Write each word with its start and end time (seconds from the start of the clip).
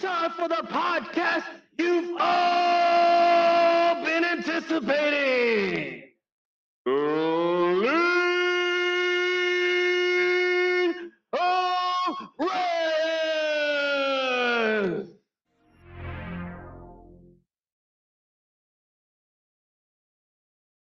time 0.00 0.30
for 0.30 0.48
the 0.48 0.62
podcast 0.66 1.44
you've 1.78 2.16
all 2.18 4.02
been 4.02 4.24
anticipating. 4.24 6.04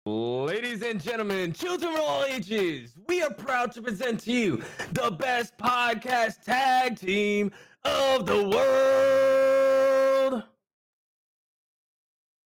Ladies 0.05 0.83
and 0.83 1.01
gentlemen, 1.01 1.53
children 1.53 1.95
of 1.95 2.01
all 2.01 2.25
ages, 2.25 2.95
we 3.09 3.23
are 3.23 3.33
proud 3.33 3.71
to 3.73 3.83
present 3.83 4.21
to 4.21 4.33
you 4.33 4.63
the 4.93 5.11
best 5.13 5.57
podcast 5.59 6.43
tag 6.45 6.99
team 6.99 7.53
of 7.97 8.27
the 8.27 8.49
world. 8.49 10.43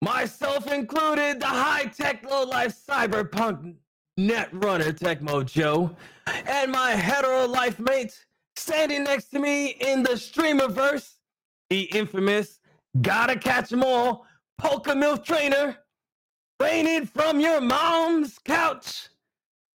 Myself 0.03 0.71
included, 0.73 1.41
the 1.41 1.47
high 1.47 1.85
tech, 1.85 2.25
low 2.29 2.45
life 2.45 2.75
cyberpunk 2.89 3.75
net 4.17 4.49
runner 4.53 4.93
Tecmo 4.93 5.45
Joe, 5.45 5.95
and 6.27 6.71
my 6.73 6.93
hetero 6.93 7.47
life 7.47 7.79
mate 7.79 8.25
standing 8.57 9.05
next 9.05 9.27
to 9.31 9.39
me 9.39 9.77
in 9.81 10.03
the 10.03 10.11
streamerverse, 10.11 11.15
the 11.71 11.83
infamous 11.97 12.61
Gotta 13.01 13.39
Catch 13.39 13.73
'em 13.73 13.83
All 13.83 14.27
Polka 14.59 14.95
Milk 14.95 15.25
Trainer. 15.25 15.79
Raining 16.61 17.07
from 17.07 17.41
your 17.41 17.61
mom's 17.61 18.39
couch. 18.39 19.09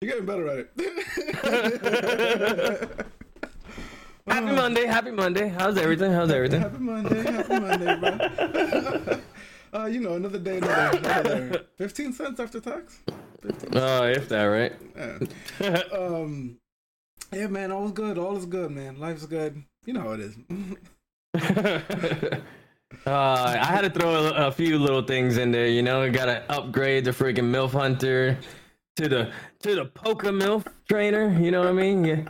You're 0.00 0.10
getting 0.10 0.26
better 0.26 0.48
at 0.48 0.68
it. 0.76 3.06
Happy 4.28 4.46
Monday, 4.54 4.86
happy 4.86 5.10
Monday. 5.12 5.48
How's 5.48 5.78
everything? 5.78 6.12
How's 6.12 6.30
everything? 6.32 6.60
Happy 6.60 6.78
Monday, 6.78 7.22
happy 7.22 7.60
Monday, 7.60 7.96
bro. 7.96 8.18
uh, 9.80 9.86
you 9.86 10.00
know, 10.00 10.14
another 10.14 10.38
day, 10.40 10.56
another, 10.58 10.98
another 10.98 11.50
day. 11.50 11.58
15 11.78 12.12
cents 12.12 12.40
after 12.40 12.58
tax? 12.60 12.98
15 13.42 13.70
Oh, 13.78 14.02
if 14.04 14.28
that, 14.28 14.42
right? 14.44 14.72
yeah. 15.60 15.82
Um, 15.96 16.58
yeah, 17.32 17.46
man, 17.48 17.72
all 17.72 17.86
is 17.86 17.92
good. 17.92 18.18
All 18.18 18.36
is 18.36 18.46
good, 18.46 18.70
man. 18.70 18.98
Life's 18.98 19.26
good. 19.26 19.62
You 19.84 19.92
know 19.94 20.00
how 20.00 20.12
it 20.12 20.20
is. 20.20 20.36
uh, 23.06 23.10
I 23.10 23.64
had 23.66 23.82
to 23.82 23.90
throw 23.90 24.14
a, 24.14 24.48
a 24.48 24.52
few 24.52 24.78
little 24.78 25.02
things 25.02 25.36
in 25.38 25.50
there, 25.52 25.66
you 25.68 25.82
know. 25.82 26.10
Got 26.10 26.26
to 26.26 26.42
upgrade 26.50 27.04
the 27.04 27.10
freaking 27.12 27.50
MILF 27.50 27.70
Hunter 27.72 28.38
to 28.96 29.08
the 29.08 29.32
to 29.60 29.74
the 29.74 29.84
Poker 29.86 30.32
MILF 30.32 30.66
trainer. 30.88 31.38
You 31.38 31.50
know 31.50 31.60
what 31.60 31.68
I 31.68 31.72
mean? 31.72 32.04
Yeah. 32.04 32.22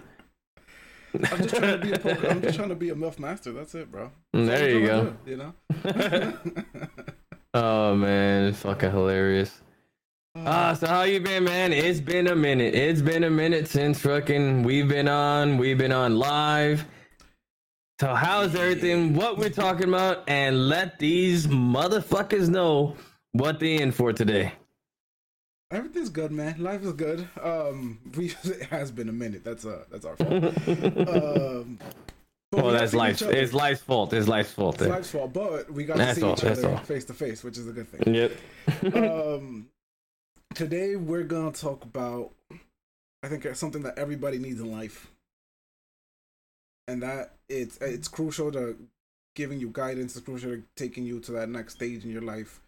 I'm 1.31 1.39
just 1.39 1.57
trying 1.57 1.81
to 1.81 1.87
be 1.87 1.93
a 1.93 1.99
poker, 1.99 2.29
I'm 2.29 2.43
just 2.43 2.57
trying 2.57 2.69
to 2.69 2.75
be 2.75 2.91
a 2.91 2.95
MILF 2.95 3.19
master. 3.19 3.53
That's 3.53 3.75
it, 3.75 3.91
bro. 3.91 4.11
Mm, 4.35 4.47
That's 4.47 4.61
There 4.61 4.71
you 4.79 4.87
go. 4.87 5.03
doing, 5.05 5.19
You 5.25 5.37
know? 5.37 6.33
Oh 7.55 7.95
man, 7.95 8.49
it's 8.49 8.59
fucking 8.61 8.91
hilarious. 8.91 9.63
Ah, 10.45 10.75
so 10.75 10.87
how 10.87 11.03
you 11.03 11.21
been, 11.21 11.45
man? 11.45 11.73
It's 11.73 12.01
been 12.01 12.27
a 12.27 12.37
minute. 12.37 12.75
It's 12.75 13.01
been 13.01 13.25
a 13.25 13.31
minute 13.31 13.69
since 13.69 14.01
fucking 14.01 14.63
we've 14.65 14.89
been 14.89 15.09
on. 15.09 15.57
We've 15.57 15.79
been 15.79 15.93
on 15.93 16.19
live. 16.19 16.85
So 18.01 18.15
how's 18.15 18.55
everything? 18.55 19.15
What 19.15 19.39
we're 19.39 19.49
talking 19.49 19.89
about, 19.89 20.29
and 20.29 20.69
let 20.69 20.99
these 20.99 21.47
motherfuckers 21.47 22.49
know 22.49 22.97
what 23.33 23.59
they 23.61 23.81
in 23.81 23.93
for 23.93 24.13
today. 24.13 24.53
Everything's 25.71 26.11
good, 26.11 26.31
man. 26.31 26.57
Life 26.59 26.83
is 26.83 26.93
good. 26.93 27.27
Um, 27.43 27.99
we 28.17 28.27
it 28.45 28.65
has 28.65 28.91
been 28.91 29.09
a 29.09 29.13
minute. 29.13 29.43
That's 29.43 29.65
uh, 29.65 29.85
that's 29.91 30.05
our 30.05 30.17
fault. 30.17 30.31
um, 30.69 31.79
but 32.53 32.63
Well, 32.63 32.67
we 32.67 32.73
got 32.73 32.79
that's 32.79 32.95
life's. 32.95 33.23
It's 33.23 33.53
life's 33.53 33.81
fault. 33.81 34.13
It's 34.13 34.29
life's 34.29 34.53
fault. 34.53 34.81
It's 34.81 34.91
life's 34.91 35.11
fault, 35.11 35.33
but 35.33 35.71
we 35.73 35.85
got 35.85 35.97
That's 35.97 36.15
to 36.17 36.21
see 36.21 36.27
all, 36.27 36.33
each 36.35 36.45
other 36.45 36.69
all. 36.69 36.79
face 36.79 37.05
to 37.07 37.15
face, 37.15 37.43
which 37.43 37.57
is 37.59 37.67
a 37.67 37.73
good 37.73 37.89
thing. 37.89 38.15
Yep. 38.15 38.95
um, 38.95 39.69
today 40.57 40.97
we're 40.97 41.23
gonna 41.23 41.53
talk 41.53 41.85
about, 41.85 42.31
I 43.23 43.29
think 43.29 43.47
something 43.55 43.83
that 43.83 43.99
everybody 43.99 44.39
needs 44.39 44.59
in 44.59 44.73
life, 44.73 45.13
and 46.89 47.03
that 47.03 47.35
it's 47.49 47.77
it's 47.83 48.09
crucial 48.09 48.51
to 48.53 48.77
giving 49.35 49.61
you 49.61 49.69
guidance. 49.69 50.17
It's 50.17 50.25
crucial 50.25 50.53
to 50.53 50.63
taking 50.75 51.05
you 51.05 51.21
to 51.21 51.33
that 51.33 51.51
next 51.51 51.75
stage 51.75 52.05
in 52.05 52.11
your 52.11 52.23
life. 52.23 52.63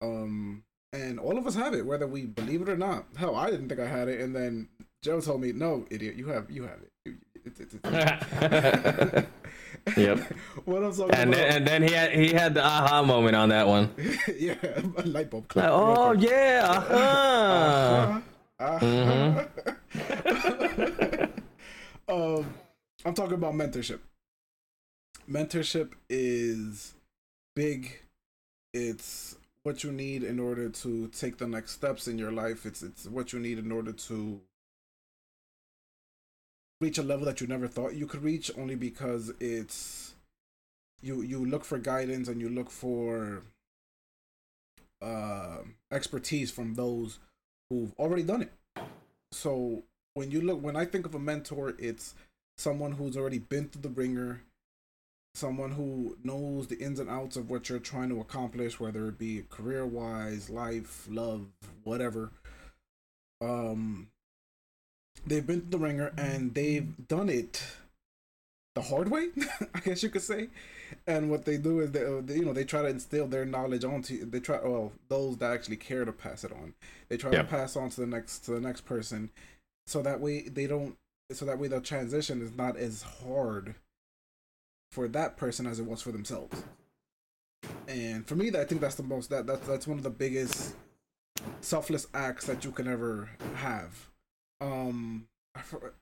Um, 0.00 0.62
and 0.92 1.18
all 1.18 1.36
of 1.36 1.46
us 1.46 1.56
have 1.56 1.74
it, 1.74 1.84
whether 1.84 2.06
we 2.06 2.24
believe 2.24 2.62
it 2.62 2.68
or 2.68 2.76
not. 2.76 3.06
Hell, 3.16 3.34
I 3.34 3.50
didn't 3.50 3.68
think 3.68 3.80
I 3.80 3.88
had 3.88 4.08
it, 4.08 4.20
and 4.20 4.34
then 4.34 4.68
Joe 5.02 5.20
told 5.20 5.40
me, 5.40 5.50
"No, 5.50 5.86
idiot, 5.90 6.14
you 6.14 6.28
have 6.28 6.48
you 6.52 6.62
have 6.62 6.78
it." 6.82 7.14
It's, 7.44 7.60
it's, 7.60 7.74
it's. 7.82 9.26
Yep. 9.96 10.18
what 10.64 10.82
I'm 10.82 10.92
talking 10.92 11.14
and 11.14 11.34
about? 11.34 11.48
then, 11.48 11.56
and 11.56 11.66
then 11.66 11.82
he 11.82 11.92
had 11.92 12.12
he 12.12 12.32
had 12.32 12.54
the 12.54 12.64
aha 12.64 13.02
moment 13.02 13.36
on 13.36 13.50
that 13.50 13.66
one. 13.66 13.90
yeah, 14.38 14.54
a 14.96 15.02
light 15.02 15.30
bulb. 15.30 15.52
Like, 15.54 15.68
oh 15.68 16.12
yeah. 16.12 16.64
Uh-huh. 16.68 18.20
Uh-huh. 18.60 19.44
Uh-huh. 20.08 21.26
um, 22.08 22.54
I'm 23.04 23.14
talking 23.14 23.34
about 23.34 23.54
mentorship. 23.54 24.00
Mentorship 25.30 25.92
is 26.08 26.94
big. 27.54 28.00
It's 28.72 29.36
what 29.62 29.84
you 29.84 29.92
need 29.92 30.22
in 30.22 30.38
order 30.38 30.68
to 30.68 31.08
take 31.08 31.38
the 31.38 31.46
next 31.46 31.72
steps 31.72 32.08
in 32.08 32.18
your 32.18 32.32
life. 32.32 32.66
It's 32.66 32.82
it's 32.82 33.06
what 33.06 33.32
you 33.32 33.38
need 33.38 33.58
in 33.58 33.70
order 33.72 33.92
to 33.92 34.40
reach 36.84 36.98
a 36.98 37.02
level 37.02 37.24
that 37.24 37.40
you 37.40 37.46
never 37.46 37.66
thought 37.66 37.94
you 37.94 38.06
could 38.06 38.22
reach 38.22 38.50
only 38.58 38.74
because 38.74 39.32
it's 39.40 40.14
you 41.00 41.22
you 41.22 41.44
look 41.44 41.64
for 41.64 41.78
guidance 41.78 42.28
and 42.28 42.42
you 42.42 42.50
look 42.50 42.70
for 42.70 43.42
uh, 45.00 45.58
expertise 45.90 46.50
from 46.50 46.74
those 46.74 47.18
who've 47.70 47.94
already 47.98 48.22
done 48.22 48.42
it. 48.42 48.52
So 49.32 49.82
when 50.12 50.30
you 50.30 50.42
look, 50.42 50.62
when 50.62 50.76
I 50.76 50.84
think 50.84 51.06
of 51.06 51.14
a 51.14 51.18
mentor, 51.18 51.74
it's 51.78 52.14
someone 52.58 52.92
who's 52.92 53.16
already 53.16 53.38
been 53.38 53.68
through 53.68 53.82
the 53.82 53.88
ringer, 53.88 54.42
someone 55.34 55.72
who 55.72 56.18
knows 56.22 56.66
the 56.66 56.78
ins 56.78 57.00
and 57.00 57.08
outs 57.08 57.36
of 57.36 57.48
what 57.50 57.68
you're 57.68 57.78
trying 57.78 58.10
to 58.10 58.20
accomplish, 58.20 58.78
whether 58.78 59.08
it 59.08 59.18
be 59.18 59.44
career 59.48 59.86
wise, 59.86 60.50
life, 60.50 61.06
love, 61.10 61.46
whatever. 61.82 62.30
Um, 63.40 64.08
they've 65.26 65.46
been 65.46 65.60
through 65.62 65.70
the 65.70 65.78
ringer 65.78 66.12
and 66.16 66.54
they've 66.54 67.06
done 67.08 67.28
it 67.28 67.62
the 68.74 68.82
hard 68.82 69.08
way, 69.10 69.28
I 69.74 69.80
guess 69.80 70.02
you 70.02 70.08
could 70.08 70.22
say. 70.22 70.48
And 71.06 71.30
what 71.30 71.44
they 71.44 71.56
do 71.56 71.80
is 71.80 71.92
they, 71.92 72.04
uh, 72.04 72.20
they 72.24 72.36
you 72.36 72.44
know, 72.44 72.52
they 72.52 72.64
try 72.64 72.82
to 72.82 72.88
instill 72.88 73.26
their 73.26 73.44
knowledge 73.44 73.84
onto 73.84 74.24
they 74.24 74.40
try 74.40 74.58
well 74.62 74.92
those 75.08 75.36
that 75.38 75.52
actually 75.52 75.76
care 75.76 76.04
to 76.04 76.12
pass 76.12 76.44
it 76.44 76.52
on. 76.52 76.74
They 77.08 77.16
try 77.16 77.32
Yeah. 77.32 77.42
to 77.42 77.48
pass 77.48 77.76
on 77.76 77.90
to 77.90 78.00
the 78.00 78.06
next 78.06 78.40
to 78.46 78.52
the 78.52 78.60
next 78.60 78.82
person, 78.82 79.30
so 79.86 80.02
that 80.02 80.20
way 80.20 80.42
they 80.42 80.66
don't 80.66 80.96
so 81.32 81.44
that 81.44 81.58
way 81.58 81.68
the 81.68 81.80
transition 81.80 82.42
is 82.42 82.52
not 82.56 82.76
as 82.76 83.02
hard 83.02 83.76
for 84.92 85.08
that 85.08 85.36
person 85.36 85.66
as 85.66 85.78
it 85.80 85.86
was 85.86 86.02
for 86.02 86.12
themselves. 86.12 86.62
And 87.88 88.26
for 88.26 88.36
me, 88.36 88.48
I 88.56 88.64
think 88.64 88.80
that's 88.80 88.94
the 88.96 89.02
most 89.02 89.30
that 89.30 89.46
that's 89.46 89.66
that's 89.66 89.86
one 89.86 89.98
of 89.98 90.04
the 90.04 90.10
biggest 90.10 90.74
selfless 91.60 92.06
acts 92.14 92.46
that 92.46 92.64
you 92.64 92.70
can 92.72 92.86
ever 92.88 93.30
have. 93.56 94.08
Um, 94.64 95.26
I 95.54 95.60
for- 95.60 95.94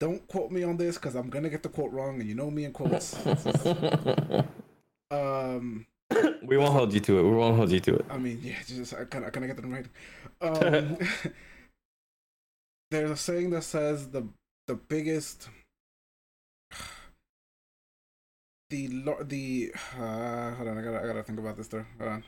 don't 0.00 0.26
quote 0.28 0.50
me 0.50 0.62
on 0.62 0.76
this 0.76 0.96
because 0.96 1.14
I'm 1.14 1.30
gonna 1.30 1.48
get 1.48 1.62
the 1.62 1.68
quote 1.68 1.92
wrong, 1.92 2.20
and 2.20 2.28
you 2.28 2.34
know 2.34 2.50
me 2.50 2.64
in 2.64 2.72
quotes. 2.72 3.14
um, 5.10 5.86
we 6.42 6.56
won't 6.56 6.72
hold 6.72 6.92
you 6.92 7.00
to 7.00 7.18
it. 7.18 7.22
We 7.22 7.30
won't 7.30 7.56
hold 7.56 7.70
you 7.70 7.80
to 7.80 7.96
it. 7.96 8.06
I 8.10 8.18
mean, 8.18 8.40
yeah, 8.42 8.56
just 8.66 8.94
I 8.94 9.04
kind 9.04 9.24
of 9.24 9.32
kind 9.32 9.44
of 9.44 9.56
get 9.56 9.62
them 9.62 9.72
right. 9.72 9.86
Um, 10.40 10.98
there's 12.90 13.10
a 13.10 13.16
saying 13.16 13.50
that 13.50 13.64
says 13.64 14.08
the 14.10 14.26
the 14.68 14.74
biggest 14.74 15.48
the 18.70 18.88
lo- 18.88 19.22
the 19.22 19.72
uh, 19.98 20.54
hold 20.54 20.68
on, 20.68 20.78
I 20.78 20.82
gotta 20.82 21.02
I 21.02 21.06
gotta 21.06 21.22
think 21.22 21.38
about 21.38 21.56
this 21.56 21.68
there. 21.68 21.86
Hold 21.98 22.10
on. 22.10 22.24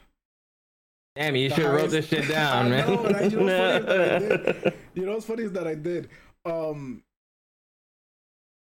Damn, 1.16 1.34
you 1.36 1.48
should 1.50 1.64
have 1.64 1.72
wrote 1.72 1.90
this 1.90 2.06
shit 2.08 2.28
down, 2.28 2.70
man. 2.70 2.86
know, 2.88 3.04
I- 3.08 3.22
you 3.24 3.36
know 3.36 3.42
what's 3.42 3.86
funny 3.86 3.94
is 3.94 4.02
that 4.02 4.06
I 4.06 4.18
did. 4.64 4.72
You 4.94 5.06
know 5.06 5.12
what's 5.12 5.26
funny 5.26 5.42
is 5.44 5.52
that 5.52 5.66
I 5.66 5.74
did. 5.74 6.08
Um, 6.44 7.02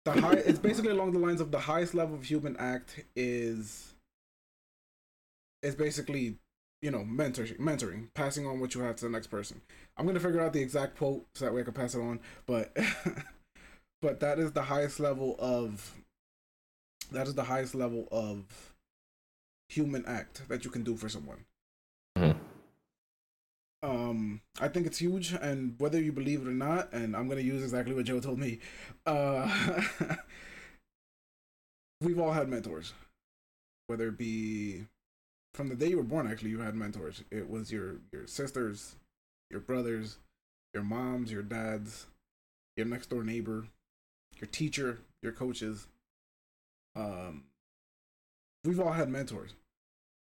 the 0.04 0.12
high. 0.12 0.34
It's 0.34 0.58
basically 0.58 0.90
along 0.92 1.12
the 1.12 1.18
lines 1.18 1.40
of 1.40 1.50
the 1.50 1.60
highest 1.60 1.94
level 1.94 2.14
of 2.14 2.24
human 2.24 2.56
act 2.58 3.04
is. 3.16 3.88
Is 5.62 5.76
basically, 5.76 6.36
you 6.82 6.90
know, 6.90 7.04
mentorship, 7.04 7.58
mentoring, 7.58 8.08
passing 8.14 8.46
on 8.46 8.58
what 8.58 8.74
you 8.74 8.80
have 8.80 8.96
to 8.96 9.04
the 9.04 9.10
next 9.10 9.28
person. 9.28 9.60
I'm 9.96 10.06
gonna 10.06 10.18
figure 10.20 10.40
out 10.40 10.52
the 10.52 10.60
exact 10.60 10.96
quote 10.98 11.24
so 11.36 11.44
that 11.44 11.54
way 11.54 11.60
I 11.60 11.64
can 11.64 11.72
pass 11.72 11.94
it 11.94 12.00
on, 12.00 12.18
but, 12.46 12.76
but 14.02 14.18
that 14.20 14.40
is 14.40 14.50
the 14.52 14.62
highest 14.62 14.98
level 14.98 15.36
of 15.38 15.94
That 17.12 17.28
is 17.28 17.34
the 17.34 17.44
highest 17.44 17.76
level 17.76 18.08
of 18.10 18.74
human 19.68 20.04
act 20.04 20.48
that 20.48 20.64
you 20.64 20.70
can 20.72 20.82
do 20.82 20.96
for 20.96 21.08
someone. 21.08 21.44
Um, 23.82 24.40
I 24.60 24.68
think 24.68 24.86
it's 24.86 24.98
huge, 24.98 25.32
and 25.32 25.74
whether 25.78 26.00
you 26.00 26.12
believe 26.12 26.42
it 26.42 26.48
or 26.48 26.52
not, 26.52 26.92
and 26.92 27.16
I'm 27.16 27.28
gonna 27.28 27.40
use 27.40 27.62
exactly 27.62 27.94
what 27.94 28.04
Joe 28.04 28.20
told 28.20 28.38
me. 28.38 28.60
Uh, 29.04 29.84
we've 32.00 32.20
all 32.20 32.32
had 32.32 32.48
mentors, 32.48 32.92
whether 33.88 34.08
it 34.08 34.18
be 34.18 34.86
from 35.54 35.68
the 35.68 35.74
day 35.74 35.88
you 35.88 35.96
were 35.96 36.04
born. 36.04 36.30
Actually, 36.30 36.50
you 36.50 36.60
had 36.60 36.76
mentors. 36.76 37.24
It 37.32 37.50
was 37.50 37.72
your 37.72 37.96
your 38.12 38.28
sisters, 38.28 38.94
your 39.50 39.60
brothers, 39.60 40.18
your 40.74 40.84
moms, 40.84 41.32
your 41.32 41.42
dads, 41.42 42.06
your 42.76 42.86
next 42.86 43.10
door 43.10 43.24
neighbor, 43.24 43.66
your 44.38 44.48
teacher, 44.48 45.00
your 45.24 45.32
coaches. 45.32 45.88
Um, 46.94 47.44
we've 48.64 48.78
all 48.78 48.92
had 48.92 49.08
mentors 49.08 49.54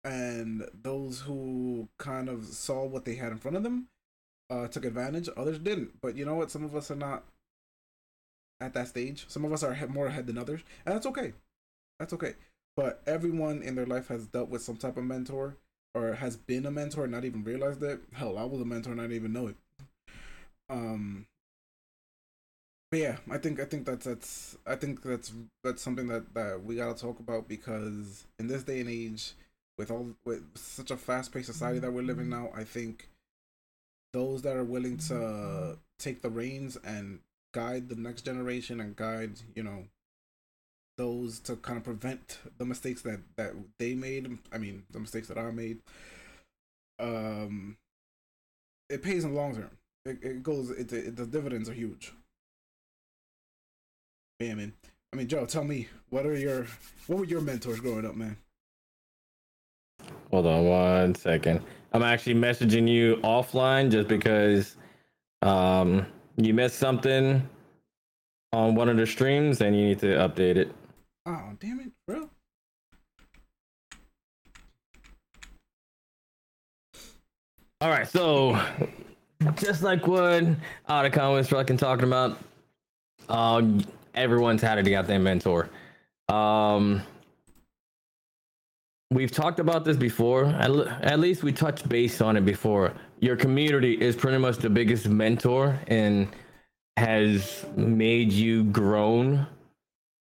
and 0.08 0.66
those 0.84 1.22
who 1.22 1.90
kind 1.98 2.30
of 2.30 2.46
saw 2.46 2.86
what 2.86 3.04
they 3.04 3.16
had 3.16 3.32
in 3.32 3.38
front 3.38 3.58
of 3.58 3.64
them 3.64 3.88
uh, 4.50 4.68
took 4.68 4.86
advantage. 4.86 5.30
Others 5.36 5.60
didn't. 5.60 6.00
But 6.02 6.16
you 6.16 6.26
know 6.26 6.36
what? 6.36 6.50
Some 6.50 6.64
of 6.64 6.76
us 6.76 6.90
are 6.90 6.96
not 6.96 7.26
at 8.62 8.74
that 8.74 8.88
stage. 8.88 9.26
Some 9.28 9.44
of 9.44 9.52
us 9.52 9.64
are 9.64 9.76
more 9.88 10.08
ahead 10.08 10.28
than 10.28 10.38
others, 10.38 10.62
and 10.86 10.96
that's 10.96 11.06
okay. 11.06 11.34
That's 12.00 12.14
okay. 12.14 12.36
But 12.76 13.02
everyone 13.06 13.62
in 13.64 13.76
their 13.76 13.86
life 13.86 14.08
has 14.08 14.28
dealt 14.28 14.50
with 14.50 14.62
some 14.62 14.78
type 14.78 14.98
of 14.98 15.04
mentor 15.04 15.58
or 15.94 16.14
has 16.14 16.38
been 16.38 16.66
a 16.66 16.72
mentor 16.72 17.08
not 17.08 17.26
even 17.26 17.44
realized 17.44 17.84
it. 17.84 18.00
Hell, 18.14 18.38
I 18.38 18.44
was 18.46 18.62
a 18.62 18.66
mentor 18.66 18.92
and 18.92 19.02
I 19.02 19.06
didn't 19.06 19.18
even 19.18 19.34
know 19.34 19.48
it. 19.48 19.56
Um. 20.70 21.26
But 22.90 23.00
yeah, 23.02 23.18
I 23.30 23.38
think 23.38 23.60
I 23.60 23.66
think 23.66 23.86
that's 23.86 24.06
that's 24.06 24.58
I 24.66 24.76
think 24.76 25.02
that's 25.02 25.34
that's 25.64 25.82
something 25.82 26.08
that 26.08 26.34
that 26.34 26.64
we 26.64 26.76
gotta 26.76 26.98
talk 26.98 27.20
about 27.20 27.50
because 27.50 28.26
in 28.40 28.48
this 28.48 28.64
day 28.64 28.80
and 28.80 28.90
age, 28.90 29.34
with 29.78 29.92
all 29.92 30.16
with 30.26 30.44
such 30.56 30.92
a 30.92 30.98
fast 30.98 31.32
paced 31.32 31.48
society 31.48 31.80
that 31.80 31.94
we're 31.94 32.02
living 32.02 32.30
now, 32.30 32.50
I 32.56 32.64
think 32.64 33.10
those 34.14 34.42
that 34.42 34.56
are 34.56 34.64
willing 34.64 34.98
to 34.98 35.78
take 36.00 36.22
the 36.22 36.30
reins 36.30 36.78
and 36.84 37.20
guide 37.54 37.90
the 37.90 37.96
next 37.96 38.24
generation 38.24 38.80
and 38.80 38.96
guide, 38.96 39.34
you 39.56 39.64
know, 39.64 39.86
those 40.98 41.40
to 41.42 41.56
kind 41.58 41.78
of 41.78 41.84
prevent 41.84 42.40
the 42.58 42.66
mistakes 42.66 43.02
that 43.04 43.20
that 43.36 43.54
they 43.78 43.94
made. 43.94 44.38
I 44.52 44.58
mean, 44.58 44.84
the 44.92 45.00
mistakes 45.00 45.28
that 45.28 45.38
I 45.38 45.52
made. 45.52 45.80
Um, 47.00 47.78
it 48.90 49.04
pays 49.04 49.24
in 49.24 49.34
the 49.34 49.40
long 49.40 49.56
term. 49.56 49.70
It, 50.06 50.24
it 50.24 50.44
goes. 50.44 50.72
It, 50.72 50.92
it 50.92 51.16
the 51.16 51.26
dividends 51.26 51.70
are 51.70 51.74
huge. 51.74 52.14
Yeah, 54.40 54.56
man. 54.56 54.74
I 55.14 55.16
mean, 55.16 55.28
Joe, 55.28 55.46
tell 55.46 55.64
me 55.64 55.88
what 56.10 56.26
are 56.26 56.38
your 56.38 56.68
what 57.06 57.20
were 57.20 57.26
your 57.26 57.42
mentors 57.42 57.80
growing 57.80 58.06
up, 58.06 58.16
man? 58.16 58.38
Hold 60.32 60.46
on 60.46 60.66
one 60.66 61.16
second. 61.16 61.62
I'm 61.94 62.04
actually 62.04 62.36
messaging 62.36 62.88
you 62.88 63.18
offline 63.24 63.90
just 63.90 64.08
because 64.08 64.76
um 65.42 66.06
you 66.36 66.54
missed 66.54 66.78
something 66.78 67.48
on 68.54 68.76
one 68.76 68.90
of 68.90 68.98
the 68.98 69.06
streams 69.06 69.62
and 69.62 69.76
you 69.76 69.86
need 69.86 70.00
to 70.00 70.08
update 70.08 70.56
it. 70.58 70.74
Oh, 71.26 71.52
damn 71.60 71.80
it, 71.80 71.92
bro. 72.08 72.30
All 77.80 77.90
right, 77.90 78.08
so 78.08 78.60
just 79.56 79.84
like 79.84 80.08
what 80.08 80.44
Otacon 80.90 81.34
was 81.34 81.50
fucking 81.50 81.78
talking 81.78 82.06
about, 82.06 82.40
um, 83.30 83.86
everyone's 84.16 84.62
had 84.62 84.80
a 84.80 84.84
goddamn 84.84 85.24
mentor. 85.24 85.70
Um, 86.28 87.04
we've 89.12 89.32
talked 89.32 89.60
about 89.60 89.86
this 89.86 89.98
before. 89.98 90.46
At, 90.46 90.72
at 90.72 91.20
least 91.20 91.44
we 91.44 91.52
touched 91.52 91.88
base 91.88 92.22
on 92.22 92.38
it 92.38 92.46
before. 92.46 92.94
Your 93.20 93.36
community 93.36 93.94
is 93.94 94.16
pretty 94.16 94.38
much 94.38 94.58
the 94.58 94.70
biggest 94.70 95.08
mentor 95.08 95.80
and 95.88 96.28
has 96.98 97.66
made 97.76 98.32
you 98.32 98.64
grown 98.66 99.48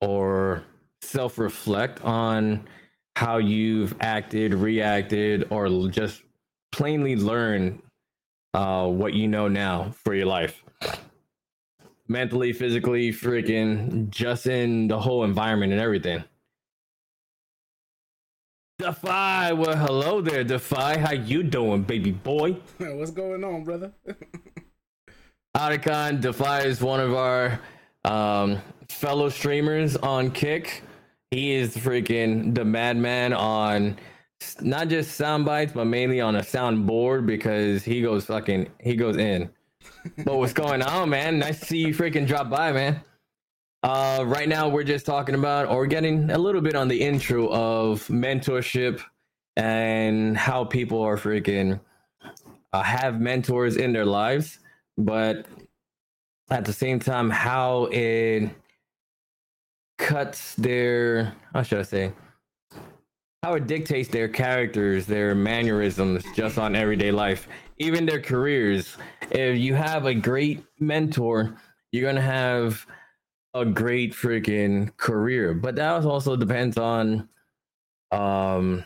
or 0.01 0.63
self-reflect 1.03 2.05
on 2.05 2.67
how 3.17 3.39
you've 3.39 3.95
acted, 4.01 4.53
reacted, 4.53 5.47
or 5.51 5.89
just 5.89 6.23
plainly 6.73 7.17
learn 7.17 7.81
uh, 8.53 8.87
what 8.87 9.15
you 9.15 9.27
know 9.27 9.49
now 9.49 9.91
for 10.05 10.15
your 10.15 10.27
life. 10.27 10.63
Mentally, 12.09 12.53
physically, 12.53 13.11
freaking, 13.11 14.09
just 14.11 14.47
in 14.47 14.87
the 14.87 14.99
whole 14.99 15.25
environment 15.25 15.73
and 15.73 15.81
everything. 15.81 16.23
Defy, 18.79 19.55
well, 19.55 19.75
hello 19.75 20.21
there, 20.21 20.45
Defy. 20.45 20.99
How 20.99 21.13
you 21.15 21.43
doing, 21.43 21.83
baby 21.83 22.11
boy? 22.11 22.53
What's 22.79 23.11
going 23.11 23.43
on, 23.43 23.65
brother? 23.65 23.91
Otacon 25.57 26.21
Defy 26.21 26.65
is 26.65 26.83
one 26.83 27.01
of 27.01 27.15
our 27.15 27.59
um, 28.05 28.61
fellow 28.91 29.31
streamers 29.31 29.97
on 29.97 30.31
Kick. 30.31 30.83
He 31.31 31.55
is 31.55 31.75
freaking 31.75 32.55
the 32.55 32.67
madman 32.67 33.33
on 33.33 33.97
not 34.61 34.89
just 34.89 35.13
sound 35.13 35.47
bites, 35.47 35.73
but 35.73 35.87
mainly 35.87 36.21
on 36.21 36.37
a 36.37 36.43
soundboard 36.43 37.25
because 37.25 37.83
he 37.83 38.03
goes 38.03 38.27
fucking 38.27 38.69
he 38.79 38.95
goes 38.95 39.17
in. 39.17 39.49
but 40.27 40.37
what's 40.37 40.53
going 40.53 40.83
on, 40.83 41.09
man? 41.09 41.39
Nice 41.39 41.61
to 41.61 41.65
see 41.65 41.79
you 41.79 41.95
freaking 41.95 42.27
drop 42.27 42.51
by, 42.51 42.73
man. 42.73 43.01
Uh, 43.87 44.25
right 44.27 44.49
now 44.49 44.69
we're 44.69 44.83
just 44.83 45.07
talking 45.07 45.37
about 45.37 45.69
or 45.69 45.87
getting 45.87 46.29
a 46.33 46.37
little 46.37 46.61
bit 46.61 46.75
on 46.75 46.89
the 46.89 47.01
intro 47.01 47.47
of 47.53 48.05
mentorship 48.09 49.01
and 49.55 50.37
how 50.37 50.65
people 50.65 51.01
are 51.01 51.17
freaking 51.17 51.79
uh, 52.73 52.83
have 52.83 53.21
mentors 53.21 53.77
in 53.77 53.93
their 53.93 54.05
lives, 54.05 54.59
but 54.99 55.47
at 56.51 56.65
the 56.65 56.73
same 56.73 56.99
time, 56.99 57.31
how 57.31 57.85
it 57.93 58.51
cuts 59.99 60.57
their 60.57 61.33
how 61.55 61.63
should 61.63 61.79
I 61.79 61.83
say 61.83 62.13
how 63.45 63.55
it 63.55 63.69
dictates 63.69 64.09
their 64.09 64.27
characters, 64.27 65.07
their 65.07 65.33
mannerisms 65.37 66.25
just 66.35 66.59
on 66.59 66.75
everyday 66.75 67.13
life, 67.13 67.47
even 67.79 68.05
their 68.05 68.21
careers. 68.21 68.97
If 69.31 69.59
you 69.59 69.75
have 69.75 70.07
a 70.07 70.15
great 70.15 70.65
mentor, 70.81 71.57
you're 71.93 72.11
gonna 72.11 72.21
have 72.21 72.85
a 73.61 73.65
great 73.65 74.13
freaking 74.13 74.97
career. 74.97 75.55
But 75.55 75.77
that 75.77 76.05
also 76.05 76.37
depends 76.37 76.79
on 76.79 77.29
um 78.13 78.85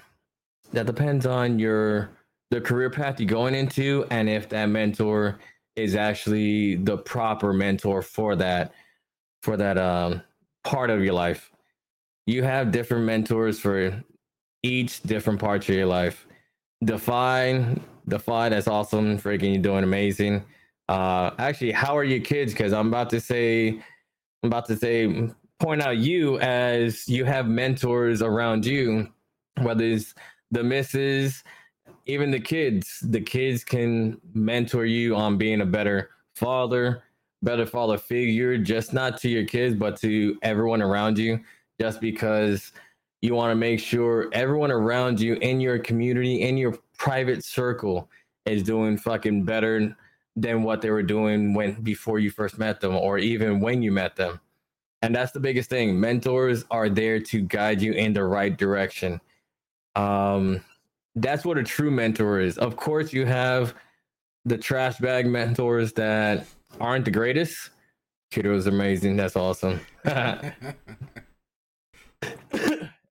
that 0.72 0.86
depends 0.86 1.26
on 1.26 1.58
your 1.58 2.10
the 2.50 2.60
career 2.60 2.88
path 2.88 3.20
you're 3.20 3.28
going 3.28 3.54
into 3.54 4.06
and 4.10 4.28
if 4.28 4.48
that 4.48 4.66
mentor 4.66 5.38
is 5.76 5.94
actually 5.94 6.76
the 6.76 6.96
proper 6.96 7.52
mentor 7.52 8.00
for 8.00 8.34
that 8.36 8.72
for 9.42 9.56
that 9.56 9.76
um 9.76 10.22
part 10.64 10.90
of 10.90 11.02
your 11.04 11.14
life. 11.14 11.50
You 12.26 12.42
have 12.42 12.70
different 12.70 13.04
mentors 13.04 13.58
for 13.58 14.02
each 14.62 15.02
different 15.02 15.40
part 15.40 15.68
of 15.68 15.74
your 15.74 15.86
life. 15.86 16.26
Define, 16.84 17.82
define, 18.08 18.52
that's 18.52 18.68
awesome. 18.68 19.18
Freaking, 19.18 19.54
you're 19.54 19.62
doing 19.62 19.84
amazing. 19.84 20.44
Uh, 20.88 21.30
actually, 21.38 21.72
how 21.72 21.96
are 21.96 22.04
your 22.04 22.20
kids? 22.20 22.52
Because 22.52 22.72
I'm 22.72 22.88
about 22.88 23.10
to 23.10 23.20
say, 23.20 23.82
I'm 24.42 24.48
about 24.48 24.66
to 24.66 24.76
say, 24.76 25.30
point 25.58 25.82
out 25.82 25.98
you 25.98 26.38
as 26.40 27.08
you 27.08 27.24
have 27.24 27.46
mentors 27.46 28.22
around 28.22 28.64
you, 28.64 29.08
whether 29.60 29.84
it's 29.84 30.14
the 30.50 30.64
misses, 30.64 31.44
even 32.06 32.30
the 32.30 32.40
kids. 32.40 33.00
The 33.02 33.20
kids 33.20 33.64
can 33.64 34.18
mentor 34.32 34.86
you 34.86 35.14
on 35.14 35.36
being 35.36 35.60
a 35.60 35.66
better 35.66 36.10
father, 36.34 37.04
better 37.42 37.66
father 37.66 37.98
figure, 37.98 38.56
just 38.56 38.94
not 38.94 39.18
to 39.20 39.28
your 39.28 39.44
kids, 39.44 39.76
but 39.76 40.00
to 40.00 40.38
everyone 40.42 40.80
around 40.80 41.18
you, 41.18 41.40
just 41.78 42.00
because 42.00 42.72
you 43.20 43.34
want 43.34 43.50
to 43.50 43.56
make 43.56 43.80
sure 43.80 44.30
everyone 44.32 44.70
around 44.70 45.20
you 45.20 45.34
in 45.34 45.60
your 45.60 45.78
community, 45.78 46.42
in 46.42 46.56
your 46.56 46.78
private 46.96 47.44
circle, 47.44 48.08
is 48.46 48.62
doing 48.62 48.96
fucking 48.96 49.44
better 49.44 49.94
than 50.36 50.62
what 50.62 50.80
they 50.80 50.90
were 50.90 51.02
doing 51.02 51.54
when 51.54 51.74
before 51.82 52.18
you 52.18 52.30
first 52.30 52.58
met 52.58 52.80
them 52.80 52.94
or 52.96 53.18
even 53.18 53.60
when 53.60 53.82
you 53.82 53.92
met 53.92 54.16
them. 54.16 54.40
And 55.02 55.14
that's 55.14 55.32
the 55.32 55.40
biggest 55.40 55.70
thing. 55.70 55.98
Mentors 55.98 56.64
are 56.70 56.88
there 56.88 57.20
to 57.20 57.40
guide 57.40 57.80
you 57.80 57.92
in 57.92 58.12
the 58.12 58.24
right 58.24 58.56
direction. 58.56 59.20
Um, 59.96 60.62
that's 61.14 61.44
what 61.44 61.58
a 61.58 61.62
true 61.62 61.90
mentor 61.90 62.40
is. 62.40 62.58
Of 62.58 62.76
course, 62.76 63.12
you 63.12 63.26
have 63.26 63.74
the 64.44 64.58
trash 64.58 64.98
bag 64.98 65.26
mentors 65.26 65.92
that 65.94 66.46
aren't 66.80 67.04
the 67.04 67.10
greatest. 67.10 67.70
Kiddo's 68.30 68.66
amazing. 68.66 69.16
That's 69.16 69.36
awesome. 69.36 69.80
and 70.04 70.54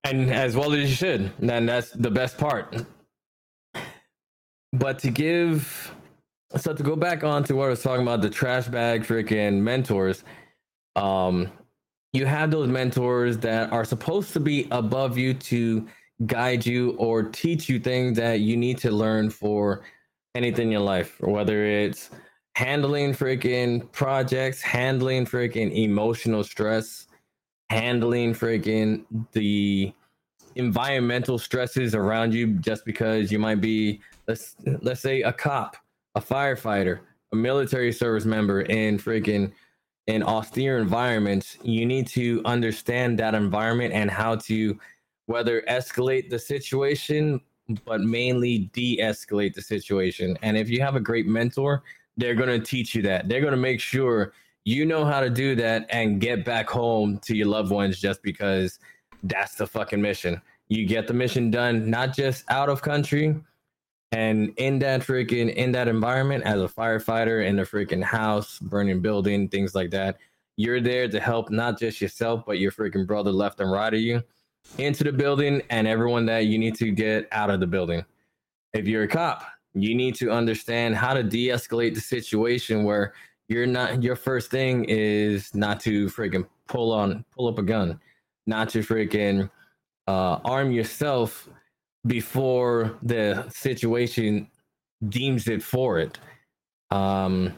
as 0.06 0.56
well 0.56 0.74
as 0.74 0.90
you 0.90 0.96
should. 0.96 1.32
And 1.42 1.68
that's 1.68 1.92
the 1.92 2.12
best 2.12 2.38
part. 2.38 2.86
But 4.72 5.00
to 5.00 5.10
give, 5.10 5.94
so 6.58 6.74
to 6.74 6.84
go 6.84 6.96
back 6.96 7.24
on 7.24 7.44
to 7.46 7.56
what 7.56 7.68
I 7.68 7.70
was 7.70 7.84
talking 7.84 8.04
about, 8.04 8.22
the 8.22 8.30
trash 8.30 8.68
bag 8.68 9.04
freaking 9.04 9.62
mentors. 9.62 10.24
Um, 10.96 11.52
you 12.14 12.26
have 12.26 12.50
those 12.50 12.68
mentors 12.68 13.38
that 13.40 13.72
are 13.72 13.86
supposed 13.86 14.34
to 14.34 14.40
be 14.40 14.68
above 14.72 15.18
you 15.18 15.34
to 15.36 15.88
guide 16.26 16.66
you 16.66 16.92
or 16.92 17.24
teach 17.24 17.70
you 17.70 17.80
things 17.80 18.18
that 18.18 18.40
you 18.40 18.58
need 18.58 18.78
to 18.80 18.92
learn 18.92 19.30
for 19.30 19.84
anything 20.36 20.68
in 20.68 20.72
your 20.72 20.82
life, 20.82 21.20
whether 21.22 21.66
it's 21.66 22.10
handling 22.56 23.14
freaking 23.14 23.90
projects, 23.92 24.62
handling 24.62 25.26
freaking 25.26 25.72
emotional 25.72 26.44
stress, 26.44 27.08
handling 27.70 28.34
freaking 28.34 29.06
the 29.32 29.94
environmental 30.56 31.38
stresses 31.38 31.96
around 31.96 32.34
you 32.34 32.48
just 32.56 32.84
because 32.86 33.32
you 33.32 33.40
might 33.40 33.62
be 33.62 34.02
let's 34.28 34.56
let's 34.82 35.00
say 35.00 35.22
a 35.22 35.32
cop, 35.32 35.78
a 36.20 36.22
firefighter, 36.22 37.00
a 37.32 37.36
military 37.36 37.92
service 37.92 38.26
member 38.26 38.62
in 38.64 38.98
freaking 38.98 39.52
in 40.08 40.22
austere 40.24 40.78
environments, 40.78 41.58
you 41.64 41.86
need 41.86 42.08
to 42.08 42.42
understand 42.46 43.18
that 43.20 43.36
environment 43.36 43.94
and 43.94 44.10
how 44.12 44.36
to 44.36 44.78
whether 45.28 45.62
escalate 45.70 46.30
the 46.30 46.40
situation 46.40 47.40
but 47.86 48.02
mainly 48.02 48.72
de-escalate 48.74 49.54
the 49.54 49.62
situation. 49.62 50.36
And 50.42 50.58
if 50.58 50.70
you 50.70 50.82
have 50.82 50.96
a 50.96 51.00
great 51.00 51.28
mentor, 51.28 51.84
they're 52.18 52.34
going 52.34 52.50
to 52.50 52.60
teach 52.60 52.96
you 52.96 53.04
that. 53.04 53.30
They're 53.30 53.42
going 53.42 53.52
to 53.52 53.58
make 53.58 53.80
sure 53.80 54.34
you 54.66 54.86
know 54.86 55.06
how 55.06 55.20
to 55.22 55.30
do 55.30 55.56
that 55.56 55.86
and 55.90 56.20
get 56.20 56.44
back 56.44 56.68
home 56.68 57.20
to 57.20 57.36
your 57.36 57.46
loved 57.46 57.72
ones 57.72 58.00
just 58.00 58.24
because 58.24 58.80
that's 59.22 59.54
the 59.54 59.68
fucking 59.68 60.02
mission. 60.02 60.42
You 60.68 60.88
get 60.88 61.08
the 61.08 61.14
mission 61.14 61.52
done 61.52 61.90
not 61.90 62.16
just 62.16 62.44
out 62.50 62.70
of 62.70 62.82
country 62.82 63.36
and 64.12 64.54
in 64.58 64.80
that 64.80 65.02
freaking 65.02 65.54
in 65.54 65.72
that 65.74 65.88
environment 65.88 66.44
as 66.44 66.62
a 66.62 66.68
firefighter 66.68 67.46
in 67.46 67.60
a 67.60 67.64
freaking 67.64 68.04
house, 68.04 68.60
burning 68.60 69.02
building, 69.02 69.48
things 69.48 69.76
like 69.76 69.92
that. 69.92 70.18
You're 70.58 70.82
there 70.82 71.08
to 71.08 71.20
help 71.20 71.52
not 71.52 71.80
just 71.80 72.02
yourself 72.02 72.44
but 72.46 72.60
your 72.60 72.72
freaking 72.72 73.06
brother 73.06 73.32
left 73.32 73.60
and 73.60 73.72
right 73.72 73.94
of 73.94 74.00
you 74.00 74.24
into 74.78 75.04
the 75.04 75.12
building 75.12 75.62
and 75.70 75.88
everyone 75.88 76.26
that 76.26 76.46
you 76.46 76.58
need 76.58 76.76
to 76.76 76.92
get 76.92 77.28
out 77.32 77.50
of 77.50 77.60
the 77.60 77.68
building. 77.68 78.04
If 78.74 78.88
you're 78.88 79.04
a 79.04 79.08
cop, 79.08 79.44
you 79.74 79.96
need 79.96 80.16
to 80.16 80.32
understand 80.32 80.96
how 80.96 81.14
to 81.14 81.24
de-escalate 81.24 81.96
the 81.96 82.02
situation 82.02 82.84
where 82.84 83.14
you're 83.48 83.68
not 83.68 84.04
your 84.04 84.16
first 84.16 84.52
thing 84.52 84.86
is 84.86 85.54
not 85.56 85.80
to 85.82 86.08
freaking 86.08 86.48
pull 86.68 86.92
on 86.92 87.24
pull 87.36 87.48
up 87.48 87.60
a 87.60 87.64
gun, 87.64 88.00
not 88.48 88.70
to 88.70 88.80
freaking 88.80 89.50
uh, 90.08 90.40
arm 90.44 90.72
yourself 90.72 91.48
before 92.08 92.98
the 93.04 93.48
situation 93.50 94.48
deems 95.10 95.48
it 95.48 95.62
for 95.62 96.00
it. 96.00 96.18
Um, 96.92 97.54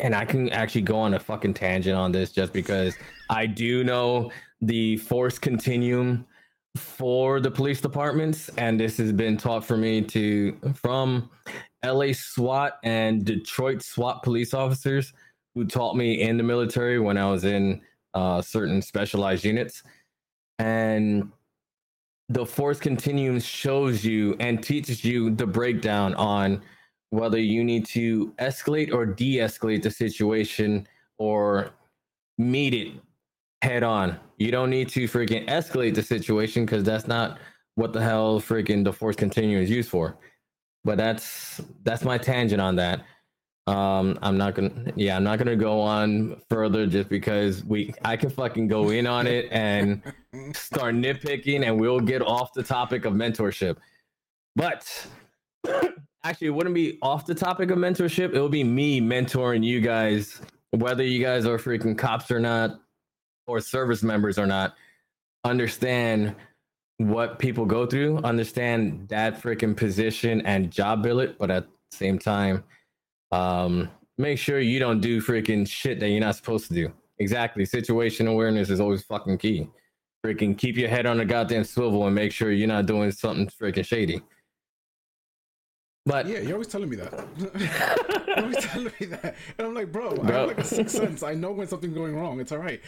and 0.00 0.14
I 0.14 0.24
can 0.24 0.48
actually 0.50 0.82
go 0.82 0.96
on 0.98 1.14
a 1.14 1.20
fucking 1.20 1.54
tangent 1.54 1.96
on 1.96 2.12
this 2.12 2.32
just 2.32 2.52
because 2.52 2.96
I 3.30 3.46
do 3.46 3.84
know 3.84 4.30
the 4.60 4.96
force 4.98 5.38
continuum 5.38 6.26
for 6.76 7.40
the 7.40 7.50
police 7.50 7.80
departments, 7.80 8.50
and 8.58 8.78
this 8.78 8.98
has 8.98 9.12
been 9.12 9.36
taught 9.36 9.64
for 9.64 9.76
me 9.76 10.02
to 10.02 10.58
from 10.74 11.30
LA 11.84 12.12
SWAT 12.12 12.78
and 12.84 13.24
Detroit 13.24 13.82
SWAT 13.82 14.22
police 14.22 14.52
officers 14.52 15.12
who 15.54 15.64
taught 15.64 15.96
me 15.96 16.20
in 16.20 16.36
the 16.36 16.42
military 16.42 16.98
when 16.98 17.16
I 17.16 17.30
was 17.30 17.44
in 17.44 17.80
uh, 18.14 18.42
certain 18.42 18.82
specialized 18.82 19.44
units. 19.44 19.82
And 20.58 21.30
the 22.28 22.44
force 22.44 22.78
continuum 22.78 23.38
shows 23.40 24.04
you 24.04 24.36
and 24.40 24.62
teaches 24.62 25.04
you 25.04 25.30
the 25.30 25.46
breakdown 25.46 26.14
on 26.14 26.62
whether 27.10 27.38
you 27.38 27.62
need 27.62 27.86
to 27.86 28.32
escalate 28.38 28.92
or 28.92 29.06
de-escalate 29.06 29.82
the 29.82 29.90
situation 29.90 30.86
or 31.18 31.70
meet 32.36 32.74
it 32.74 32.92
head 33.62 33.82
on. 33.82 34.18
You 34.38 34.50
don't 34.50 34.70
need 34.70 34.88
to 34.90 35.04
freaking 35.08 35.46
escalate 35.48 35.94
the 35.94 36.02
situation 36.02 36.66
because 36.66 36.84
that's 36.84 37.06
not 37.06 37.38
what 37.76 37.92
the 37.92 38.02
hell 38.02 38.40
freaking 38.40 38.84
the 38.84 38.92
force 38.92 39.16
continuum 39.16 39.62
is 39.62 39.70
used 39.70 39.88
for. 39.88 40.16
But 40.84 40.98
that's 40.98 41.60
that's 41.84 42.04
my 42.04 42.18
tangent 42.18 42.60
on 42.60 42.76
that. 42.76 43.04
Um, 43.66 44.16
I'm 44.22 44.38
not 44.38 44.54
gonna 44.54 44.92
yeah, 44.94 45.16
I'm 45.16 45.24
not 45.24 45.38
gonna 45.38 45.56
go 45.56 45.80
on 45.80 46.40
further 46.48 46.86
just 46.86 47.08
because 47.08 47.64
we 47.64 47.92
I 48.04 48.16
can 48.16 48.30
fucking 48.30 48.68
go 48.68 48.90
in 48.90 49.06
on 49.08 49.26
it 49.26 49.48
and 49.50 50.02
start 50.54 50.94
nitpicking 50.94 51.66
and 51.66 51.80
we'll 51.80 51.98
get 51.98 52.22
off 52.22 52.52
the 52.52 52.62
topic 52.62 53.04
of 53.04 53.14
mentorship. 53.14 53.76
But 54.54 55.06
actually 56.24 56.48
it 56.48 56.50
wouldn't 56.50 56.76
be 56.76 56.98
off 57.02 57.26
the 57.26 57.34
topic 57.34 57.70
of 57.70 57.78
mentorship, 57.78 58.34
it 58.34 58.40
would 58.40 58.52
be 58.52 58.64
me 58.64 59.00
mentoring 59.00 59.64
you 59.64 59.80
guys, 59.80 60.40
whether 60.70 61.02
you 61.02 61.22
guys 61.22 61.44
are 61.44 61.58
freaking 61.58 61.98
cops 61.98 62.30
or 62.30 62.38
not, 62.38 62.80
or 63.46 63.60
service 63.60 64.02
members 64.02 64.38
or 64.38 64.46
not, 64.46 64.74
understand 65.44 66.34
what 66.98 67.38
people 67.38 67.66
go 67.66 67.86
through, 67.86 68.18
understand 68.18 69.08
that 69.08 69.40
freaking 69.40 69.76
position 69.76 70.40
and 70.46 70.70
job 70.70 71.02
billet, 71.02 71.38
but 71.38 71.50
at 71.50 71.64
the 71.64 71.96
same 71.96 72.18
time, 72.18 72.64
um, 73.32 73.90
make 74.18 74.38
sure 74.38 74.60
you 74.60 74.78
don't 74.78 75.00
do 75.00 75.20
freaking 75.20 75.68
shit 75.68 76.00
that 76.00 76.08
you're 76.08 76.20
not 76.20 76.36
supposed 76.36 76.68
to 76.68 76.74
do. 76.74 76.92
Exactly. 77.18 77.64
Situation 77.64 78.26
awareness 78.26 78.70
is 78.70 78.80
always 78.80 79.02
fucking 79.02 79.38
key. 79.38 79.68
Freaking 80.24 80.56
keep 80.56 80.76
your 80.76 80.88
head 80.88 81.06
on 81.06 81.20
a 81.20 81.24
goddamn 81.24 81.64
swivel 81.64 82.06
and 82.06 82.14
make 82.14 82.32
sure 82.32 82.50
you're 82.50 82.68
not 82.68 82.86
doing 82.86 83.10
something 83.10 83.48
freaking 83.48 83.86
shady. 83.86 84.20
But 86.04 86.26
yeah, 86.26 86.38
you're 86.38 86.52
always 86.52 86.68
telling 86.68 86.88
me 86.88 86.96
that. 86.96 87.12
you're 88.28 88.38
always 88.38 88.64
telling 88.64 88.92
me 89.00 89.06
that, 89.06 89.34
and 89.58 89.66
I'm 89.66 89.74
like, 89.74 89.90
bro, 89.90 90.14
bro. 90.14 90.24
I 90.24 90.38
have 90.38 90.48
like 90.48 90.58
a 90.58 90.64
sixth 90.64 90.96
sense. 90.96 91.24
I 91.24 91.34
know 91.34 91.50
when 91.50 91.66
something's 91.66 91.94
going 91.94 92.14
wrong. 92.14 92.38
It's 92.38 92.52
all 92.52 92.58
right. 92.58 92.80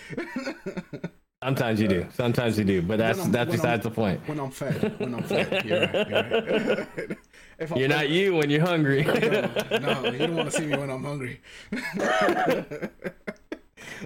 Sometimes 1.42 1.80
you 1.80 1.88
do. 1.88 2.06
Sometimes 2.12 2.58
you 2.58 2.64
do. 2.64 2.82
But 2.82 2.98
that's 2.98 3.26
that's 3.28 3.50
besides 3.50 3.84
the 3.84 3.90
point. 3.90 4.20
When 4.28 4.40
I'm 4.40 4.50
fed. 4.50 4.98
When 5.00 5.14
I'm 5.14 5.22
fed. 5.22 5.64
You're 5.64 5.80
right. 5.80 6.08
You're, 6.08 6.76
right. 6.76 7.18
if 7.58 7.70
you're 7.76 7.88
not 7.88 8.08
you 8.08 8.36
when 8.36 8.50
you're 8.50 8.64
hungry. 8.64 9.02
no, 9.02 9.50
no, 9.78 10.04
you 10.12 10.18
don't 10.18 10.36
want 10.36 10.50
to 10.50 10.56
see 10.56 10.66
me 10.66 10.76
when 10.76 10.90
I'm 10.90 11.04
hungry. 11.04 11.40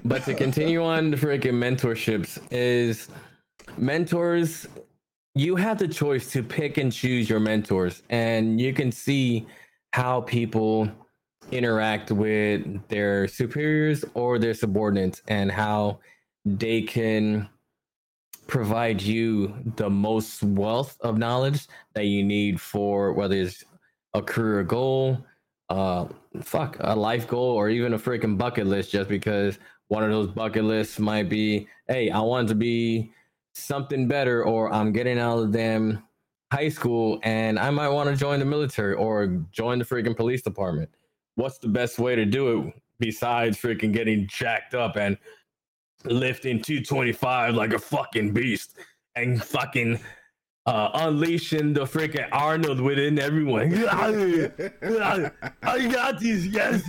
but 0.04 0.25
to 0.25 0.35
continue 0.35 0.82
on 0.82 1.11
the 1.11 1.16
freaking 1.16 1.54
mentorships 1.54 2.40
is 2.50 3.09
mentors 3.76 4.67
you 5.34 5.56
have 5.56 5.78
the 5.78 5.88
choice 5.88 6.30
to 6.30 6.43
pick 6.43 6.76
and 6.76 6.93
choose 6.93 7.28
your 7.28 7.41
mentors 7.41 8.02
and 8.10 8.60
you 8.60 8.73
can 8.73 8.93
see 8.93 9.47
how 9.93 10.21
people 10.21 10.91
interact 11.50 12.10
with 12.10 12.86
their 12.88 13.26
superiors 13.28 14.04
or 14.15 14.38
their 14.38 14.54
subordinates 14.54 15.23
and 15.28 15.50
how 15.50 15.99
they 16.45 16.82
can 16.82 17.49
provide 18.47 19.00
you 19.00 19.55
the 19.76 19.89
most 19.89 20.43
wealth 20.43 20.97
of 21.00 21.19
knowledge 21.19 21.67
that 21.95 22.07
you 22.07 22.25
need 22.25 22.61
for 22.61 23.13
whether 23.13 23.37
it's 23.37 23.65
a 24.15 24.23
career 24.23 24.63
goal 24.63 25.25
uh 25.71 26.07
fuck 26.43 26.76
a 26.81 26.95
life 26.95 27.26
goal 27.28 27.50
or 27.50 27.71
even 27.71 27.95
a 27.95 27.99
freaking 27.99 28.37
bucket 28.37 28.67
list 28.67 28.91
just 28.91 29.09
because 29.09 29.59
one 29.89 30.02
of 30.02 30.11
those 30.11 30.28
bucket 30.28 30.65
lists 30.65 30.99
might 30.99 31.28
be 31.28 31.67
hey 31.89 32.11
i 32.11 32.21
want 32.21 32.49
to 32.49 32.55
be 32.55 33.13
something 33.55 34.09
better 34.09 34.45
or 34.45 34.73
I'm 34.73 34.93
getting 34.93 35.19
out 35.19 35.39
of 35.39 35.52
them 35.52 36.02
high 36.52 36.69
school 36.69 37.19
and 37.23 37.59
I 37.59 37.71
might 37.71 37.89
want 37.89 38.11
to 38.11 38.17
join 38.17 38.39
the 38.39 38.45
military 38.45 38.95
or 38.95 39.45
join 39.50 39.78
the 39.78 39.85
freaking 39.85 40.17
police 40.17 40.43
department. 40.43 40.91
What's 41.35 41.59
the 41.59 41.69
best 41.69 41.99
way 41.99 42.15
to 42.15 42.25
do 42.25 42.61
it 42.69 42.75
besides 42.99 43.59
freaking 43.59 43.93
getting 43.93 44.26
jacked 44.28 44.75
up 44.75 44.97
and 44.97 45.17
lifting 46.04 46.60
225 46.60 47.54
like 47.54 47.73
a 47.73 47.78
fucking 47.78 48.32
beast 48.32 48.76
and 49.17 49.43
fucking 49.43 49.99
uh, 50.67 50.91
unleashing 50.95 51.73
the 51.73 51.82
freaking 51.82 52.28
Arnold 52.32 52.80
within 52.80 53.19
everyone. 53.19 53.84
I 53.91 55.88
got 55.88 56.21
these, 56.21 56.47
yes. 56.47 56.82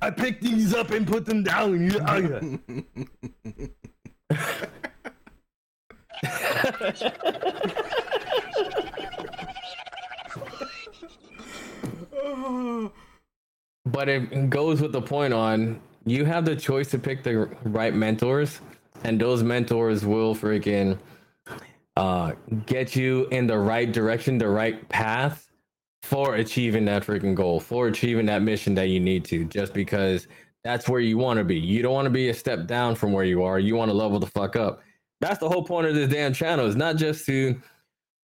I 0.00 0.10
picked 0.10 0.42
these 0.42 0.74
up 0.74 0.90
and 0.90 1.06
put 1.06 1.26
them 1.26 1.42
down. 1.42 1.88
but 13.84 14.08
it 14.08 14.50
goes 14.50 14.80
with 14.80 14.92
the 14.92 15.02
point 15.02 15.32
on 15.32 15.80
you 16.04 16.24
have 16.24 16.44
the 16.44 16.56
choice 16.56 16.90
to 16.90 16.98
pick 16.98 17.22
the 17.22 17.48
right 17.64 17.94
mentors, 17.94 18.60
and 19.04 19.20
those 19.20 19.42
mentors 19.42 20.04
will 20.04 20.34
freaking 20.34 20.98
uh, 21.96 22.32
get 22.66 22.96
you 22.96 23.26
in 23.26 23.46
the 23.46 23.58
right 23.58 23.90
direction, 23.90 24.38
the 24.38 24.48
right 24.48 24.88
path 24.88 25.50
for 26.02 26.36
achieving 26.36 26.84
that 26.86 27.04
freaking 27.04 27.34
goal, 27.34 27.60
for 27.60 27.86
achieving 27.86 28.26
that 28.26 28.42
mission 28.42 28.74
that 28.74 28.88
you 28.88 29.00
need 29.00 29.24
to, 29.24 29.44
just 29.44 29.72
because 29.72 30.26
that's 30.64 30.88
where 30.88 31.00
you 31.00 31.18
want 31.18 31.38
to 31.38 31.44
be. 31.44 31.58
You 31.58 31.82
don't 31.82 31.92
want 31.92 32.06
to 32.06 32.10
be 32.10 32.28
a 32.28 32.34
step 32.34 32.66
down 32.66 32.94
from 32.94 33.12
where 33.12 33.24
you 33.24 33.42
are. 33.42 33.58
You 33.58 33.76
want 33.76 33.90
to 33.90 33.96
level 33.96 34.18
the 34.18 34.26
fuck 34.26 34.56
up. 34.56 34.80
That's 35.20 35.38
the 35.38 35.48
whole 35.48 35.64
point 35.64 35.86
of 35.86 35.94
this 35.94 36.10
damn 36.10 36.32
channel. 36.32 36.66
Is 36.66 36.76
not 36.76 36.96
just 36.96 37.26
to, 37.26 37.60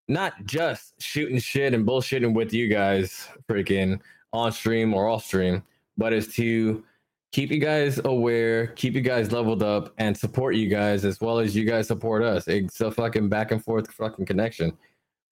not 0.08 0.34
just 0.44 1.00
shooting 1.00 1.38
shit 1.38 1.74
and 1.74 1.86
bullshitting 1.86 2.34
with 2.34 2.52
you 2.52 2.68
guys, 2.68 3.28
freaking 3.48 4.00
on 4.32 4.52
stream 4.52 4.94
or 4.94 5.08
off 5.08 5.24
stream, 5.24 5.62
but 5.96 6.12
is 6.12 6.28
to 6.34 6.84
keep 7.32 7.50
you 7.50 7.58
guys 7.58 8.00
aware, 8.04 8.68
keep 8.68 8.94
you 8.94 9.00
guys 9.00 9.32
leveled 9.32 9.62
up, 9.62 9.92
and 9.98 10.16
support 10.16 10.54
you 10.54 10.68
guys 10.68 11.04
as 11.04 11.20
well 11.20 11.38
as 11.38 11.54
you 11.54 11.64
guys 11.64 11.86
support 11.86 12.22
us. 12.22 12.48
It's 12.48 12.80
a 12.80 12.90
fucking 12.90 13.28
back 13.28 13.52
and 13.52 13.62
forth 13.62 13.92
fucking 13.92 14.26
connection. 14.26 14.76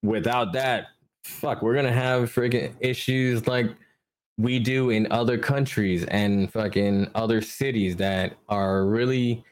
Without 0.02 0.52
that, 0.52 0.86
fuck, 1.24 1.62
we're 1.62 1.74
gonna 1.74 1.92
have 1.92 2.32
freaking 2.32 2.74
issues 2.80 3.46
like 3.46 3.74
we 4.38 4.58
do 4.58 4.90
in 4.90 5.10
other 5.10 5.38
countries 5.38 6.04
and 6.04 6.52
fucking 6.52 7.10
other 7.14 7.40
cities 7.40 7.96
that 7.96 8.36
are 8.48 8.86
really 8.86 9.42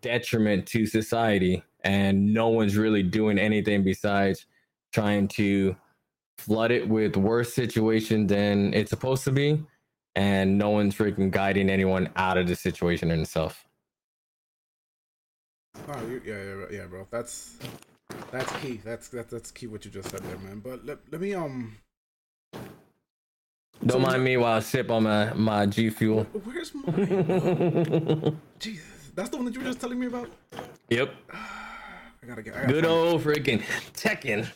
detriment 0.00 0.66
to 0.66 0.86
society 0.86 1.62
and 1.84 2.32
no 2.32 2.48
one's 2.48 2.76
really 2.76 3.02
doing 3.02 3.38
anything 3.38 3.84
besides 3.84 4.46
trying 4.92 5.28
to 5.28 5.76
flood 6.38 6.70
it 6.70 6.88
with 6.88 7.16
worse 7.16 7.52
situation 7.52 8.26
than 8.26 8.72
it's 8.72 8.88
supposed 8.88 9.24
to 9.24 9.30
be 9.30 9.62
and 10.16 10.56
no 10.58 10.70
one's 10.70 10.94
freaking 10.94 11.30
guiding 11.30 11.68
anyone 11.70 12.08
out 12.16 12.36
of 12.38 12.46
the 12.46 12.54
situation 12.56 13.10
itself 13.10 13.64
Oh, 15.88 16.06
you, 16.06 16.22
yeah, 16.24 16.42
yeah, 16.70 16.78
yeah, 16.80 16.86
bro. 16.86 17.06
That's 17.10 17.58
that's 18.30 18.50
key. 18.58 18.80
That's 18.84 19.08
that's 19.08 19.30
that's 19.30 19.50
key 19.50 19.66
what 19.66 19.84
you 19.84 19.90
just 19.90 20.08
said 20.08 20.20
there, 20.20 20.38
man. 20.38 20.60
But 20.60 20.86
let, 20.86 20.98
let 21.10 21.20
me 21.20 21.34
um. 21.34 21.76
don't 23.84 24.00
mind 24.00 24.22
me 24.22 24.36
while 24.36 24.56
i 24.56 24.60
sip 24.60 24.90
on 24.90 25.02
my 25.02 25.32
my 25.34 25.66
g 25.66 25.90
fuel 25.90 26.24
Where's 26.44 26.72
mine? 26.74 28.40
Jesus, 28.60 29.10
that's 29.14 29.30
the 29.30 29.36
one 29.36 29.44
that 29.46 29.54
you 29.54 29.60
were 29.60 29.66
just 29.66 29.80
telling 29.80 29.98
me 29.98 30.06
about. 30.06 30.30
yep 30.88 31.12
I 31.32 32.26
gotta 32.26 32.40
get. 32.42 32.54
I 32.54 32.60
gotta 32.60 32.72
good 32.72 32.84
find- 32.84 32.96
old 32.96 33.22
freaking 33.24 33.62
tekken 33.94 34.46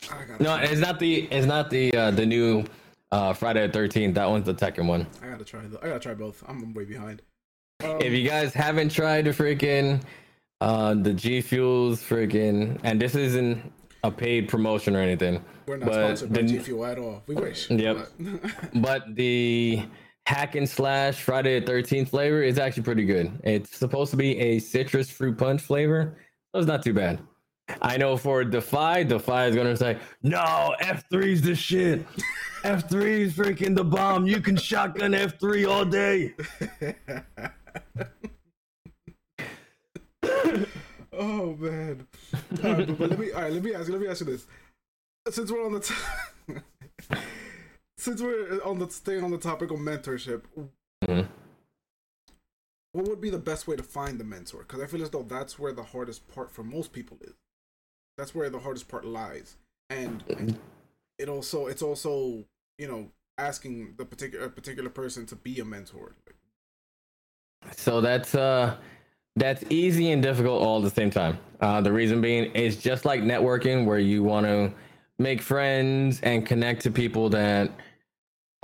no 0.40 0.54
it's 0.56 0.80
not 0.80 0.98
the 1.00 1.24
it's 1.30 1.46
not 1.46 1.68
the 1.68 1.92
uh 1.94 2.10
the 2.12 2.24
new 2.24 2.64
uh 3.12 3.32
friday 3.32 3.66
the 3.66 3.78
13th 3.78 4.14
that 4.14 4.28
one's 4.28 4.44
the 4.44 4.54
tekken 4.54 4.86
one 4.86 5.06
I 5.22 5.28
gotta 5.28 5.44
try. 5.44 5.60
The, 5.66 5.78
I 5.82 5.88
gotta 5.88 6.00
try 6.00 6.14
both. 6.14 6.42
I'm 6.46 6.74
way 6.74 6.84
behind. 6.84 7.22
Um, 7.82 8.00
if 8.02 8.12
you 8.12 8.28
guys 8.28 8.52
haven't 8.52 8.90
tried 8.90 9.24
the 9.26 9.30
freaking 9.30 10.02
uh 10.60 10.94
the 10.94 11.14
G 11.14 11.40
Fuels 11.40 12.00
freaking 12.02 12.78
and 12.82 13.00
this 13.00 13.14
isn't 13.14 13.72
a 14.04 14.10
paid 14.10 14.48
promotion 14.48 14.94
or 14.96 15.00
anything. 15.00 15.44
we're 15.66 15.76
not 15.76 15.86
but 15.86 15.94
sponsored 15.94 16.32
by 16.32 16.42
the- 16.42 16.48
G 16.48 16.58
Fuel 16.58 16.84
at 16.86 16.98
all. 16.98 17.22
We 17.26 17.34
wish. 17.34 17.70
Yep. 17.70 17.96
but- 18.18 18.72
But 18.82 19.14
the 19.16 19.82
hack 20.26 20.54
and 20.56 20.68
slash 20.68 21.22
Friday 21.22 21.58
the 21.60 21.70
13th 21.72 22.08
flavor 22.10 22.42
is 22.42 22.58
actually 22.58 22.82
pretty 22.82 23.04
good. 23.04 23.40
It's 23.44 23.76
supposed 23.76 24.10
to 24.10 24.16
be 24.16 24.38
a 24.38 24.58
citrus 24.58 25.08
fruit 25.10 25.38
punch 25.38 25.62
flavor. 25.62 26.18
So 26.54 26.58
it's 26.60 26.68
not 26.68 26.82
too 26.82 26.92
bad. 26.94 27.20
I 27.82 27.96
know 27.96 28.16
for 28.16 28.44
Defy, 28.44 29.02
Defy 29.04 29.46
is 29.46 29.56
gonna 29.56 29.76
say, 29.76 29.98
no, 30.22 30.74
F3's 30.80 31.42
the 31.42 31.54
shit. 31.54 32.04
F3's 32.62 33.34
freaking 33.34 33.76
the 33.76 33.84
bomb. 33.84 34.26
You 34.26 34.40
can 34.40 34.56
shotgun 34.56 35.12
F3 35.12 35.68
all 35.68 35.84
day. 35.84 36.34
oh 41.12 41.54
man. 41.56 42.06
All 42.64 42.72
right, 42.72 42.86
but, 42.86 42.98
but 42.98 43.10
let 43.10 43.18
me. 43.18 43.32
All 43.32 43.42
right, 43.42 43.52
let 43.52 43.62
me 43.62 43.74
ask 43.74 43.86
you. 43.86 43.92
Let 43.92 44.02
me 44.02 44.08
ask 44.08 44.20
you 44.20 44.26
this. 44.26 44.46
Since 45.30 45.50
we're 45.52 45.64
on 45.64 45.72
the. 45.72 45.80
T- 45.80 45.94
since 47.98 48.20
we're 48.22 48.60
on 48.64 48.78
the 48.78 48.90
staying 48.90 49.24
on 49.24 49.30
the 49.30 49.38
topic 49.38 49.70
of 49.70 49.78
mentorship, 49.78 50.42
Mhm. 51.04 51.28
what 52.92 53.06
would 53.08 53.20
be 53.20 53.30
the 53.30 53.38
best 53.38 53.66
way 53.68 53.76
to 53.76 53.82
find 53.82 54.18
the 54.18 54.24
mentor? 54.24 54.60
Because 54.60 54.80
I 54.80 54.86
feel 54.86 55.02
as 55.02 55.10
though 55.10 55.22
that's 55.22 55.58
where 55.58 55.72
the 55.72 55.82
hardest 55.82 56.26
part 56.28 56.50
for 56.50 56.62
most 56.64 56.92
people 56.92 57.18
is. 57.20 57.34
That's 58.18 58.34
where 58.34 58.50
the 58.50 58.58
hardest 58.58 58.88
part 58.88 59.04
lies, 59.06 59.56
and 59.88 60.58
it 61.18 61.28
also 61.28 61.68
it's 61.68 61.82
also 61.82 62.44
you 62.76 62.88
know 62.88 63.08
asking 63.38 63.94
the 63.96 64.04
particular 64.04 64.48
particular 64.48 64.90
person 64.90 65.24
to 65.26 65.36
be 65.36 65.60
a 65.60 65.64
mentor. 65.64 66.16
So 67.76 68.00
that's 68.00 68.34
uh 68.34 68.76
that's 69.36 69.64
easy 69.70 70.10
and 70.10 70.20
difficult 70.20 70.60
all 70.60 70.78
at 70.78 70.84
the 70.84 70.90
same 70.90 71.10
time. 71.10 71.38
Uh, 71.60 71.80
the 71.80 71.92
reason 71.92 72.20
being 72.20 72.50
is 72.52 72.76
just 72.76 73.04
like 73.04 73.22
networking, 73.22 73.86
where 73.86 74.00
you 74.00 74.24
want 74.24 74.46
to 74.46 74.72
make 75.20 75.40
friends 75.40 76.20
and 76.22 76.44
connect 76.44 76.82
to 76.82 76.90
people 76.90 77.28
that 77.30 77.70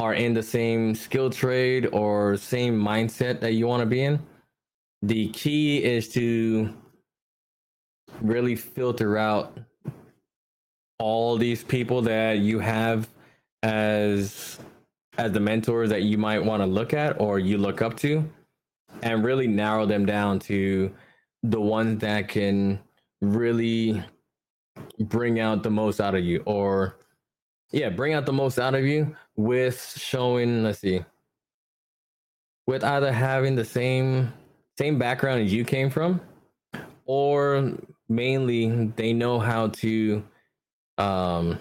are 0.00 0.14
in 0.14 0.34
the 0.34 0.42
same 0.42 0.94
skill 0.94 1.30
trade 1.30 1.88
or 1.92 2.36
same 2.36 2.76
mindset 2.78 3.40
that 3.40 3.52
you 3.52 3.68
want 3.68 3.80
to 3.80 3.86
be 3.86 4.02
in. 4.02 4.20
The 5.02 5.28
key 5.28 5.84
is 5.84 6.08
to 6.14 6.74
really 8.20 8.56
filter 8.56 9.16
out 9.16 9.58
all 10.98 11.36
these 11.36 11.62
people 11.62 12.02
that 12.02 12.38
you 12.38 12.58
have 12.58 13.08
as 13.62 14.58
as 15.18 15.32
the 15.32 15.40
mentors 15.40 15.90
that 15.90 16.02
you 16.02 16.18
might 16.18 16.44
want 16.44 16.62
to 16.62 16.66
look 16.66 16.92
at 16.92 17.20
or 17.20 17.38
you 17.38 17.56
look 17.56 17.82
up 17.82 17.96
to 17.96 18.28
and 19.02 19.24
really 19.24 19.46
narrow 19.46 19.86
them 19.86 20.06
down 20.06 20.38
to 20.38 20.92
the 21.42 21.60
ones 21.60 22.00
that 22.00 22.28
can 22.28 22.78
really 23.20 24.02
bring 25.00 25.40
out 25.40 25.62
the 25.62 25.70
most 25.70 26.00
out 26.00 26.14
of 26.14 26.24
you 26.24 26.42
or 26.46 26.98
yeah 27.70 27.88
bring 27.88 28.12
out 28.12 28.26
the 28.26 28.32
most 28.32 28.58
out 28.58 28.74
of 28.74 28.84
you 28.84 29.14
with 29.36 29.96
showing 29.98 30.62
let's 30.62 30.80
see 30.80 31.04
with 32.66 32.82
either 32.84 33.12
having 33.12 33.54
the 33.54 33.64
same 33.64 34.32
same 34.78 34.98
background 34.98 35.42
as 35.42 35.52
you 35.52 35.64
came 35.64 35.90
from 35.90 36.20
or 37.06 37.72
mainly 38.08 38.92
they 38.96 39.12
know 39.12 39.38
how 39.38 39.68
to 39.68 40.22
um 40.98 41.58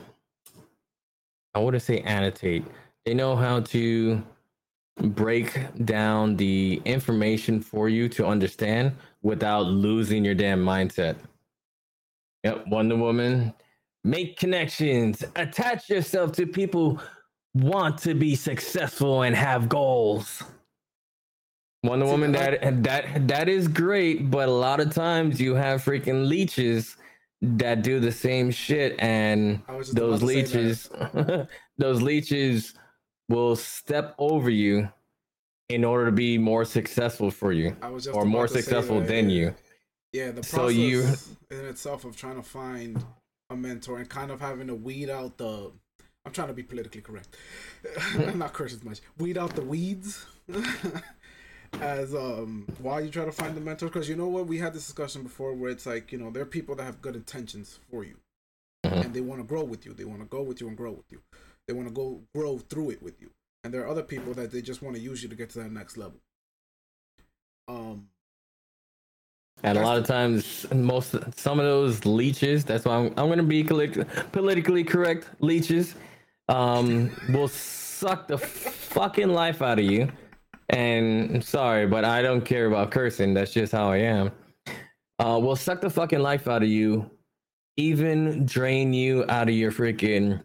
i 1.53 1.59
wouldn't 1.59 1.83
say 1.83 1.99
annotate 2.01 2.65
they 3.05 3.13
know 3.13 3.35
how 3.35 3.59
to 3.59 4.21
break 4.97 5.59
down 5.85 6.35
the 6.35 6.81
information 6.85 7.59
for 7.59 7.89
you 7.89 8.07
to 8.09 8.25
understand 8.25 8.93
without 9.21 9.65
losing 9.65 10.23
your 10.23 10.35
damn 10.35 10.63
mindset. 10.63 11.15
Yep, 12.43 12.67
Wonder 12.67 12.95
Woman. 12.95 13.53
Make 14.03 14.37
connections. 14.37 15.23
Attach 15.35 15.89
yourself 15.89 16.33
to 16.33 16.45
people 16.45 17.01
want 17.53 17.97
to 17.99 18.13
be 18.13 18.35
successful 18.35 19.23
and 19.23 19.35
have 19.35 19.69
goals. 19.69 20.43
Wonder 21.83 22.05
See, 22.05 22.11
Woman, 22.11 22.31
like- 22.33 22.61
that 22.61 22.83
that 22.83 23.27
that 23.27 23.49
is 23.49 23.67
great, 23.67 24.31
but 24.31 24.47
a 24.47 24.51
lot 24.51 24.79
of 24.79 24.93
times 24.93 25.39
you 25.41 25.53
have 25.55 25.83
freaking 25.83 26.27
leeches 26.27 26.95
that 27.41 27.83
do 27.83 27.99
the 27.99 28.11
same 28.11 28.51
shit, 28.51 28.95
and 28.99 29.61
I 29.67 29.75
was 29.75 29.87
just 29.87 29.97
those 29.97 30.21
about 30.23 30.29
to 30.31 30.45
say 30.45 30.87
that. 30.91 31.37
leeches 31.37 31.47
those 31.77 32.01
leeches 32.01 32.73
will 33.29 33.55
step 33.57 34.15
over 34.17 34.49
you 34.49 34.89
in 35.69 35.83
order 35.83 36.05
to 36.05 36.11
be 36.11 36.37
more 36.37 36.65
successful 36.65 37.31
for 37.31 37.51
you 37.51 37.75
I 37.81 37.89
was 37.89 38.03
just 38.05 38.15
or 38.15 38.25
more 38.25 38.45
about 38.45 38.49
to 38.49 38.53
say 38.55 38.61
successful 38.61 38.99
that, 38.99 39.07
than 39.07 39.29
yeah. 39.29 39.35
you 39.35 39.55
Yeah, 40.13 40.27
the 40.27 40.41
process 40.41 40.49
So 40.51 40.67
you- 40.69 41.07
in 41.51 41.65
itself 41.65 42.05
of 42.05 42.15
trying 42.15 42.35
to 42.35 42.43
find 42.43 43.03
a 43.49 43.55
mentor 43.55 43.97
and 43.99 44.07
kind 44.09 44.31
of 44.31 44.39
having 44.39 44.67
to 44.67 44.75
weed 44.75 45.09
out 45.09 45.37
the. 45.37 45.71
I'm 46.25 46.31
trying 46.31 46.47
to 46.47 46.53
be 46.53 46.63
politically 46.63 47.01
correct, 47.01 47.35
I'm 48.13 48.21
hmm. 48.31 48.39
not 48.39 48.53
curse 48.53 48.73
as 48.73 48.83
much. 48.85 49.01
Weed 49.17 49.37
out 49.37 49.53
the 49.55 49.61
weeds. 49.63 50.25
as 51.81 52.13
um, 52.13 52.65
why 52.79 52.99
you 53.01 53.09
try 53.09 53.25
to 53.25 53.31
find 53.31 53.55
the 53.55 53.61
mentor? 53.61 53.87
Because 53.87 54.07
you 54.09 54.15
know 54.15 54.27
what, 54.27 54.47
we 54.47 54.57
had 54.57 54.73
this 54.73 54.85
discussion 54.85 55.23
before 55.23 55.53
where 55.53 55.71
it's 55.71 55.85
like 55.85 56.11
you 56.11 56.17
know 56.17 56.29
there 56.29 56.43
are 56.43 56.47
people 56.47 56.75
that 56.75 56.83
have 56.83 57.01
good 57.01 57.15
intentions 57.15 57.79
for 57.89 58.03
you, 58.03 58.15
Mhm. 58.85 59.05
and 59.05 59.13
they 59.13 59.21
want 59.21 59.41
to 59.41 59.47
grow 59.47 59.63
with 59.63 59.85
you. 59.85 59.93
They 59.93 60.05
want 60.05 60.19
to 60.21 60.27
go 60.27 60.41
with 60.41 60.61
you 60.61 60.67
and 60.67 60.77
grow 60.77 60.91
with 60.91 61.11
you. 61.11 61.21
They 61.67 61.73
want 61.73 61.87
to 61.87 61.93
go 61.93 62.21
grow 62.35 62.57
through 62.57 62.91
it 62.91 63.01
with 63.01 63.21
you. 63.21 63.31
And 63.63 63.73
there 63.73 63.81
are 63.83 63.87
other 63.87 64.03
people 64.03 64.33
that 64.33 64.51
they 64.51 64.61
just 64.61 64.81
want 64.81 64.95
to 64.97 65.01
use 65.01 65.23
you 65.23 65.29
to 65.29 65.35
get 65.35 65.49
to 65.51 65.59
that 65.59 65.71
next 65.71 65.95
level. 65.95 66.19
Um, 67.69 68.09
and 69.63 69.77
a 69.77 69.81
lot 69.81 69.97
of 69.97 70.05
times 70.05 70.65
most 70.73 71.15
some 71.37 71.59
of 71.59 71.65
those 71.65 72.05
leeches 72.05 72.65
that's 72.65 72.83
why 72.85 72.95
i'm, 72.95 73.07
I'm 73.15 73.27
going 73.27 73.37
to 73.37 73.43
be 73.43 73.63
politically 73.63 74.83
correct 74.83 75.29
leeches 75.39 75.95
um 76.49 77.09
will 77.29 77.47
suck 77.47 78.27
the 78.27 78.37
fucking 78.37 79.29
life 79.29 79.61
out 79.61 79.79
of 79.79 79.85
you 79.85 80.09
and 80.73 81.43
sorry 81.43 81.87
but 81.87 82.03
i 82.03 82.21
don't 82.21 82.43
care 82.43 82.67
about 82.67 82.91
cursing. 82.91 83.33
That's 83.33 83.51
just 83.51 83.71
how 83.71 83.91
i 83.91 83.97
am. 83.97 84.31
Uh 85.19 85.39
will 85.41 85.55
suck 85.55 85.81
the 85.81 85.89
fucking 85.89 86.19
life 86.19 86.47
out 86.47 86.63
of 86.63 86.69
you. 86.69 87.09
Even 87.77 88.45
drain 88.45 88.93
you 88.93 89.25
out 89.29 89.49
of 89.49 89.55
your 89.55 89.71
freaking 89.71 90.43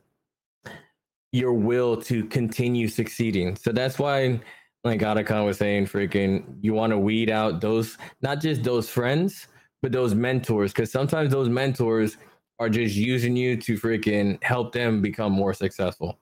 your 1.32 1.52
will 1.52 1.96
to 2.02 2.24
continue 2.24 2.88
succeeding. 2.88 3.56
So 3.56 3.70
that's 3.70 3.98
why 3.98 4.40
like 4.84 5.00
Otacon 5.00 5.44
was 5.44 5.58
saying, 5.58 5.86
freaking, 5.86 6.56
you 6.60 6.72
want 6.74 6.90
to 6.92 6.98
weed 6.98 7.30
out 7.30 7.60
those, 7.60 7.98
not 8.22 8.40
just 8.40 8.62
those 8.62 8.88
friends, 8.88 9.48
but 9.82 9.92
those 9.92 10.14
mentors, 10.14 10.72
because 10.72 10.90
sometimes 10.90 11.30
those 11.30 11.48
mentors 11.48 12.16
are 12.58 12.68
just 12.68 12.94
using 12.96 13.36
you 13.36 13.56
to 13.56 13.74
freaking 13.74 14.42
help 14.42 14.72
them 14.72 15.00
become 15.00 15.32
more 15.32 15.54
successful, 15.54 16.18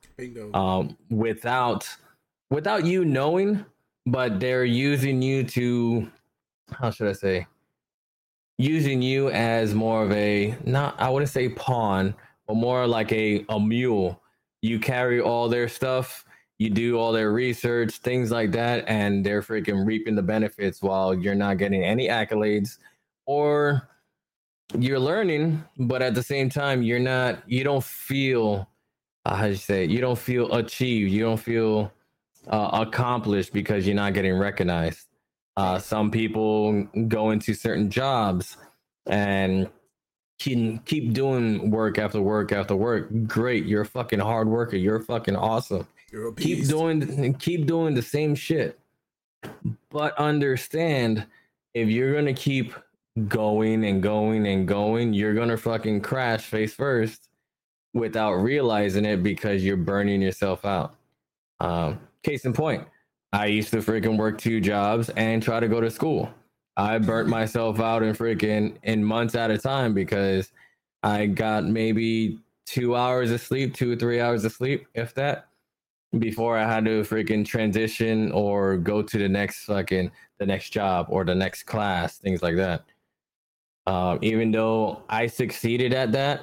um, 0.55 0.97
without, 1.11 1.89
without 2.51 2.85
you 2.85 3.05
knowing, 3.05 3.65
but 4.07 4.41
they're 4.41 4.65
using 4.65 5.21
you 5.21 5.45
to, 5.45 6.11
how 6.73 6.91
should 6.91 7.09
I 7.09 7.13
say, 7.13 7.47
using 8.59 9.03
you 9.03 9.31
as 9.31 9.75
more 9.75 10.03
of 10.05 10.13
a, 10.13 10.57
not, 10.65 10.99
I 11.01 11.11
wouldn't 11.11 11.31
say 11.31 11.49
pawn, 11.51 12.15
but 12.47 12.55
more 12.55 12.87
like 12.87 13.13
a 13.13 13.45
a 13.49 13.61
mule. 13.61 14.23
You 14.63 14.79
carry 14.79 15.21
all 15.21 15.49
their 15.49 15.69
stuff 15.69 16.25
you 16.59 16.71
do 16.71 16.99
all 16.99 17.13
their 17.13 17.33
research, 17.33 17.99
things 17.99 18.31
like 18.31 18.51
that, 18.53 18.85
and 18.89 19.25
they're 19.25 19.43
freaking 19.43 19.87
reaping 19.87 20.15
the 20.15 20.23
benefits 20.23 20.81
while 20.81 21.15
you're 21.15 21.35
not 21.35 21.59
getting 21.59 21.85
any 21.85 22.09
accolades 22.09 22.79
or 23.27 23.89
you're 24.79 24.99
learning, 24.99 25.63
but 25.79 26.01
at 26.01 26.15
the 26.15 26.23
same 26.23 26.49
time, 26.49 26.83
you're 26.83 26.99
not, 26.99 27.43
you 27.47 27.63
don't 27.63 27.85
feel, 27.85 28.69
how 29.27 29.43
do 29.43 29.51
you 29.51 29.57
say, 29.57 29.85
it? 29.85 29.91
you 29.91 30.01
don't 30.01 30.19
feel 30.19 30.53
achieved, 30.55 31.13
you 31.13 31.23
don't 31.23 31.41
feel 31.41 31.93
uh, 32.49 32.85
accomplished 32.87 33.53
because 33.53 33.87
you're 33.87 33.97
not 33.97 34.15
getting 34.15 34.35
recognized. 34.35 35.07
Uh, 35.57 35.79
some 35.79 36.11
people 36.11 36.85
go 37.09 37.31
into 37.31 37.55
certain 37.55 37.91
jobs 37.91 38.57
and 39.07 39.69
can 40.39 40.79
keep 40.81 41.13
doing 41.13 41.71
work 41.71 41.99
after 41.99 42.21
work 42.21 42.53
after 42.53 42.77
work. 42.77 43.09
Great, 43.27 43.65
you're 43.65 43.83
a 43.83 43.87
fucking 43.87 44.19
hard 44.19 44.49
worker. 44.49 44.77
You're 44.77 45.01
fucking 45.01 45.37
awesome. 45.37 45.87
You're 46.13 46.33
Keep 46.33 46.69
doing, 46.69 47.35
keep 47.35 47.67
doing 47.67 47.95
the 47.95 48.03
same 48.03 48.35
shit. 48.35 48.79
But 49.91 50.17
understand, 50.19 51.27
if 51.75 51.89
you're 51.89 52.15
gonna 52.15 52.35
keep 52.35 52.75
going 53.29 53.85
and 53.85 54.03
going 54.03 54.47
and 54.47 54.69
going, 54.69 55.15
you're 55.15 55.35
gonna 55.35 55.57
fucking 55.57 56.03
crash 56.03 56.43
face 56.43 56.75
first 56.75 57.29
without 57.95 58.35
realizing 58.35 59.07
it 59.07 59.23
because 59.23 59.65
you're 59.65 59.77
burning 59.77 60.21
yourself 60.21 60.65
out. 60.65 60.95
Um, 61.61 61.99
case 62.23 62.45
in 62.45 62.53
point, 62.53 62.87
I 63.33 63.47
used 63.47 63.71
to 63.71 63.79
freaking 63.79 64.17
work 64.17 64.39
two 64.39 64.61
jobs 64.61 65.09
and 65.11 65.43
try 65.43 65.61
to 65.61 65.69
go 65.69 65.81
to 65.81 65.91
school. 65.91 66.33
I 66.77 66.99
burnt 66.99 67.29
myself 67.29 67.81
out 67.81 68.03
in 68.03 68.15
freaking 68.15 68.77
in 68.83 69.03
months 69.03 69.35
at 69.35 69.51
a 69.51 69.59
time 69.59 69.95
because 69.95 70.53
I 71.03 71.27
got 71.27 71.65
maybe 71.65 72.39
two 72.67 72.97
hours 72.97 73.31
of 73.31 73.41
sleep, 73.41 73.75
two 73.75 73.93
or 73.93 73.97
three 73.97 74.21
hours 74.21 74.45
of 74.45 74.53
sleep, 74.53 74.87
if 74.95 75.15
that, 75.15 75.49
before 76.19 76.59
I 76.59 76.67
had 76.67 76.85
to 76.85 77.03
freaking 77.03 77.47
transition 77.47 78.31
or 78.33 78.77
go 78.77 79.03
to 79.03 79.19
the 79.19 79.29
next 79.29 79.65
fucking 79.65 80.11
the 80.39 80.47
next 80.47 80.71
job 80.71 81.07
or 81.09 81.25
the 81.25 81.35
next 81.35 81.63
class, 81.63 82.19
things 82.19 82.43
like 82.43 82.57
that. 82.57 82.85
Um, 83.87 84.19
even 84.21 84.51
though 84.51 85.03
I 85.09 85.29
succeeded 85.29 85.95
at 85.95 86.13
that, 86.13 86.43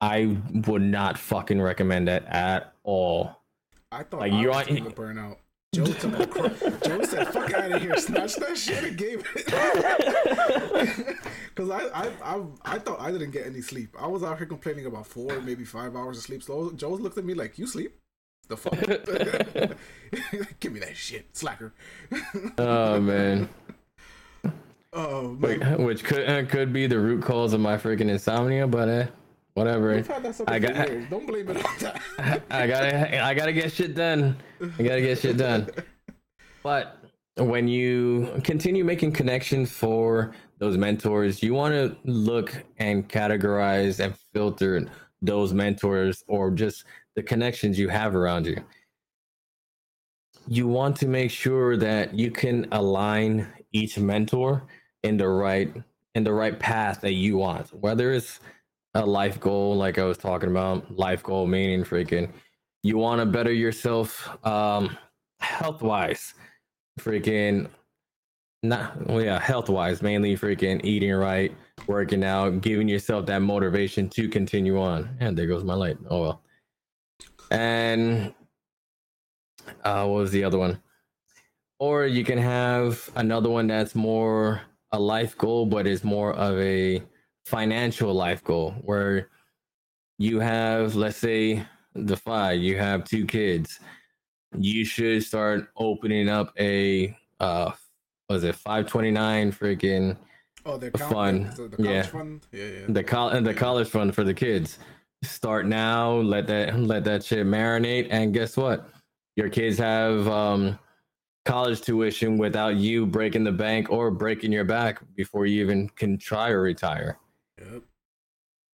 I 0.00 0.36
would 0.66 0.82
not 0.82 1.18
fucking 1.18 1.60
recommend 1.60 2.06
that 2.08 2.24
at 2.26 2.74
all. 2.84 3.42
I 3.92 4.02
thought 4.02 4.20
Like, 4.20 4.32
I 4.32 4.40
you 4.40 4.48
was 4.48 4.56
are- 4.68 4.74
gonna 4.76 4.90
burn 4.94 5.18
out. 5.18 5.38
Joe 5.74 5.84
took 5.84 6.18
a 6.18 6.26
cro- 6.26 6.48
Joe 6.86 7.02
said, 7.04 7.28
"Fuck 7.28 7.52
out 7.52 7.70
of 7.72 7.82
here, 7.82 7.96
snatch 7.98 8.36
that 8.36 8.56
shit 8.56 8.82
and 8.84 8.96
gave 8.96 9.22
it." 9.34 11.16
Because 11.56 11.70
I, 11.70 11.86
I, 11.88 12.10
I, 12.22 12.42
I 12.66 12.78
thought 12.78 13.00
I 13.00 13.10
didn't 13.10 13.30
get 13.30 13.46
any 13.46 13.62
sleep. 13.62 13.96
I 13.98 14.06
was 14.06 14.22
out 14.22 14.36
here 14.36 14.46
complaining 14.46 14.84
about 14.84 15.06
four, 15.06 15.40
maybe 15.40 15.64
five 15.64 15.96
hours 15.96 16.18
of 16.18 16.24
sleep. 16.24 16.42
So 16.42 16.70
Joe 16.72 16.90
looked 16.90 17.16
at 17.16 17.24
me 17.24 17.32
like, 17.34 17.58
"You 17.58 17.66
sleep? 17.66 17.98
The 18.48 18.56
fuck? 18.58 18.72
Give 20.60 20.72
me 20.72 20.80
that 20.80 20.94
shit, 20.96 21.34
slacker." 21.34 21.72
Oh 22.58 23.00
man. 23.00 23.48
Oh 24.92 25.28
man, 25.32 25.82
which 25.84 26.04
could 26.04 26.28
uh, 26.28 26.44
could 26.46 26.72
be 26.74 26.86
the 26.86 26.98
root 26.98 27.22
cause 27.24 27.52
of 27.54 27.60
my 27.60 27.76
freaking 27.78 28.08
insomnia, 28.10 28.66
but 28.66 28.88
uh, 28.88 29.06
whatever. 29.56 29.94
We've 29.94 30.06
had 30.06 30.22
that 30.22 30.42
I 30.46 30.58
got- 30.58 30.88
years. 30.88 31.08
Don't 31.08 31.26
blame 31.26 31.48
it 31.48 31.66
that. 31.80 32.02
I 32.50 32.66
gotta 32.66 33.24
I 33.24 33.34
gotta 33.34 33.52
get 33.52 33.72
shit 33.72 33.94
done. 33.94 34.36
I 34.78 34.82
gotta 34.82 35.00
get 35.00 35.18
shit 35.18 35.38
done. 35.38 35.68
But 36.62 36.98
when 37.36 37.66
you 37.66 38.40
continue 38.44 38.84
making 38.84 39.12
connections 39.12 39.72
for 39.72 40.34
those 40.58 40.76
mentors, 40.76 41.42
you 41.42 41.54
want 41.54 41.74
to 41.74 41.96
look 42.04 42.64
and 42.78 43.08
categorize 43.08 43.98
and 44.04 44.14
filter 44.34 44.86
those 45.22 45.52
mentors 45.54 46.22
or 46.28 46.50
just 46.50 46.84
the 47.14 47.22
connections 47.22 47.78
you 47.78 47.88
have 47.88 48.14
around 48.14 48.46
you. 48.46 48.62
You 50.48 50.68
want 50.68 50.96
to 50.96 51.08
make 51.08 51.30
sure 51.30 51.76
that 51.78 52.14
you 52.14 52.30
can 52.30 52.68
align 52.72 53.48
each 53.72 53.98
mentor 53.98 54.64
in 55.02 55.16
the 55.16 55.28
right 55.28 55.74
in 56.14 56.24
the 56.24 56.32
right 56.32 56.58
path 56.58 57.00
that 57.02 57.12
you 57.12 57.36
want. 57.38 57.68
Whether 57.74 58.12
it's 58.12 58.40
a 58.96 59.06
life 59.06 59.38
goal, 59.38 59.76
like 59.76 59.98
I 59.98 60.04
was 60.04 60.18
talking 60.18 60.50
about, 60.50 60.96
life 60.96 61.22
goal 61.22 61.46
meaning 61.46 61.84
freaking 61.84 62.30
you 62.86 62.96
want 62.96 63.20
to 63.20 63.26
better 63.26 63.52
yourself 63.52 64.28
um 64.46 64.96
health 65.40 65.82
wise 65.82 66.34
freaking 67.00 67.68
not 68.62 69.04
well, 69.06 69.22
yeah 69.22 69.40
health 69.40 69.68
wise 69.68 70.02
mainly 70.02 70.36
freaking 70.36 70.80
eating 70.84 71.12
right 71.12 71.52
working 71.88 72.22
out 72.22 72.60
giving 72.60 72.88
yourself 72.88 73.26
that 73.26 73.40
motivation 73.40 74.08
to 74.08 74.28
continue 74.28 74.80
on. 74.80 75.16
And 75.20 75.36
there 75.36 75.46
goes 75.46 75.64
my 75.64 75.74
light. 75.74 75.98
Oh 76.08 76.20
well. 76.20 76.42
And 77.50 78.32
uh 79.84 80.06
what 80.06 80.20
was 80.20 80.30
the 80.30 80.44
other 80.44 80.58
one? 80.58 80.80
Or 81.78 82.06
you 82.06 82.24
can 82.24 82.38
have 82.38 83.10
another 83.16 83.50
one 83.50 83.66
that's 83.66 83.94
more 83.94 84.62
a 84.92 84.98
life 84.98 85.36
goal 85.36 85.66
but 85.66 85.86
is 85.86 86.04
more 86.04 86.32
of 86.34 86.58
a 86.58 87.02
financial 87.46 88.12
life 88.12 88.42
goal 88.42 88.72
where 88.82 89.28
you 90.18 90.40
have 90.40 90.96
let's 90.96 91.16
say 91.16 91.64
the 91.94 92.16
five 92.16 92.58
you 92.60 92.76
have 92.76 93.04
two 93.04 93.24
kids 93.24 93.78
you 94.58 94.84
should 94.84 95.22
start 95.22 95.68
opening 95.76 96.28
up 96.28 96.52
a 96.58 97.16
uh 97.38 97.70
was 98.28 98.42
it 98.42 98.56
529 98.56 99.52
freaking 99.52 100.16
Oh, 100.68 100.76
they're 100.76 100.90
Fun, 100.90 101.44
The, 101.56 101.68
the 101.68 101.76
college 101.76 101.88
yeah. 101.92 102.02
fund. 102.02 102.46
Yeah, 102.50 102.64
yeah. 102.64 102.86
the 102.88 103.04
col- 103.04 103.40
the 103.40 103.54
college 103.54 103.86
fund 103.88 104.12
for 104.12 104.24
the 104.24 104.34
kids 104.34 104.80
start 105.22 105.66
now 105.66 106.14
let 106.14 106.48
that 106.48 106.76
let 106.76 107.04
that 107.04 107.22
shit 107.24 107.46
marinate 107.46 108.08
and 108.10 108.34
guess 108.34 108.56
what 108.56 108.88
your 109.36 109.48
kids 109.48 109.78
have 109.78 110.26
um 110.26 110.76
college 111.44 111.80
tuition 111.80 112.38
without 112.38 112.74
you 112.74 113.06
breaking 113.06 113.44
the 113.44 113.52
bank 113.52 113.88
or 113.90 114.10
breaking 114.10 114.50
your 114.50 114.64
back 114.64 114.98
before 115.14 115.46
you 115.46 115.62
even 115.62 115.88
can 115.90 116.18
try 116.18 116.50
or 116.50 116.60
retire 116.62 117.16
Yep. 117.58 117.82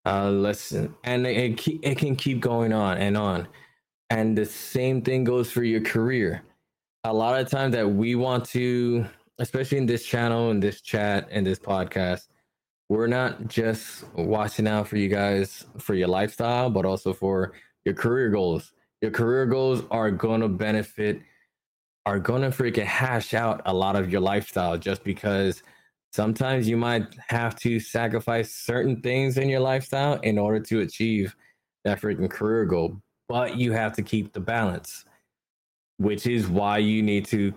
uh 0.07 0.31
listen 0.31 0.95
and 1.05 1.27
it, 1.27 1.67
it, 1.67 1.79
it 1.83 1.99
can 1.99 2.17
keep 2.17 2.41
going 2.41 2.73
on 2.73 2.99
and 2.99 3.17
on. 3.17 3.47
And 4.11 4.37
the 4.37 4.45
same 4.45 5.03
thing 5.03 5.25
goes 5.25 5.51
for 5.51 5.63
your 5.63 5.81
career. 5.81 6.43
A 7.05 7.13
lot 7.13 7.41
of 7.41 7.49
times 7.49 7.75
that 7.75 7.89
we 7.89 8.15
want 8.15 8.45
to 8.47 9.07
especially 9.39 9.79
in 9.79 9.87
this 9.87 10.05
channel 10.05 10.51
and 10.51 10.63
this 10.63 10.81
chat 10.81 11.29
and 11.31 11.47
this 11.47 11.59
podcast 11.59 12.27
we're 12.89 13.07
not 13.07 13.49
just 13.49 14.05
watching 14.15 14.67
out 14.67 14.87
for 14.87 14.97
you 14.97 15.09
guys 15.09 15.65
for 15.79 15.95
your 15.95 16.09
lifestyle 16.09 16.69
but 16.69 16.85
also 16.85 17.13
for 17.13 17.53
your 17.85 17.95
career 17.95 18.31
goals. 18.31 18.73
Your 19.01 19.11
career 19.11 19.47
goals 19.47 19.83
are 19.91 20.11
to 20.41 20.49
benefit 20.49 21.21
are 22.05 22.19
to 22.43 22.51
freaking 22.51 22.85
hash 22.85 23.33
out 23.33 23.63
a 23.67 23.73
lot 23.73 23.97
of 23.97 24.11
your 24.11 24.21
lifestyle 24.21 24.77
just 24.77 25.05
because 25.05 25.63
sometimes 26.13 26.69
you 26.69 26.77
might 26.77 27.15
have 27.29 27.57
to 27.57 27.81
sacrifice 27.81 28.55
certain 28.55 29.01
things 29.01 29.39
in 29.39 29.49
your 29.49 29.61
lifestyle 29.61 30.15
in 30.21 30.39
order 30.39 30.61
to 30.61 30.81
achieve 30.81 31.35
that 31.85 32.01
freaking 32.01 32.31
career 32.31 32.65
goal 32.65 32.97
but 33.29 33.57
you 33.57 33.73
have 33.73 33.93
to 33.93 34.03
keep 34.03 34.33
the 34.33 34.41
balance 34.41 35.05
which 35.99 36.27
is 36.27 36.49
why 36.49 36.79
you 36.79 37.03
need 37.03 37.25
to 37.25 37.55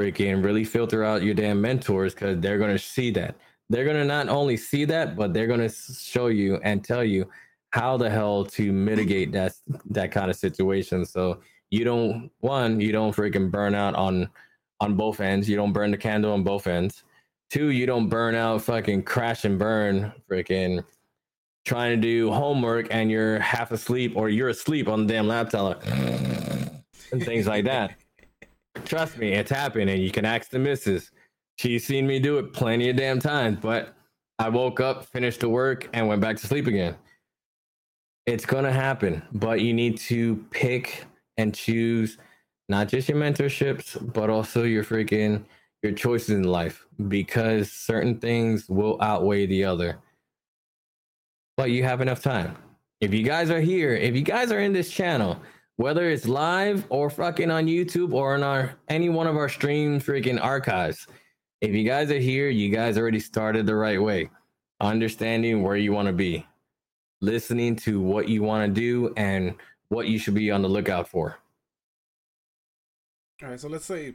freaking 0.00 0.44
really 0.44 0.64
filter 0.64 1.02
out 1.04 1.22
your 1.22 1.34
damn 1.34 1.60
mentors 1.60 2.14
because 2.14 2.38
they're 2.40 2.58
going 2.58 2.76
to 2.76 2.78
see 2.78 3.10
that. 3.10 3.36
They're 3.70 3.84
going 3.84 3.96
to 3.96 4.04
not 4.04 4.28
only 4.28 4.56
see 4.56 4.84
that 4.84 5.16
but 5.16 5.32
they're 5.32 5.46
going 5.46 5.66
to 5.66 5.68
show 5.68 6.28
you 6.28 6.60
and 6.62 6.84
tell 6.84 7.02
you 7.02 7.28
how 7.70 7.96
the 7.96 8.08
hell 8.08 8.44
to 8.44 8.72
mitigate 8.72 9.32
that 9.32 9.54
that 9.90 10.12
kind 10.12 10.30
of 10.30 10.36
situation. 10.36 11.04
So 11.04 11.40
you 11.70 11.84
don't 11.84 12.30
one 12.40 12.80
you 12.80 12.92
don't 12.92 13.16
freaking 13.16 13.50
burn 13.50 13.74
out 13.74 13.94
on 13.94 14.28
on 14.80 14.94
both 14.94 15.20
ends. 15.20 15.48
You 15.48 15.56
don't 15.56 15.72
burn 15.72 15.90
the 15.90 15.96
candle 15.96 16.32
on 16.32 16.44
both 16.44 16.66
ends 16.66 17.02
two 17.50 17.70
you 17.70 17.86
don't 17.86 18.08
burn 18.08 18.34
out 18.34 18.62
fucking 18.62 19.02
crash 19.02 19.44
and 19.44 19.58
burn 19.58 20.12
freaking 20.30 20.82
trying 21.64 21.90
to 21.90 22.00
do 22.00 22.30
homework 22.30 22.86
and 22.90 23.10
you're 23.10 23.40
half 23.40 23.72
asleep 23.72 24.12
or 24.16 24.28
you're 24.28 24.48
asleep 24.50 24.88
on 24.88 25.06
the 25.06 25.12
damn 25.12 25.26
laptop 25.26 25.82
and 25.86 27.24
things 27.24 27.46
like 27.46 27.64
that. 27.64 27.96
Trust 28.84 29.18
me 29.18 29.32
it's 29.32 29.50
happened 29.50 29.90
and 29.90 30.00
you 30.00 30.10
can 30.10 30.24
ask 30.24 30.50
the 30.50 30.58
missus. 30.58 31.10
She's 31.56 31.86
seen 31.86 32.06
me 32.06 32.18
do 32.18 32.38
it 32.38 32.52
plenty 32.52 32.90
of 32.90 32.96
damn 32.96 33.18
times 33.18 33.58
but 33.60 33.94
i 34.38 34.48
woke 34.48 34.80
up 34.80 35.06
finished 35.06 35.40
the 35.40 35.48
work 35.48 35.88
and 35.94 36.06
went 36.06 36.20
back 36.20 36.36
to 36.36 36.46
sleep 36.46 36.66
again. 36.66 36.94
It's 38.26 38.46
gonna 38.46 38.72
happen 38.72 39.22
but 39.32 39.60
you 39.60 39.72
need 39.72 39.98
to 39.98 40.36
pick 40.50 41.04
and 41.36 41.54
choose 41.54 42.18
not 42.68 42.88
just 42.88 43.08
your 43.08 43.18
mentorships 43.18 44.12
but 44.12 44.30
also 44.30 44.62
your 44.64 44.84
freaking 44.84 45.44
your 45.86 45.94
choices 45.94 46.30
in 46.30 46.44
life 46.44 46.86
because 47.08 47.70
certain 47.70 48.18
things 48.18 48.68
will 48.68 49.00
outweigh 49.00 49.46
the 49.46 49.64
other. 49.64 49.98
But 51.56 51.70
you 51.70 51.84
have 51.84 52.00
enough 52.00 52.22
time. 52.22 52.56
If 53.00 53.14
you 53.14 53.22
guys 53.22 53.50
are 53.50 53.60
here 53.60 53.94
if 53.94 54.14
you 54.14 54.22
guys 54.22 54.50
are 54.50 54.60
in 54.60 54.72
this 54.72 54.90
channel 54.90 55.40
whether 55.76 56.08
it's 56.08 56.26
live 56.26 56.86
or 56.88 57.10
fucking 57.10 57.50
on 57.50 57.66
youtube 57.66 58.14
or 58.14 58.34
on 58.34 58.42
our 58.42 58.74
any 58.88 59.10
one 59.10 59.26
of 59.26 59.36
our 59.36 59.50
stream 59.50 60.00
freaking 60.00 60.42
archives 60.42 61.06
if 61.60 61.74
you 61.74 61.84
guys 61.84 62.10
are 62.10 62.18
here 62.18 62.48
you 62.48 62.70
guys 62.70 62.96
already 62.96 63.20
started 63.20 63.66
the 63.66 63.74
right 63.74 64.00
way 64.00 64.30
understanding 64.80 65.62
where 65.62 65.76
you 65.76 65.92
want 65.92 66.06
to 66.06 66.12
be 66.14 66.46
listening 67.20 67.76
to 67.76 68.00
what 68.00 68.28
you 68.28 68.42
want 68.42 68.66
to 68.66 68.80
do 68.80 69.12
and 69.16 69.54
what 69.88 70.08
you 70.08 70.18
should 70.18 70.34
be 70.34 70.50
on 70.50 70.62
the 70.62 70.68
lookout 70.68 71.08
for. 71.08 71.38
All 73.42 73.50
right, 73.50 73.60
so 73.60 73.68
let's 73.68 73.84
say, 73.84 74.14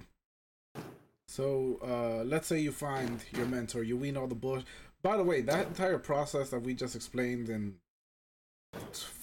so 1.32 1.80
uh, 1.82 2.26
let's 2.26 2.46
say 2.46 2.60
you 2.60 2.74
find 2.74 3.22
your 3.32 3.46
mentor, 3.46 3.84
you 3.84 3.96
wean 3.96 4.18
all 4.18 4.28
the 4.28 4.36
bush. 4.36 4.64
By 5.02 5.16
the 5.16 5.24
way, 5.24 5.40
that 5.40 5.68
entire 5.68 5.98
process 5.98 6.50
that 6.50 6.62
we 6.62 6.74
just 6.74 6.94
explained 6.94 7.48
in 7.48 7.76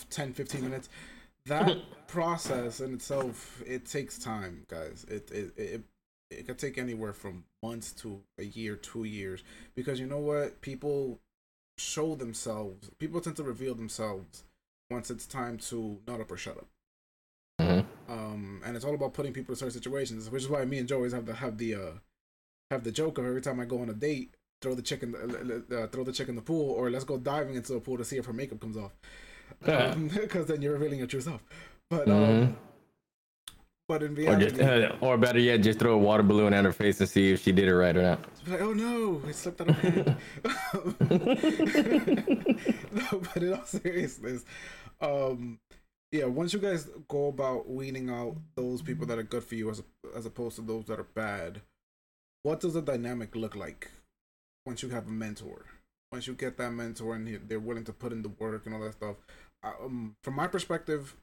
10, 0.08 0.32
15 0.32 0.62
minutes, 0.62 0.88
that 1.44 1.76
process 2.06 2.80
in 2.80 2.94
itself, 2.94 3.62
it 3.66 3.84
takes 3.84 4.18
time, 4.18 4.64
guys. 4.70 5.04
It 5.06 5.30
it 5.30 5.52
it 5.58 5.82
it 6.30 6.46
could 6.46 6.58
take 6.58 6.78
anywhere 6.78 7.12
from 7.12 7.44
months 7.62 7.92
to 8.00 8.22
a 8.38 8.44
year, 8.44 8.76
two 8.76 9.04
years, 9.04 9.44
because 9.74 10.00
you 10.00 10.06
know 10.06 10.16
what, 10.16 10.62
people 10.62 11.20
show 11.76 12.14
themselves. 12.14 12.88
People 12.98 13.20
tend 13.20 13.36
to 13.36 13.42
reveal 13.42 13.74
themselves 13.74 14.44
once 14.90 15.10
it's 15.10 15.26
time 15.26 15.58
to 15.58 15.98
not 16.06 16.22
up 16.22 16.32
or 16.32 16.38
shut 16.38 16.56
up. 16.56 16.68
Mm-hmm. 18.08 18.12
Um, 18.12 18.62
and 18.64 18.76
it's 18.76 18.84
all 18.84 18.94
about 18.94 19.14
putting 19.14 19.32
people 19.32 19.52
in 19.52 19.56
certain 19.56 19.72
situations, 19.72 20.30
which 20.30 20.42
is 20.42 20.48
why 20.48 20.64
me 20.64 20.78
and 20.78 20.88
Joe 20.88 20.96
always 20.96 21.12
have 21.12 21.26
the 21.26 21.34
have 21.34 21.58
the 21.58 21.74
uh 21.74 21.90
have 22.70 22.84
the 22.84 22.92
joke 22.92 23.18
of 23.18 23.24
every 23.24 23.42
time 23.42 23.60
I 23.60 23.64
go 23.64 23.80
on 23.80 23.88
a 23.88 23.94
date, 23.94 24.34
throw 24.60 24.74
the 24.74 24.82
chicken, 24.82 25.14
uh, 25.14 25.86
throw 25.88 26.04
the 26.04 26.12
chick 26.12 26.28
in 26.28 26.36
the 26.36 26.42
pool, 26.42 26.70
or 26.72 26.90
let's 26.90 27.04
go 27.04 27.18
diving 27.18 27.54
into 27.54 27.72
the 27.72 27.80
pool 27.80 27.96
to 27.98 28.04
see 28.04 28.16
if 28.16 28.26
her 28.26 28.32
makeup 28.32 28.60
comes 28.60 28.76
off, 28.76 28.92
because 29.60 29.96
um, 29.96 30.08
then 30.46 30.62
you're 30.62 30.74
revealing 30.74 30.98
your 30.98 31.08
true 31.08 31.20
self. 31.20 31.42
But 31.90 32.08
um, 32.08 32.14
Mhm. 32.14 32.54
but 33.88 34.02
in 34.02 34.12
Or 34.12 34.16
reality, 34.16 34.50
just, 34.50 34.60
uh, 34.60 34.96
or 35.00 35.16
better 35.16 35.38
yet, 35.38 35.62
just 35.62 35.78
throw 35.78 35.94
a 35.94 35.98
water 35.98 36.22
balloon 36.22 36.52
at 36.52 36.64
her 36.64 36.72
face 36.72 37.00
and 37.00 37.08
see 37.08 37.32
if 37.32 37.42
she 37.42 37.52
did 37.52 37.68
it 37.68 37.74
right 37.74 37.96
or 37.96 38.02
not. 38.02 38.20
Like, 38.46 38.60
oh 38.60 38.74
no, 38.74 39.22
it 39.26 39.34
slipped 39.34 39.62
out 39.62 39.70
of 39.70 39.82
my 39.82 39.90
hand. 39.90 40.16
no, 42.92 43.20
but 43.20 43.42
in 43.42 43.54
all 43.54 43.64
seriousness, 43.64 44.44
um, 45.00 45.58
yeah, 46.10 46.24
once 46.24 46.52
you 46.52 46.58
guys 46.58 46.88
go 47.08 47.28
about 47.28 47.68
weaning 47.68 48.08
out 48.08 48.36
those 48.54 48.82
people 48.82 49.06
that 49.06 49.18
are 49.18 49.22
good 49.24 49.44
for 49.44 49.54
you 49.54 49.70
as 49.70 49.82
as 50.16 50.26
opposed 50.26 50.56
to 50.56 50.62
those 50.62 50.86
that 50.86 50.98
are 50.98 51.08
bad, 51.14 51.60
what 52.42 52.60
does 52.60 52.74
the 52.74 52.82
dynamic 52.82 53.36
look 53.36 53.54
like 53.54 53.90
once 54.64 54.82
you 54.82 54.88
have 54.90 55.06
a 55.06 55.10
mentor? 55.10 55.66
Once 56.10 56.26
you 56.26 56.32
get 56.32 56.56
that 56.56 56.70
mentor 56.70 57.14
and 57.14 57.40
they're 57.48 57.60
willing 57.60 57.84
to 57.84 57.92
put 57.92 58.12
in 58.12 58.22
the 58.22 58.30
work 58.30 58.64
and 58.64 58.74
all 58.74 58.80
that 58.80 58.94
stuff. 58.94 59.16
Um, 59.62 60.16
from 60.22 60.36
my 60.36 60.46
perspective, 60.46 61.14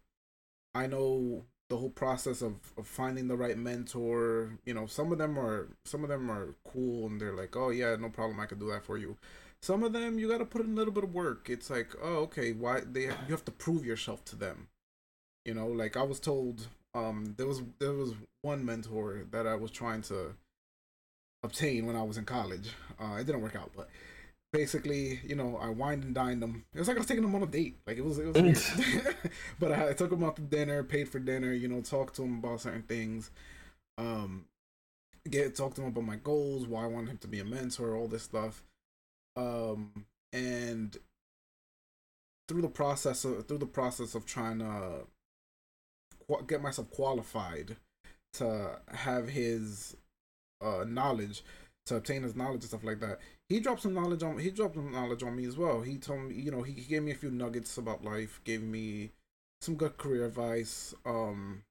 I 0.75 0.85
know 0.85 1.45
the 1.69 1.77
whole 1.77 1.89
process 1.89 2.43
of, 2.43 2.53
of 2.77 2.85
finding 2.85 3.27
the 3.27 3.35
right 3.35 3.57
mentor 3.57 4.59
you 4.65 4.73
know 4.73 4.85
some 4.85 5.11
of 5.11 5.17
them 5.17 5.37
are 5.39 5.69
some 5.83 6.03
of 6.03 6.09
them 6.09 6.29
are 6.29 6.53
cool 6.63 7.07
and 7.07 7.19
they're 7.19 7.35
like 7.35 7.55
oh 7.55 7.69
yeah 7.69 7.95
no 7.95 8.09
problem 8.09 8.39
i 8.39 8.45
can 8.45 8.59
do 8.59 8.69
that 8.69 8.85
for 8.85 8.97
you 8.97 9.17
some 9.63 9.81
of 9.83 9.91
them 9.91 10.19
you 10.19 10.29
got 10.29 10.37
to 10.37 10.45
put 10.45 10.63
in 10.63 10.73
a 10.73 10.75
little 10.75 10.93
bit 10.93 11.03
of 11.03 11.13
work 11.13 11.49
it's 11.49 11.71
like 11.71 11.95
oh 12.03 12.17
okay 12.17 12.51
why 12.51 12.81
they 12.81 13.05
you 13.05 13.29
have 13.29 13.43
to 13.43 13.51
prove 13.51 13.83
yourself 13.83 14.23
to 14.23 14.35
them 14.35 14.67
you 15.45 15.53
know 15.53 15.67
like 15.67 15.95
i 15.95 16.03
was 16.03 16.19
told 16.19 16.67
um 16.93 17.35
there 17.37 17.47
was 17.47 17.61
there 17.79 17.93
was 17.93 18.13
one 18.41 18.65
mentor 18.65 19.25
that 19.31 19.47
i 19.47 19.55
was 19.55 19.71
trying 19.71 20.01
to 20.01 20.35
obtain 21.43 21.85
when 21.85 21.95
i 21.95 22.03
was 22.03 22.17
in 22.17 22.25
college 22.25 22.71
uh 22.99 23.15
it 23.15 23.25
didn't 23.25 23.41
work 23.41 23.55
out 23.55 23.71
but 23.75 23.89
basically, 24.55 25.19
you 25.25 25.35
know, 25.35 25.57
I 25.61 25.69
wined 25.69 26.03
and 26.03 26.15
dined 26.15 26.41
them. 26.41 26.65
It 26.73 26.79
was 26.79 26.87
like 26.87 26.97
I 26.97 26.99
was 26.99 27.07
taking 27.07 27.23
them 27.23 27.35
on 27.35 27.43
a 27.43 27.47
date. 27.47 27.77
Like 27.85 27.97
it 27.97 28.05
was, 28.05 28.17
it 28.19 28.25
was 28.25 28.41
weird. 28.41 29.15
but 29.59 29.71
I, 29.71 29.89
I 29.89 29.93
took 29.93 30.09
them 30.09 30.23
out 30.23 30.37
to 30.37 30.41
dinner, 30.41 30.83
paid 30.83 31.09
for 31.09 31.19
dinner. 31.19 31.51
You 31.51 31.67
know, 31.67 31.81
talked 31.81 32.15
to 32.15 32.23
him 32.23 32.39
about 32.39 32.61
certain 32.61 32.83
things. 32.83 33.31
Um, 33.97 34.45
get 35.29 35.55
talked 35.55 35.75
to 35.75 35.81
him 35.81 35.89
about 35.89 36.05
my 36.05 36.15
goals, 36.15 36.67
why 36.67 36.83
I 36.83 36.87
wanted 36.87 37.11
him 37.11 37.17
to 37.19 37.27
be 37.27 37.39
a 37.39 37.45
mentor, 37.45 37.95
all 37.95 38.07
this 38.07 38.23
stuff. 38.23 38.63
Um, 39.35 40.05
and 40.31 40.95
through 42.47 42.61
the 42.61 42.69
process 42.69 43.25
of 43.25 43.47
through 43.47 43.57
the 43.57 43.65
process 43.65 44.15
of 44.15 44.25
trying 44.25 44.59
to 44.59 45.05
get 46.47 46.61
myself 46.61 46.89
qualified 46.91 47.77
to 48.33 48.79
have 48.93 49.29
his 49.29 49.95
uh 50.61 50.83
knowledge 50.85 51.43
to 51.85 51.95
obtain 51.95 52.23
his 52.23 52.35
knowledge 52.35 52.61
and 52.61 52.69
stuff 52.69 52.83
like 52.83 52.99
that 52.99 53.19
he 53.47 53.59
dropped 53.59 53.81
some 53.81 53.93
knowledge 53.93 54.23
on 54.23 54.39
he 54.39 54.49
dropped 54.49 54.75
some 54.75 54.91
knowledge 54.91 55.21
on 55.23 55.35
me 55.35 55.45
as 55.45 55.57
well. 55.57 55.81
He 55.81 55.97
told 55.97 56.23
me, 56.23 56.35
you 56.35 56.51
know, 56.51 56.63
he 56.63 56.73
gave 56.73 57.03
me 57.03 57.11
a 57.11 57.15
few 57.15 57.29
nuggets 57.29 57.77
about 57.77 58.03
life, 58.03 58.41
gave 58.43 58.61
me 58.61 59.11
some 59.61 59.75
good 59.75 59.97
career 59.97 60.25
advice. 60.25 60.95
Um 61.05 61.63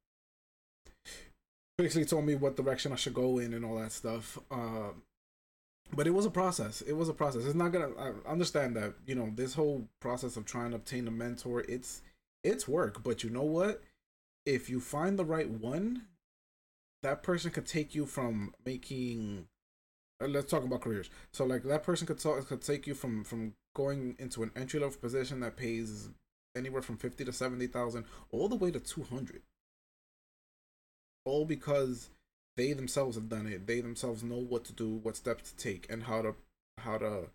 basically 1.76 2.04
told 2.04 2.24
me 2.24 2.36
what 2.36 2.56
direction 2.56 2.92
I 2.92 2.96
should 2.96 3.14
go 3.14 3.38
in 3.38 3.52
and 3.52 3.64
all 3.64 3.76
that 3.78 3.90
stuff. 3.90 4.38
Uh, 4.50 4.90
but 5.92 6.06
it 6.06 6.14
was 6.14 6.24
a 6.24 6.30
process. 6.30 6.80
It 6.82 6.92
was 6.92 7.08
a 7.08 7.12
process. 7.12 7.44
It's 7.44 7.54
not 7.56 7.72
gonna 7.72 7.90
I 7.98 8.12
understand 8.30 8.76
that, 8.76 8.94
you 9.04 9.16
know, 9.16 9.32
this 9.34 9.54
whole 9.54 9.88
process 10.00 10.36
of 10.36 10.44
trying 10.44 10.70
to 10.70 10.76
obtain 10.76 11.08
a 11.08 11.10
mentor, 11.10 11.64
it's 11.68 12.02
it's 12.44 12.68
work, 12.68 13.02
but 13.02 13.24
you 13.24 13.30
know 13.30 13.42
what? 13.42 13.82
If 14.46 14.68
you 14.68 14.80
find 14.80 15.18
the 15.18 15.24
right 15.24 15.48
one, 15.48 16.06
that 17.02 17.22
person 17.22 17.50
could 17.50 17.66
take 17.66 17.94
you 17.94 18.06
from 18.06 18.54
making 18.64 19.46
uh, 20.22 20.28
let's 20.28 20.50
talk 20.50 20.64
about 20.64 20.80
careers. 20.80 21.10
So 21.32 21.44
like 21.44 21.62
that 21.64 21.82
person 21.82 22.06
could 22.06 22.18
talk, 22.18 22.46
could 22.48 22.62
take 22.62 22.86
you 22.86 22.94
from 22.94 23.24
from 23.24 23.54
going 23.74 24.16
into 24.18 24.42
an 24.42 24.52
entry 24.56 24.80
level 24.80 24.96
position 25.00 25.40
that 25.40 25.56
pays 25.56 26.08
anywhere 26.56 26.82
from 26.82 26.96
fifty 26.96 27.24
to 27.24 27.32
seventy 27.32 27.66
thousand, 27.66 28.04
all 28.30 28.48
the 28.48 28.56
way 28.56 28.70
to 28.70 28.80
two 28.80 29.02
hundred. 29.02 29.42
All 31.24 31.44
because 31.44 32.10
they 32.56 32.72
themselves 32.72 33.16
have 33.16 33.28
done 33.28 33.46
it. 33.46 33.66
They 33.66 33.80
themselves 33.80 34.22
know 34.22 34.36
what 34.38 34.64
to 34.64 34.72
do, 34.72 34.88
what 34.88 35.16
steps 35.16 35.50
to 35.50 35.56
take, 35.56 35.86
and 35.90 36.04
how 36.04 36.22
to 36.22 36.34
how 36.78 36.98
to 36.98 37.30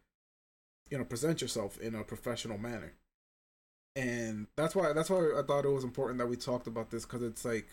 you 0.90 0.98
know 0.98 1.04
present 1.04 1.42
yourself 1.42 1.80
in 1.80 1.96
a 1.96 2.04
professional 2.04 2.58
manner. 2.58 2.94
And 4.00 4.48
that's 4.56 4.76
why 4.76 4.94
that's 4.94 5.10
why 5.10 5.32
I 5.38 5.42
thought 5.44 5.66
it 5.66 5.70
was 5.70 5.84
important 5.84 6.20
that 6.20 6.28
we 6.28 6.38
talked 6.38 6.68
about 6.68 6.90
this 6.90 7.06
because 7.06 7.22
it's 7.22 7.44
like 7.44 7.68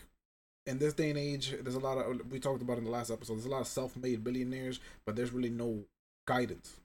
in 0.65 0.77
this 0.79 0.93
day 0.93 1.09
and 1.09 1.17
age, 1.17 1.55
there's 1.61 1.75
a 1.75 1.79
lot 1.79 1.97
of 1.97 2.29
we 2.31 2.39
talked 2.39 2.61
about 2.61 2.77
in 2.77 2.83
the 2.83 2.91
last 2.91 3.09
episode. 3.09 3.35
There's 3.35 3.45
a 3.45 3.49
lot 3.49 3.61
of 3.61 3.67
self-made 3.67 4.23
billionaires, 4.23 4.79
but 5.05 5.15
there's 5.15 5.31
really 5.31 5.49
no 5.49 5.85
guidance. 6.27 6.79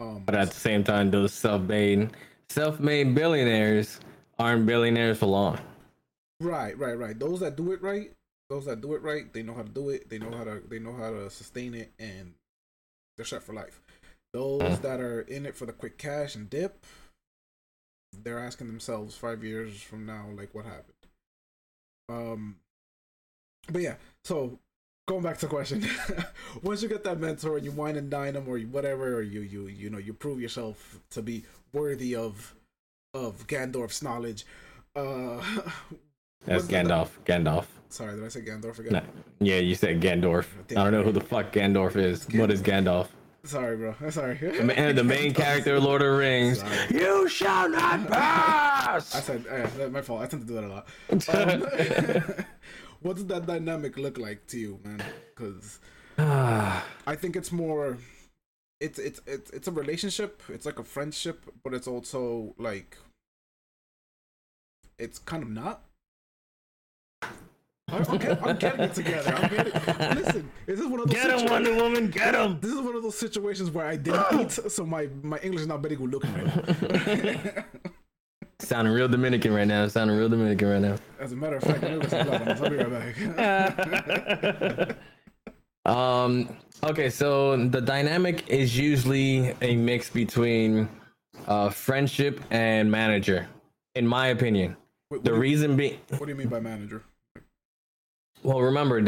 Um, 0.00 0.22
But 0.24 0.34
at 0.36 0.50
the 0.50 0.54
same 0.54 0.84
time, 0.84 1.10
those 1.10 1.32
self-made, 1.32 2.10
self-made 2.48 3.14
billionaires 3.14 3.98
aren't 4.38 4.66
billionaires 4.66 5.18
for 5.18 5.26
long. 5.26 5.58
right, 6.40 6.76
right, 6.78 6.98
right. 6.98 7.18
Those 7.18 7.40
that 7.40 7.56
do 7.56 7.72
it 7.72 7.82
right, 7.82 8.12
those 8.50 8.66
that 8.66 8.80
do 8.80 8.94
it 8.94 9.02
right, 9.02 9.32
they 9.32 9.42
know 9.42 9.54
how 9.54 9.62
to 9.62 9.68
do 9.68 9.88
it. 9.90 10.08
They 10.08 10.18
know 10.18 10.30
how 10.30 10.44
to 10.44 10.62
they 10.68 10.78
know 10.78 10.92
how 10.92 11.10
to 11.10 11.30
sustain 11.30 11.74
it, 11.74 11.92
and 11.98 12.34
they're 13.16 13.26
set 13.26 13.42
for 13.42 13.54
life. 13.54 13.80
Those 14.32 14.78
Mm. 14.78 14.82
that 14.82 15.00
are 15.00 15.22
in 15.22 15.46
it 15.46 15.56
for 15.56 15.66
the 15.66 15.72
quick 15.72 15.96
cash 15.98 16.34
and 16.34 16.48
dip, 16.50 16.84
they're 18.22 18.38
asking 18.38 18.66
themselves 18.66 19.16
five 19.16 19.42
years 19.44 19.80
from 19.80 20.06
now, 20.06 20.26
like 20.36 20.54
what 20.54 20.64
happened. 20.64 20.92
Um, 22.08 22.56
but 23.70 23.82
yeah, 23.82 23.94
so 24.24 24.58
going 25.08 25.22
back 25.22 25.38
to 25.38 25.46
the 25.46 25.50
question, 25.50 25.84
once 26.62 26.82
you 26.82 26.88
get 26.88 27.04
that 27.04 27.18
mentor 27.20 27.56
and 27.56 27.64
you 27.64 27.72
wine 27.72 27.96
and 27.96 28.10
dine 28.10 28.34
them 28.34 28.48
or 28.48 28.58
whatever, 28.60 29.14
or 29.16 29.22
you 29.22 29.40
you 29.40 29.66
you 29.66 29.90
know 29.90 29.98
you 29.98 30.12
prove 30.12 30.40
yourself 30.40 31.00
to 31.10 31.22
be 31.22 31.44
worthy 31.72 32.14
of 32.14 32.54
of 33.14 33.46
Gandorf's 33.46 34.02
knowledge. 34.02 34.44
Uh, 34.94 35.38
That's 36.44 36.62
what's 36.62 36.66
the- 36.66 36.74
Gandalf. 36.74 37.08
Gandalf. 37.24 37.66
Sorry, 37.88 38.14
did 38.14 38.24
I 38.24 38.28
say 38.28 38.40
Gandorf 38.42 38.78
again? 38.78 38.92
No. 38.92 39.02
Yeah, 39.40 39.58
you 39.58 39.74
said 39.74 40.00
Gandorf. 40.00 40.46
I 40.70 40.74
don't 40.74 40.92
know 40.92 41.02
who 41.02 41.12
the 41.12 41.20
fuck 41.20 41.52
Gandorf 41.52 41.96
is. 41.96 42.26
What 42.34 42.50
is 42.50 42.60
Gandalf? 42.60 43.08
Sorry, 43.46 43.76
bro. 43.76 43.94
Sorry. 44.10 44.36
The 44.36 44.64
ma- 44.64 44.92
the 44.92 45.04
main 45.04 45.32
character 45.32 45.76
of 45.76 45.84
Lord 45.84 46.02
of 46.02 46.08
the 46.12 46.18
Rings. 46.18 46.60
Sorry. 46.60 46.76
You 46.90 47.28
shall 47.28 47.68
not 47.68 48.08
pass. 48.08 49.14
I 49.14 49.20
said, 49.20 49.44
uh, 49.46 49.88
my 49.88 50.02
fault. 50.02 50.22
I 50.22 50.26
tend 50.26 50.42
to 50.42 50.48
do 50.48 50.54
that 50.54 50.64
a 50.64 50.68
lot. 50.68 50.88
Um, 51.28 52.44
what 53.00 53.16
does 53.16 53.26
that 53.26 53.46
dynamic 53.46 53.96
look 53.96 54.18
like 54.18 54.46
to 54.48 54.58
you, 54.58 54.80
man? 54.84 55.02
Because 55.34 55.78
I 56.18 57.14
think 57.14 57.36
it's 57.36 57.52
more, 57.52 57.98
it's 58.80 58.98
it's 58.98 59.20
it's 59.26 59.50
it's 59.50 59.68
a 59.68 59.72
relationship. 59.72 60.42
It's 60.48 60.66
like 60.66 60.78
a 60.78 60.84
friendship, 60.84 61.44
but 61.62 61.72
it's 61.74 61.86
also 61.86 62.54
like, 62.58 62.96
it's 64.98 65.18
kind 65.18 65.42
of 65.42 65.50
not. 65.50 65.82
I'm, 67.88 68.04
I'm, 68.08 68.18
get, 68.18 68.42
I'm 68.44 68.56
getting 68.56 68.80
it 68.80 68.94
together. 68.94 69.32
I'm 69.32 69.48
getting, 69.48 69.72
listen, 70.24 70.50
this 70.66 70.80
is 70.80 70.86
one 70.86 71.00
of 71.00 71.06
those. 71.08 71.14
Get 71.14 71.30
him, 71.30 71.38
situa- 71.46 71.50
Wonder 71.50 71.74
Woman. 71.76 72.10
Get 72.10 72.34
him. 72.34 72.58
This 72.60 72.72
is 72.72 72.80
one 72.80 72.96
of 72.96 73.02
those 73.04 73.16
situations 73.16 73.70
where 73.70 73.86
I 73.86 73.94
didn't 73.96 74.40
eat, 74.40 74.50
so 74.50 74.84
my 74.84 75.08
my 75.22 75.38
English 75.38 75.60
is 75.62 75.66
not 75.68 75.82
very 75.82 75.94
good 75.94 76.10
looking 76.10 76.34
right. 76.34 77.64
Sounding 78.58 78.92
real 78.92 79.06
Dominican 79.06 79.54
right 79.54 79.68
now. 79.68 79.86
Sounding 79.86 80.16
real 80.16 80.28
Dominican 80.28 80.68
right 80.68 80.80
now. 80.80 80.96
As 81.20 81.30
a 81.30 81.36
matter 81.36 81.56
of 81.56 81.62
fact, 81.62 81.84
I'm 81.84 82.00
gonna 82.00 82.56
I'll 82.60 82.70
be 82.70 82.76
right 82.76 82.90
back. 84.86 84.96
Um. 85.86 86.48
Okay, 86.82 87.08
so 87.10 87.56
the 87.68 87.80
dynamic 87.80 88.48
is 88.48 88.76
usually 88.76 89.54
a 89.62 89.76
mix 89.76 90.10
between 90.10 90.88
uh, 91.46 91.70
friendship 91.70 92.40
and 92.50 92.90
manager, 92.90 93.46
in 93.94 94.04
my 94.04 94.26
opinion. 94.28 94.76
What, 95.08 95.22
The 95.22 95.30
what, 95.30 95.36
do 95.36 95.36
you, 95.36 95.40
reason 95.40 95.76
being, 95.76 96.00
what 96.18 96.22
do 96.26 96.30
you 96.30 96.34
mean 96.34 96.48
by 96.48 96.58
manager? 96.58 97.04
Well, 98.46 98.62
remember, 98.62 99.04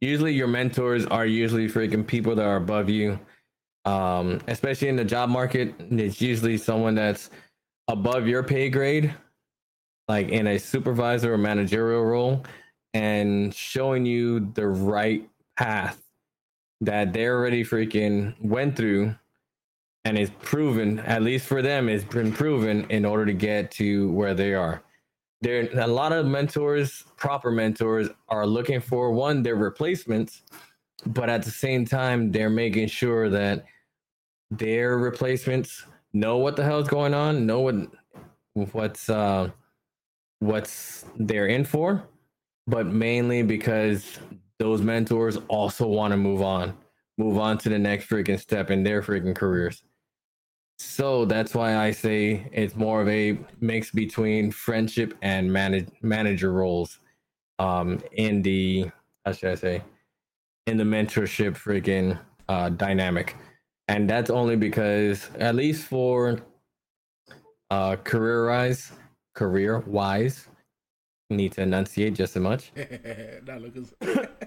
usually 0.00 0.32
your 0.32 0.48
mentors 0.48 1.04
are 1.04 1.26
usually 1.26 1.68
freaking 1.68 2.06
people 2.06 2.34
that 2.34 2.46
are 2.46 2.56
above 2.56 2.88
you. 2.88 3.20
Um, 3.84 4.40
especially 4.48 4.88
in 4.88 4.96
the 4.96 5.04
job 5.04 5.28
market, 5.28 5.74
it's 5.78 6.22
usually 6.22 6.56
someone 6.56 6.94
that's 6.94 7.28
above 7.88 8.26
your 8.26 8.42
pay 8.42 8.70
grade, 8.70 9.14
like 10.08 10.30
in 10.30 10.46
a 10.46 10.58
supervisor 10.58 11.34
or 11.34 11.38
managerial 11.38 12.04
role. 12.04 12.44
and 12.94 13.54
showing 13.54 14.06
you 14.06 14.40
the 14.54 14.66
right 14.66 15.28
path 15.58 16.02
that 16.80 17.12
they 17.12 17.26
already 17.26 17.62
freaking 17.64 18.34
went 18.40 18.76
through 18.76 19.14
and 20.04 20.16
is 20.16 20.30
proven, 20.40 20.98
at 21.00 21.22
least 21.22 21.46
for 21.46 21.60
them, 21.60 21.88
it's 21.88 22.04
been 22.04 22.32
proven 22.32 22.86
in 22.90 23.04
order 23.04 23.26
to 23.26 23.34
get 23.34 23.70
to 23.72 24.10
where 24.12 24.34
they 24.34 24.54
are. 24.54 24.82
There 25.40 25.68
a 25.78 25.86
lot 25.86 26.12
of 26.12 26.26
mentors, 26.26 27.04
proper 27.16 27.50
mentors, 27.50 28.08
are 28.28 28.46
looking 28.46 28.80
for 28.80 29.12
one, 29.12 29.42
their 29.42 29.56
replacements, 29.56 30.42
but 31.06 31.28
at 31.28 31.42
the 31.42 31.50
same 31.50 31.84
time, 31.84 32.32
they're 32.32 32.50
making 32.50 32.88
sure 32.88 33.28
that 33.30 33.64
their 34.50 34.98
replacements 34.98 35.84
know 36.12 36.38
what 36.38 36.56
the 36.56 36.64
hell's 36.64 36.88
going 36.88 37.14
on, 37.14 37.46
know 37.46 37.60
what 37.60 37.76
what's 38.72 39.08
uh 39.08 39.50
what's 40.40 41.04
they're 41.16 41.46
in 41.46 41.64
for, 41.64 42.02
but 42.66 42.86
mainly 42.86 43.42
because 43.42 44.18
those 44.58 44.82
mentors 44.82 45.38
also 45.48 45.86
want 45.86 46.12
to 46.12 46.16
move 46.16 46.42
on, 46.42 46.76
move 47.16 47.38
on 47.38 47.58
to 47.58 47.68
the 47.68 47.78
next 47.78 48.08
freaking 48.08 48.40
step 48.40 48.70
in 48.70 48.82
their 48.82 49.02
freaking 49.02 49.36
careers. 49.36 49.82
So 50.78 51.24
that's 51.24 51.54
why 51.54 51.76
I 51.76 51.90
say 51.90 52.48
it's 52.52 52.76
more 52.76 53.02
of 53.02 53.08
a 53.08 53.38
mix 53.60 53.90
between 53.90 54.52
friendship 54.52 55.14
and 55.22 55.52
manage 55.52 55.88
manager 56.02 56.52
roles 56.52 57.00
um 57.58 58.00
in 58.12 58.42
the 58.42 58.88
how 59.26 59.32
should 59.32 59.50
I 59.50 59.54
say 59.56 59.82
in 60.68 60.76
the 60.76 60.84
mentorship 60.84 61.52
freaking 61.56 62.18
uh 62.48 62.68
dynamic. 62.70 63.36
And 63.88 64.08
that's 64.08 64.30
only 64.30 64.56
because 64.56 65.30
at 65.38 65.54
least 65.56 65.86
for 65.86 66.40
uh 67.70 67.96
career 67.96 68.48
wise 68.48 68.92
career 69.34 69.80
wise 69.80 70.46
need 71.30 71.52
to 71.52 71.62
enunciate 71.62 72.14
just 72.14 72.36
as 72.36 72.42
much. 72.42 72.72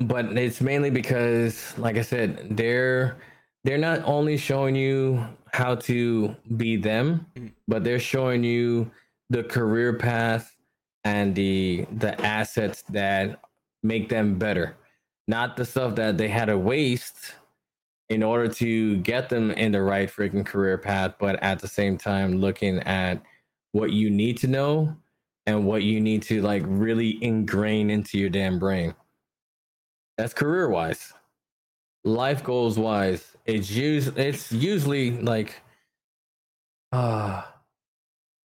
But 0.00 0.36
it's 0.38 0.62
mainly 0.62 0.88
because 0.90 1.76
like 1.76 1.98
i 1.98 2.02
said 2.02 2.56
they're 2.56 3.18
they're 3.64 3.78
not 3.78 4.02
only 4.04 4.36
showing 4.36 4.74
you 4.74 5.24
how 5.52 5.74
to 5.74 6.34
be 6.56 6.76
them 6.76 7.26
Mhm. 7.36 7.52
but 7.68 7.84
they're 7.84 7.98
showing 8.00 8.44
you 8.44 8.90
the 9.30 9.42
career 9.44 9.94
path 9.98 10.56
and 11.04 11.34
the 11.34 11.86
the 11.98 12.18
assets 12.24 12.82
that 12.90 13.40
make 13.82 14.08
them 14.08 14.38
better 14.38 14.76
not 15.28 15.56
the 15.56 15.64
stuff 15.64 15.94
that 15.96 16.18
they 16.18 16.28
had 16.28 16.46
to 16.46 16.58
waste 16.58 17.34
in 18.08 18.22
order 18.22 18.48
to 18.48 18.96
get 18.98 19.28
them 19.28 19.50
in 19.52 19.72
the 19.72 19.80
right 19.82 20.08
freaking 20.10 20.44
career 20.44 20.76
path 20.78 21.14
but 21.18 21.40
at 21.42 21.58
the 21.60 21.68
same 21.68 21.96
time 21.96 22.38
looking 22.38 22.78
at 22.80 23.22
what 23.72 23.92
you 23.92 24.10
need 24.10 24.36
to 24.38 24.46
know 24.48 24.94
and 25.46 25.66
what 25.66 25.82
you 25.82 26.00
need 26.00 26.22
to 26.22 26.42
like 26.42 26.62
really 26.66 27.22
ingrain 27.24 27.90
into 27.90 28.18
your 28.18 28.30
damn 28.30 28.58
brain 28.58 28.94
that's 30.18 30.34
career 30.34 30.68
wise. 30.68 31.14
Life 32.04 32.42
goals 32.42 32.78
wise, 32.78 33.36
it's 33.44 33.70
us- 33.70 34.16
it's 34.16 34.52
usually 34.52 35.10
like 35.20 35.60
uh 36.92 37.42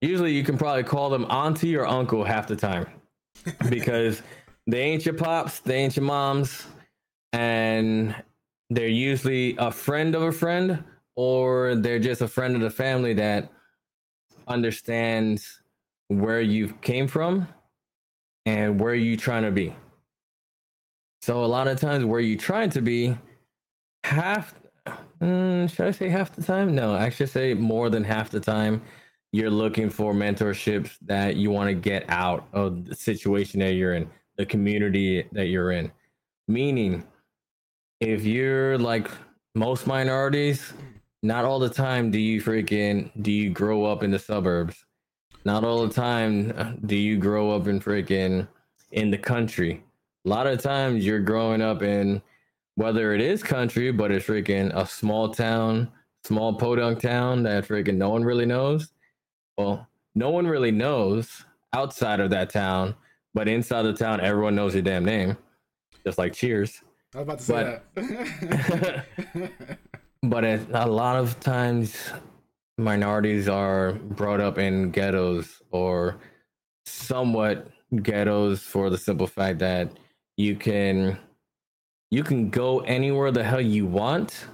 usually 0.01 0.33
you 0.33 0.43
can 0.43 0.57
probably 0.57 0.83
call 0.83 1.09
them 1.09 1.25
auntie 1.31 1.75
or 1.75 1.85
uncle 1.85 2.23
half 2.23 2.47
the 2.47 2.55
time. 2.55 2.87
because 3.69 4.21
they 4.67 4.81
ain't 4.81 5.05
your 5.05 5.15
pops, 5.15 5.59
they 5.59 5.75
ain't 5.77 5.95
your 5.95 6.05
moms, 6.05 6.65
and 7.33 8.15
they're 8.69 8.87
usually 8.87 9.55
a 9.57 9.71
friend 9.71 10.15
of 10.15 10.23
a 10.23 10.31
friend, 10.31 10.83
or 11.15 11.75
they're 11.75 11.99
just 11.99 12.21
a 12.21 12.27
friend 12.27 12.55
of 12.55 12.61
the 12.61 12.69
family 12.69 13.13
that 13.13 13.51
understands 14.47 15.61
where 16.07 16.41
you 16.41 16.69
came 16.81 17.07
from 17.07 17.47
and 18.45 18.79
where 18.79 18.95
you 18.95 19.17
trying 19.17 19.43
to 19.43 19.51
be. 19.51 19.75
So 21.21 21.43
a 21.43 21.47
lot 21.47 21.67
of 21.67 21.79
times 21.79 22.05
where 22.05 22.19
you 22.19 22.37
trying 22.37 22.69
to 22.71 22.81
be, 22.81 23.17
half 24.05 24.53
mm, 25.19 25.69
should 25.69 25.87
I 25.87 25.91
say 25.91 26.09
half 26.09 26.35
the 26.35 26.43
time? 26.43 26.75
No, 26.75 26.93
I 26.93 27.09
should 27.09 27.29
say 27.29 27.53
more 27.53 27.89
than 27.89 28.03
half 28.03 28.29
the 28.29 28.39
time. 28.39 28.81
You're 29.31 29.49
looking 29.49 29.89
for 29.89 30.13
mentorships 30.13 30.91
that 31.01 31.35
you 31.35 31.49
want 31.49 31.69
to 31.69 31.73
get 31.73 32.05
out 32.07 32.47
of 32.53 32.85
the 32.85 32.95
situation 32.95 33.59
that 33.61 33.73
you're 33.73 33.95
in, 33.95 34.09
the 34.37 34.45
community 34.45 35.27
that 35.31 35.47
you're 35.47 35.71
in. 35.71 35.91
Meaning, 36.47 37.03
if 37.99 38.23
you're 38.23 38.77
like 38.77 39.09
most 39.55 39.87
minorities, 39.87 40.73
not 41.23 41.43
all 41.43 41.59
the 41.59 41.69
time 41.69 42.11
do 42.11 42.19
you 42.19 42.41
freaking 42.41 43.09
do 43.23 43.31
you 43.31 43.49
grow 43.49 43.85
up 43.85 44.03
in 44.03 44.11
the 44.11 44.19
suburbs. 44.19 44.85
Not 45.43 45.63
all 45.63 45.85
the 45.85 45.93
time 45.93 46.53
uh, 46.55 46.73
do 46.85 46.95
you 46.95 47.17
grow 47.17 47.51
up 47.51 47.67
in 47.67 47.79
freaking 47.79 48.47
in 48.91 49.09
the 49.11 49.17
country 49.17 49.83
a 50.25 50.29
lot 50.29 50.47
of 50.47 50.61
times 50.61 51.05
you're 51.05 51.19
growing 51.19 51.61
up 51.61 51.83
in 51.83 52.21
whether 52.75 53.13
it 53.13 53.21
is 53.21 53.41
country, 53.43 53.91
but 53.91 54.11
it's 54.11 54.25
freaking 54.25 54.71
a 54.75 54.85
small 54.85 55.29
town, 55.29 55.91
small 56.23 56.53
podunk 56.53 56.99
town 56.99 57.43
that 57.43 57.67
freaking 57.67 57.97
no 57.97 58.09
one 58.09 58.23
really 58.23 58.45
knows. 58.45 58.89
Well, 59.57 59.87
no 60.13 60.29
one 60.29 60.47
really 60.47 60.71
knows 60.71 61.45
outside 61.73 62.19
of 62.19 62.29
that 62.31 62.49
town, 62.49 62.95
but 63.33 63.47
inside 63.47 63.83
the 63.83 63.93
town, 63.93 64.21
everyone 64.21 64.55
knows 64.55 64.73
your 64.73 64.83
damn 64.83 65.05
name, 65.05 65.37
just 66.05 66.17
like 66.17 66.33
Cheers. 66.33 66.81
I 67.13 67.19
was 67.19 67.23
about 67.23 67.39
to 67.39 67.43
say 67.45 67.79
that. 67.95 69.05
But 70.29 70.43
it, 70.43 70.61
a 70.73 70.87
lot 70.87 71.17
of 71.17 71.39
times, 71.39 71.95
minorities 72.79 73.47
are 73.47 73.93
brought 73.93 74.41
up 74.41 74.57
in 74.57 74.89
ghettos 74.89 75.61
or 75.71 76.17
somewhat 76.85 77.67
ghettos 78.01 78.61
for 78.63 78.89
the 78.89 78.97
simple 78.97 79.27
fact 79.27 79.59
that 79.59 79.91
you 80.35 80.55
can 80.55 81.19
you 82.11 82.23
can 82.23 82.49
go 82.49 82.79
anywhere 82.81 83.31
the 83.31 83.43
hell 83.43 83.61
you 83.61 83.85
want. 83.85 84.45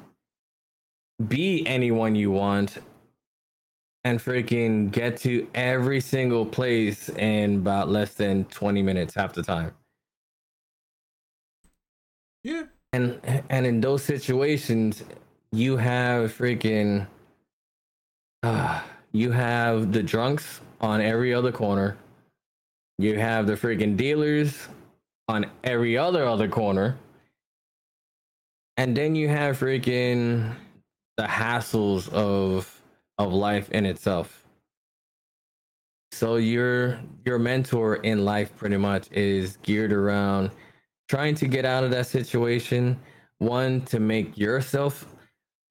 Be 1.27 1.65
anyone 1.67 2.15
you 2.15 2.31
want. 2.31 2.77
And 4.03 4.19
freaking 4.19 4.91
get 4.91 5.17
to 5.17 5.47
every 5.53 6.01
single 6.01 6.45
place 6.45 7.09
in 7.09 7.57
about 7.57 7.89
less 7.89 8.15
than 8.15 8.45
20 8.45 8.81
minutes 8.81 9.13
half 9.13 9.33
the 9.33 9.43
time. 9.43 9.73
Yeah. 12.43 12.63
and 12.93 13.19
and 13.51 13.67
in 13.67 13.79
those 13.81 14.03
situations 14.03 15.03
you 15.51 15.77
have 15.77 16.35
freaking 16.35 17.05
uh, 18.41 18.81
you 19.11 19.29
have 19.31 19.91
the 19.91 20.01
drunks 20.01 20.61
on 20.79 21.01
every 21.01 21.33
other 21.33 21.51
corner. 21.51 21.97
You 22.97 23.19
have 23.19 23.45
the 23.45 23.53
freaking 23.53 23.95
dealers 23.95 24.67
on 25.27 25.45
every 25.63 25.95
other 25.95 26.25
other 26.25 26.47
corner 26.47 26.97
and 28.82 28.97
then 28.97 29.13
you 29.13 29.27
have 29.27 29.59
freaking 29.59 30.55
the 31.15 31.23
hassles 31.23 32.09
of 32.09 32.82
of 33.19 33.32
life 33.32 33.69
in 33.69 33.86
itself. 33.86 34.43
So 36.11 36.38
your 36.38 36.99
your 37.23 37.38
mentor 37.38 37.97
in 37.97 38.25
life 38.25 38.55
pretty 38.57 38.77
much 38.77 39.07
is 39.11 39.57
geared 39.57 39.93
around 39.93 40.49
trying 41.07 41.36
to 41.36 41.47
get 41.47 41.63
out 41.63 41.84
of 41.84 41.91
that 41.91 42.07
situation. 42.07 42.99
One 43.38 43.82
to 43.82 43.99
make 43.99 44.36
yourself 44.36 45.05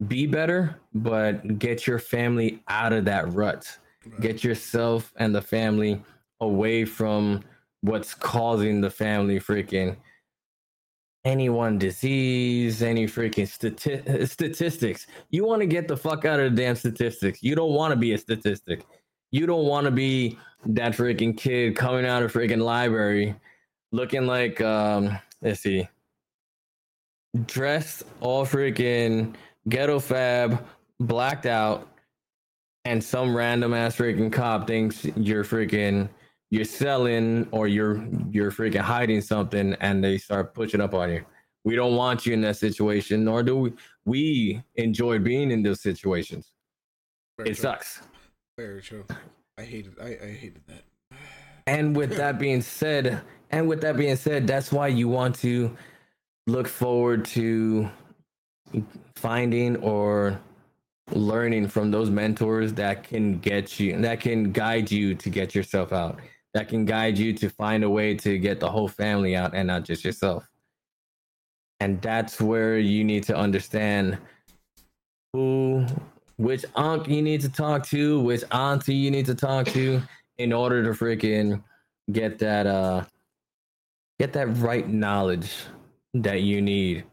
be 0.06 0.26
better 0.26 0.80
but 0.94 1.58
get 1.58 1.88
your 1.88 1.98
family 1.98 2.62
out 2.68 2.92
of 2.92 3.04
that 3.06 3.32
rut. 3.32 3.66
Right. 4.06 4.20
get 4.20 4.44
yourself 4.44 5.12
and 5.16 5.34
the 5.34 5.42
family 5.42 6.00
away 6.40 6.84
from 6.84 7.42
what's 7.80 8.14
causing 8.14 8.80
the 8.80 8.88
family 8.88 9.40
freaking 9.40 9.96
any 11.24 11.48
one 11.48 11.78
disease, 11.78 12.82
any 12.82 13.06
freaking 13.06 13.46
stati- 13.46 14.28
statistics. 14.28 15.06
You 15.30 15.44
want 15.44 15.60
to 15.60 15.66
get 15.66 15.88
the 15.88 15.96
fuck 15.96 16.24
out 16.24 16.40
of 16.40 16.54
the 16.54 16.62
damn 16.62 16.76
statistics. 16.76 17.42
You 17.42 17.54
don't 17.54 17.72
want 17.72 17.92
to 17.92 17.96
be 17.96 18.12
a 18.12 18.18
statistic. 18.18 18.84
You 19.30 19.46
don't 19.46 19.66
want 19.66 19.84
to 19.84 19.90
be 19.90 20.38
that 20.66 20.92
freaking 20.92 21.36
kid 21.36 21.76
coming 21.76 22.06
out 22.06 22.22
of 22.22 22.32
freaking 22.32 22.62
library 22.62 23.34
looking 23.92 24.26
like 24.26 24.60
um 24.60 25.18
let's 25.42 25.60
see 25.60 25.88
dressed 27.46 28.02
all 28.20 28.44
freaking 28.44 29.34
ghetto 29.68 29.98
fab 29.98 30.64
blacked 31.00 31.46
out 31.46 31.88
and 32.84 33.02
some 33.02 33.34
random 33.34 33.72
ass 33.72 33.96
freaking 33.96 34.32
cop 34.32 34.66
thinks 34.66 35.04
you're 35.16 35.44
freaking 35.44 36.08
you're 36.50 36.64
selling 36.64 37.46
or 37.52 37.68
you're 37.68 38.04
you're 38.30 38.50
freaking 38.50 38.80
hiding 38.80 39.20
something 39.20 39.74
and 39.80 40.02
they 40.02 40.18
start 40.18 40.54
pushing 40.54 40.80
up 40.80 40.94
on 40.94 41.10
you. 41.10 41.24
We 41.64 41.76
don't 41.76 41.94
want 41.94 42.26
you 42.26 42.32
in 42.32 42.40
that 42.42 42.56
situation, 42.56 43.24
nor 43.24 43.42
do 43.42 43.56
we 43.56 43.72
we 44.04 44.62
enjoy 44.74 45.18
being 45.18 45.50
in 45.50 45.62
those 45.62 45.80
situations. 45.80 46.52
Very 47.38 47.50
It 47.50 47.54
true. 47.54 47.62
sucks. 47.62 48.02
Very 48.58 48.82
true. 48.82 49.04
I 49.56 49.62
hated. 49.62 49.94
I, 50.00 50.06
I 50.06 50.32
hated 50.32 50.62
that. 50.66 50.84
And 51.66 51.94
with 51.96 52.16
that 52.16 52.38
being 52.38 52.62
said, 52.62 53.20
and 53.50 53.68
with 53.68 53.80
that 53.82 53.96
being 53.96 54.16
said, 54.16 54.46
that's 54.46 54.72
why 54.72 54.88
you 54.88 55.08
want 55.08 55.36
to 55.36 55.76
look 56.46 56.66
forward 56.66 57.24
to 57.26 57.88
finding 59.14 59.76
or 59.76 60.40
learning 61.12 61.68
from 61.68 61.90
those 61.90 62.10
mentors 62.10 62.72
that 62.74 63.04
can 63.04 63.38
get 63.38 63.78
you 63.80 64.00
that 64.00 64.20
can 64.20 64.52
guide 64.52 64.90
you 64.90 65.14
to 65.14 65.28
get 65.28 65.54
yourself 65.54 65.92
out 65.92 66.20
that 66.54 66.68
can 66.68 66.84
guide 66.84 67.16
you 67.16 67.32
to 67.34 67.48
find 67.48 67.84
a 67.84 67.90
way 67.90 68.14
to 68.14 68.38
get 68.38 68.60
the 68.60 68.70
whole 68.70 68.88
family 68.88 69.36
out 69.36 69.54
and 69.54 69.68
not 69.68 69.84
just 69.84 70.04
yourself. 70.04 70.48
And 71.78 72.00
that's 72.02 72.40
where 72.40 72.78
you 72.78 73.04
need 73.04 73.22
to 73.24 73.36
understand 73.36 74.18
who, 75.32 75.86
which 76.36 76.64
uncle 76.74 77.12
you 77.12 77.22
need 77.22 77.40
to 77.42 77.48
talk 77.48 77.86
to, 77.86 78.20
which 78.20 78.42
auntie 78.50 78.94
you 78.94 79.10
need 79.10 79.26
to 79.26 79.34
talk 79.34 79.66
to 79.68 80.02
in 80.38 80.52
order 80.52 80.82
to 80.82 80.90
freaking 80.90 81.62
get 82.12 82.38
that 82.38 82.66
uh 82.66 83.04
get 84.18 84.32
that 84.32 84.46
right 84.56 84.88
knowledge 84.88 85.52
that 86.12 86.42
you 86.42 86.60
need 86.60 87.04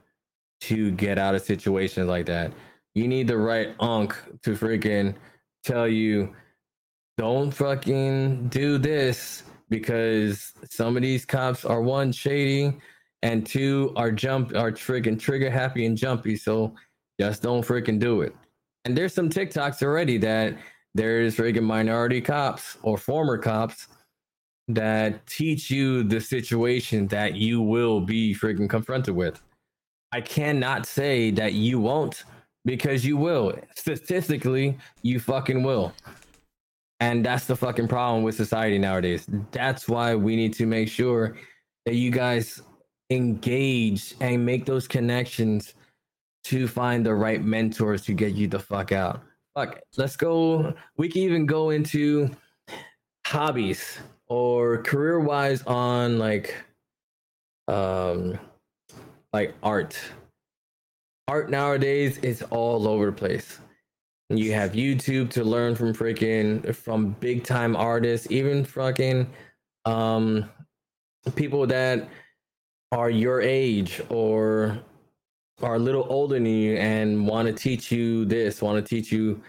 to 0.60 0.92
get 0.92 1.20
out 1.20 1.36
of 1.36 1.42
situations 1.42 2.08
like 2.08 2.26
that. 2.26 2.52
You 2.96 3.08
need 3.08 3.28
the 3.28 3.38
right 3.38 3.76
unk 3.80 4.18
to 4.44 4.52
freaking 4.56 5.16
tell 5.64 5.88
you 5.88 6.36
don't 7.18 7.52
fucking 7.52 8.48
do 8.50 8.78
this 8.78 9.44
because 9.70 10.54
some 10.70 10.96
of 10.96 11.02
these 11.02 11.26
cops 11.26 11.66
are 11.66 11.82
one 11.82 12.12
shady 12.12 12.78
and 13.24 13.46
two 13.46 13.92
are 13.96 14.12
jump 14.12 14.56
are 14.56 14.72
freaking 14.72 15.20
trigger 15.20 15.50
happy 15.50 15.86
and 15.86 15.98
jumpy. 15.98 16.36
So 16.36 16.76
just 17.20 17.42
don't 17.42 17.66
freaking 17.66 18.00
do 18.00 18.22
it. 18.22 18.36
And 18.86 18.96
there's 18.96 19.14
some 19.14 19.30
tiktoks 19.30 19.82
already 19.82 20.18
that 20.20 20.56
there's 20.94 21.36
freaking 21.36 21.64
minority 21.64 22.22
cops 22.22 22.78
or 22.84 22.98
former 22.98 23.38
cops 23.38 23.88
that 24.68 25.26
teach 25.26 25.72
you 25.72 26.04
the 26.04 26.22
situation 26.22 27.08
that 27.08 27.36
you 27.36 27.62
will 27.62 28.00
be 28.00 28.36
freaking 28.36 28.70
confronted 28.70 29.16
with. 29.16 29.42
I 30.12 30.22
cannot 30.22 30.86
say 30.86 31.32
that 31.32 31.54
you 31.54 31.80
won't 31.80 32.24
because 32.64 33.06
you 33.06 33.18
will. 33.18 33.58
Statistically 33.76 34.78
you 35.02 35.20
fucking 35.20 35.64
will 35.64 35.94
and 37.00 37.26
that's 37.26 37.46
the 37.46 37.56
fucking 37.56 37.88
problem 37.88 38.24
with 38.24 38.36
society 38.36 38.80
nowadays. 38.80 39.28
That's 39.52 39.88
why 39.88 40.16
we 40.16 40.36
need 40.36 40.54
to 40.54 40.66
make 40.66 40.90
sure 40.90 41.38
that 41.86 41.96
you 41.96 42.12
guys 42.12 42.62
engage 43.10 44.16
and 44.20 44.46
make 44.46 44.66
those 44.66 44.88
connections 44.88 45.76
to 46.46 46.68
find 46.68 47.06
the 47.06 47.14
right 47.14 47.44
mentors 47.44 48.04
to 48.06 48.14
get 48.14 48.34
you 48.34 48.48
the 48.48 48.60
fuck 48.60 48.92
out. 48.92 49.22
Fuck, 49.56 49.80
let's 49.98 50.16
go. 50.16 50.74
We 50.98 51.10
can 51.10 51.22
even 51.22 51.46
go 51.46 51.70
into 51.70 52.30
hobbies 53.26 54.00
or 54.28 54.82
career 54.84 55.20
wise 55.20 55.62
on 55.64 56.18
like 56.18 56.56
um 57.68 58.40
like 59.34 59.54
art. 59.62 60.00
Art 61.28 61.50
nowadays 61.50 62.18
is 62.20 62.42
all 62.44 62.88
over 62.88 63.08
the 63.08 63.12
place 63.12 63.60
you 64.30 64.52
have 64.54 64.74
YouTube 64.74 65.30
to 65.32 65.44
learn 65.44 65.76
from 65.76 65.94
freaking 65.94 66.76
from 66.76 67.12
big 67.20 67.44
time 67.44 67.76
artists, 67.76 68.28
even 68.30 68.66
fucking 68.66 69.30
um 69.86 70.50
people 71.36 71.66
that 71.68 72.10
are 72.92 73.10
your 73.10 73.42
age 73.42 74.02
or 74.10 74.80
are 75.62 75.76
a 75.76 75.80
little 75.80 76.06
older 76.10 76.36
than 76.36 76.46
you 76.46 76.76
and 76.76 77.28
want 77.28 77.48
to 77.48 77.54
teach 77.54 77.92
you 77.92 78.26
this, 78.26 78.62
want 78.62 78.84
to 78.84 78.88
teach 78.88 79.12
you 79.12 79.42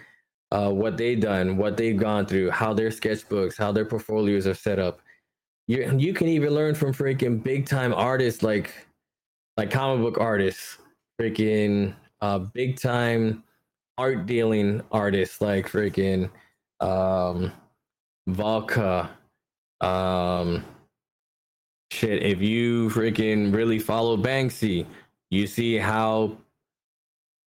uh, 0.51 0.70
what 0.70 0.97
they've 0.97 1.20
done, 1.20 1.57
what 1.57 1.76
they've 1.76 1.99
gone 1.99 2.24
through, 2.24 2.51
how 2.51 2.72
their 2.72 2.89
sketchbooks, 2.89 3.57
how 3.59 3.70
their 3.70 3.85
portfolios 3.85 4.47
are 4.47 4.55
set 4.55 4.79
up. 4.79 5.01
You 5.66 5.95
you 5.99 6.14
can 6.14 6.29
even 6.29 6.51
learn 6.51 6.74
from 6.74 6.95
freaking 6.95 7.43
big 7.43 7.66
time 7.66 7.93
artists 7.93 8.43
like 8.43 8.72
like 9.57 9.70
comic 9.70 10.03
book 10.03 10.18
artists, 10.18 10.79
freaking 11.20 11.95
uh, 12.20 12.39
big 12.39 12.81
time 12.81 13.45
art 13.99 14.26
dealing 14.26 14.80
artists 14.92 15.40
like 15.40 15.68
freaking 15.68 16.30
um 16.80 17.53
Volca. 18.30 19.11
Um 19.80 20.64
shit, 21.90 22.22
if 22.22 22.40
you 22.40 22.88
freaking 22.90 23.55
really 23.55 23.78
follow 23.78 24.16
Banksy, 24.16 24.86
you 25.30 25.46
see 25.46 25.76
how 25.76 26.38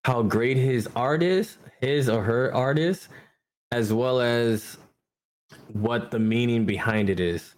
how 0.03 0.21
great 0.21 0.57
his 0.57 0.89
art 0.95 1.23
is, 1.23 1.57
his 1.79 2.09
or 2.09 2.21
her 2.23 2.53
art 2.53 2.77
is, 2.77 3.07
as 3.71 3.93
well 3.93 4.19
as 4.19 4.77
what 5.73 6.11
the 6.11 6.19
meaning 6.19 6.65
behind 6.65 7.09
it 7.09 7.19
is. 7.19 7.55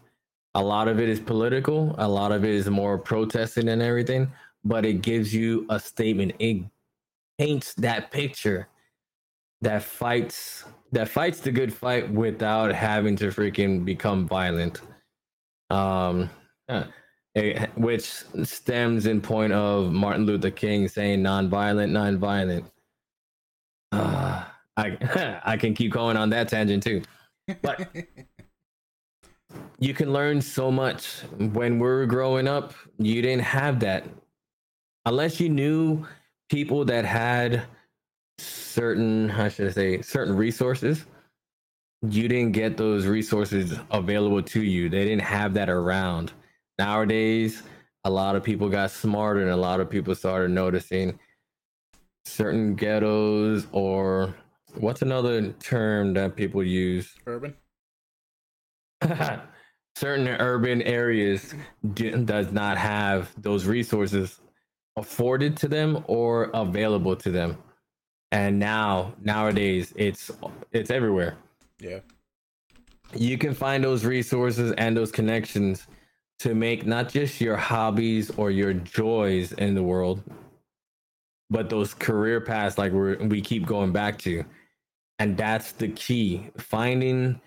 A 0.56 0.62
lot 0.62 0.88
of 0.88 1.00
it 1.00 1.10
is 1.10 1.20
political, 1.20 1.96
a 1.98 2.08
lot 2.08 2.32
of 2.32 2.44
it 2.46 2.52
is 2.52 2.70
more 2.70 2.98
protesting 2.98 3.70
and 3.70 3.82
everything, 3.82 4.32
but 4.64 4.86
it 4.86 5.02
gives 5.02 5.34
you 5.34 5.66
a 5.70 5.80
statement. 5.80 6.34
It 6.38 6.64
paints 7.39 7.74
that 7.76 8.12
picture 8.12 8.68
that 9.64 9.82
fights 9.82 10.66
that 10.91 11.09
fights 11.09 11.39
the 11.39 11.51
good 11.51 11.74
fight 11.74 12.11
without 12.11 12.72
having 12.74 13.16
to 13.16 13.30
freaking 13.30 13.84
become 13.84 14.28
violent. 14.28 14.82
Um, 15.72 16.30
eh, 17.36 17.66
which 17.76 18.03
stems 18.43 19.07
in 19.07 19.20
point 19.20 19.53
of 19.53 19.91
Martin 19.91 20.26
Luther 20.26 20.51
King 20.51 20.88
saying 20.88 21.24
non-violent, 21.24 21.91
non-violent. 21.91 22.66
Uh, 23.91 24.43
I 24.78 25.39
I 25.45 25.57
can 25.57 25.74
keep 25.74 25.91
going 25.91 26.18
on 26.18 26.30
that 26.30 26.49
tangent 26.49 26.84
too, 26.84 27.01
but 27.61 27.89
you 29.80 29.93
can 29.93 30.11
learn 30.11 30.41
so 30.41 30.72
much. 30.72 31.22
When 31.38 31.80
we 31.80 31.88
are 31.88 32.05
growing 32.05 32.47
up, 32.47 32.74
you 32.99 33.22
didn't 33.22 33.43
have 33.43 33.80
that, 33.80 34.05
unless 35.05 35.39
you 35.39 35.49
knew 35.49 36.05
people 36.49 36.86
that 36.86 37.05
had 37.05 37.64
certain 38.44 39.30
how 39.30 39.50
should 39.50 39.68
I 39.68 39.72
say 39.72 40.02
certain 40.02 40.36
resources, 40.36 41.06
you 42.02 42.28
didn't 42.28 42.52
get 42.52 42.78
those 42.78 43.06
resources 43.06 43.78
available 43.91 44.41
to 44.41 44.62
you. 44.62 44.89
They 44.89 45.06
didn't 45.06 45.22
have 45.22 45.54
that 45.54 45.70
around. 45.70 46.34
Nowadays, 46.78 47.64
a 48.04 48.10
lot 48.10 48.36
of 48.36 48.44
people 48.44 48.68
got 48.70 48.91
smarter 48.91 49.41
and 49.41 49.52
a 49.52 49.56
lot 49.56 49.80
of 49.80 49.89
people 49.89 50.14
started 50.16 50.52
noticing 50.52 51.18
certain 52.26 52.76
ghettos 52.76 53.68
or 53.72 54.36
what's 54.76 55.02
another 55.02 55.52
term 55.54 56.14
that 56.16 56.36
people 56.36 56.64
use? 56.64 57.16
Urban. 57.26 57.56
certain 59.96 60.28
urban 60.28 60.82
areas 60.82 61.54
do, 61.94 62.24
does 62.26 62.52
not 62.52 62.78
have 62.78 63.32
those 63.41 63.66
resources 63.66 64.39
afforded 64.98 65.56
to 65.58 65.68
them 65.68 66.04
or 66.08 66.50
available 66.54 67.16
to 67.16 67.32
them 67.32 67.58
and 68.34 68.58
now 68.58 69.14
nowadays 69.22 69.94
it's 69.96 70.32
it's 70.74 70.90
everywhere. 70.90 71.38
Yeah. 71.80 72.00
You 73.16 73.38
can 73.38 73.54
find 73.54 73.84
those 73.84 74.04
resources 74.04 74.74
and 74.80 74.98
those 74.98 75.12
connections 75.12 75.86
to 76.40 76.56
make 76.56 76.86
not 76.86 77.10
just 77.10 77.40
your 77.40 77.56
hobbies 77.56 78.32
or 78.32 78.50
your 78.50 78.74
joys 78.74 79.54
in 79.54 79.76
the 79.76 79.84
world 79.84 80.22
but 81.52 81.70
those 81.70 81.94
career 81.94 82.42
paths 82.42 82.80
like 82.80 82.92
we 82.92 83.16
we 83.18 83.40
keep 83.40 83.68
going 83.68 83.92
back 83.92 84.18
to. 84.18 84.44
And 85.20 85.38
that's 85.38 85.74
the 85.74 85.90
key 85.90 86.50
finding 86.58 87.40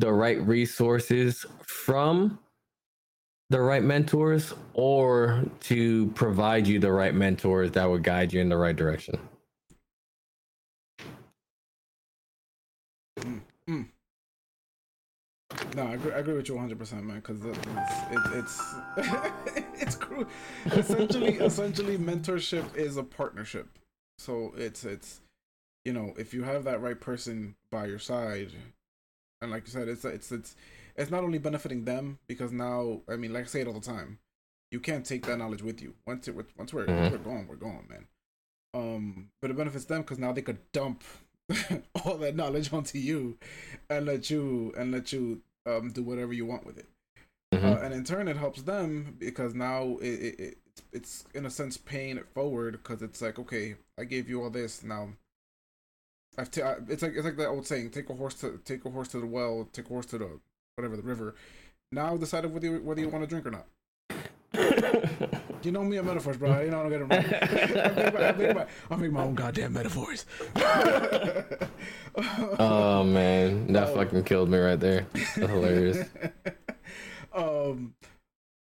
the 0.00 0.12
right 0.12 0.44
resources 0.44 1.46
from 1.64 2.40
the 3.50 3.60
right 3.60 3.84
mentors 3.84 4.54
or 4.74 5.44
to 5.60 6.08
provide 6.16 6.66
you 6.66 6.80
the 6.80 6.90
right 6.90 7.14
mentors 7.14 7.70
that 7.72 7.88
would 7.88 8.02
guide 8.02 8.32
you 8.32 8.40
in 8.40 8.48
the 8.48 8.56
right 8.56 8.74
direction 8.74 9.16
Mm. 13.68 13.86
No, 15.74 15.86
I 15.86 15.94
agree, 15.94 16.12
I 16.12 16.18
agree 16.18 16.34
with 16.34 16.48
you 16.48 16.54
100, 16.54 16.78
percent 16.78 17.04
man. 17.04 17.16
Because 17.16 17.44
it's 17.44 17.58
it, 18.10 18.20
it's 18.34 18.74
it's 19.82 19.96
cruel. 19.96 20.26
Essentially, 20.66 21.34
essentially, 21.34 21.98
mentorship 21.98 22.76
is 22.76 22.96
a 22.96 23.02
partnership. 23.02 23.78
So 24.18 24.52
it's 24.56 24.84
it's 24.84 25.20
you 25.84 25.92
know 25.92 26.12
if 26.18 26.34
you 26.34 26.42
have 26.42 26.64
that 26.64 26.82
right 26.82 27.00
person 27.00 27.54
by 27.70 27.86
your 27.86 27.98
side, 27.98 28.52
and 29.40 29.50
like 29.50 29.66
you 29.66 29.72
said, 29.72 29.88
it's 29.88 30.04
it's 30.04 30.30
it's 30.30 30.56
it's 30.96 31.10
not 31.10 31.24
only 31.24 31.38
benefiting 31.38 31.84
them 31.84 32.18
because 32.26 32.52
now 32.52 33.00
I 33.08 33.16
mean, 33.16 33.32
like 33.32 33.44
I 33.44 33.46
say 33.46 33.62
it 33.62 33.66
all 33.66 33.72
the 33.72 33.80
time, 33.80 34.18
you 34.70 34.80
can't 34.80 35.06
take 35.06 35.24
that 35.26 35.38
knowledge 35.38 35.62
with 35.62 35.80
you. 35.80 35.94
Once 36.06 36.28
it 36.28 36.34
once 36.56 36.72
we're 36.72 36.86
mm-hmm. 36.86 37.12
we're 37.12 37.18
gone, 37.18 37.46
we're 37.48 37.56
going, 37.56 37.86
man. 37.88 38.06
Um, 38.74 39.28
but 39.40 39.50
it 39.50 39.56
benefits 39.56 39.84
them 39.84 40.02
because 40.02 40.18
now 40.18 40.32
they 40.32 40.42
could 40.42 40.58
dump 40.72 41.02
all 42.04 42.16
that 42.18 42.36
knowledge 42.36 42.72
onto 42.72 42.98
you 42.98 43.38
and 43.90 44.06
let 44.06 44.30
you 44.30 44.72
and 44.76 44.92
let 44.92 45.12
you 45.12 45.42
um, 45.66 45.90
do 45.90 46.02
whatever 46.02 46.32
you 46.32 46.46
want 46.46 46.66
with 46.66 46.78
it. 46.78 46.88
Mm-hmm. 47.52 47.66
Uh, 47.66 47.76
and 47.76 47.94
in 47.94 48.04
turn, 48.04 48.28
it 48.28 48.36
helps 48.36 48.62
them 48.62 49.16
because 49.18 49.54
now 49.54 49.98
it, 50.00 50.08
it, 50.08 50.40
it 50.40 50.58
it's 50.92 51.24
in 51.34 51.44
a 51.44 51.50
sense 51.50 51.76
paying 51.76 52.16
it 52.16 52.26
forward 52.34 52.72
because 52.72 53.02
it's 53.02 53.20
like 53.20 53.38
okay, 53.38 53.76
I 53.98 54.04
gave 54.04 54.28
you 54.28 54.42
all 54.42 54.50
this 54.50 54.82
now. 54.82 55.10
I've 56.38 56.50
t- 56.50 56.62
I, 56.62 56.76
it's 56.88 57.02
like 57.02 57.12
it's 57.14 57.24
like 57.24 57.36
that 57.36 57.48
old 57.48 57.66
saying: 57.66 57.90
take 57.90 58.08
a 58.08 58.14
horse 58.14 58.34
to 58.36 58.58
take 58.64 58.84
a 58.84 58.90
horse 58.90 59.08
to 59.08 59.20
the 59.20 59.26
well, 59.26 59.68
take 59.72 59.86
a 59.86 59.88
horse 59.88 60.06
to 60.06 60.18
the 60.18 60.40
whatever 60.76 60.96
the 60.96 61.02
river. 61.02 61.34
Now 61.90 62.14
I've 62.14 62.20
whether 62.20 62.66
you, 62.66 62.80
whether 62.82 63.00
you 63.00 63.08
want 63.10 63.22
to 63.22 63.28
drink 63.28 63.46
or 63.46 63.50
not. 63.50 63.66
You 65.64 65.72
know 65.72 65.84
me 65.84 65.98
at 65.98 66.04
metaphors, 66.04 66.36
bro. 66.36 66.60
You 66.60 66.70
know 66.70 66.80
I 66.84 66.88
don't 66.88 67.08
get 67.08 67.08
them 67.34 68.56
right. 68.56 68.68
I 68.90 68.96
make, 68.96 69.12
my, 69.12 69.22
own 69.22 69.34
goddamn 69.34 69.72
metaphors. 69.72 70.26
oh 72.58 73.04
man, 73.04 73.72
that 73.72 73.94
fucking 73.94 74.24
killed 74.24 74.48
me 74.48 74.58
right 74.58 74.78
there. 74.78 75.06
That's 75.12 75.34
hilarious. 75.50 76.08
um, 77.32 77.94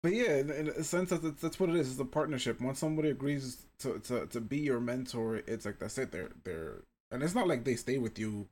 but 0.02 0.12
yeah, 0.12 0.36
in, 0.38 0.68
a 0.76 0.84
sense, 0.84 1.10
that's, 1.10 1.40
that's 1.40 1.58
what 1.58 1.70
it 1.70 1.76
is. 1.76 1.90
It's 1.90 2.00
a 2.00 2.04
partnership. 2.04 2.60
Once 2.60 2.78
somebody 2.78 3.10
agrees 3.10 3.64
to, 3.80 3.98
to, 4.00 4.26
to 4.26 4.40
be 4.40 4.58
your 4.58 4.80
mentor, 4.80 5.36
it's 5.46 5.64
like 5.64 5.78
that's 5.78 5.98
it. 5.98 6.12
They're 6.12 6.30
they're, 6.44 6.82
and 7.10 7.22
it's 7.22 7.34
not 7.34 7.48
like 7.48 7.64
they 7.64 7.76
stay 7.76 7.98
with 7.98 8.18
you 8.18 8.48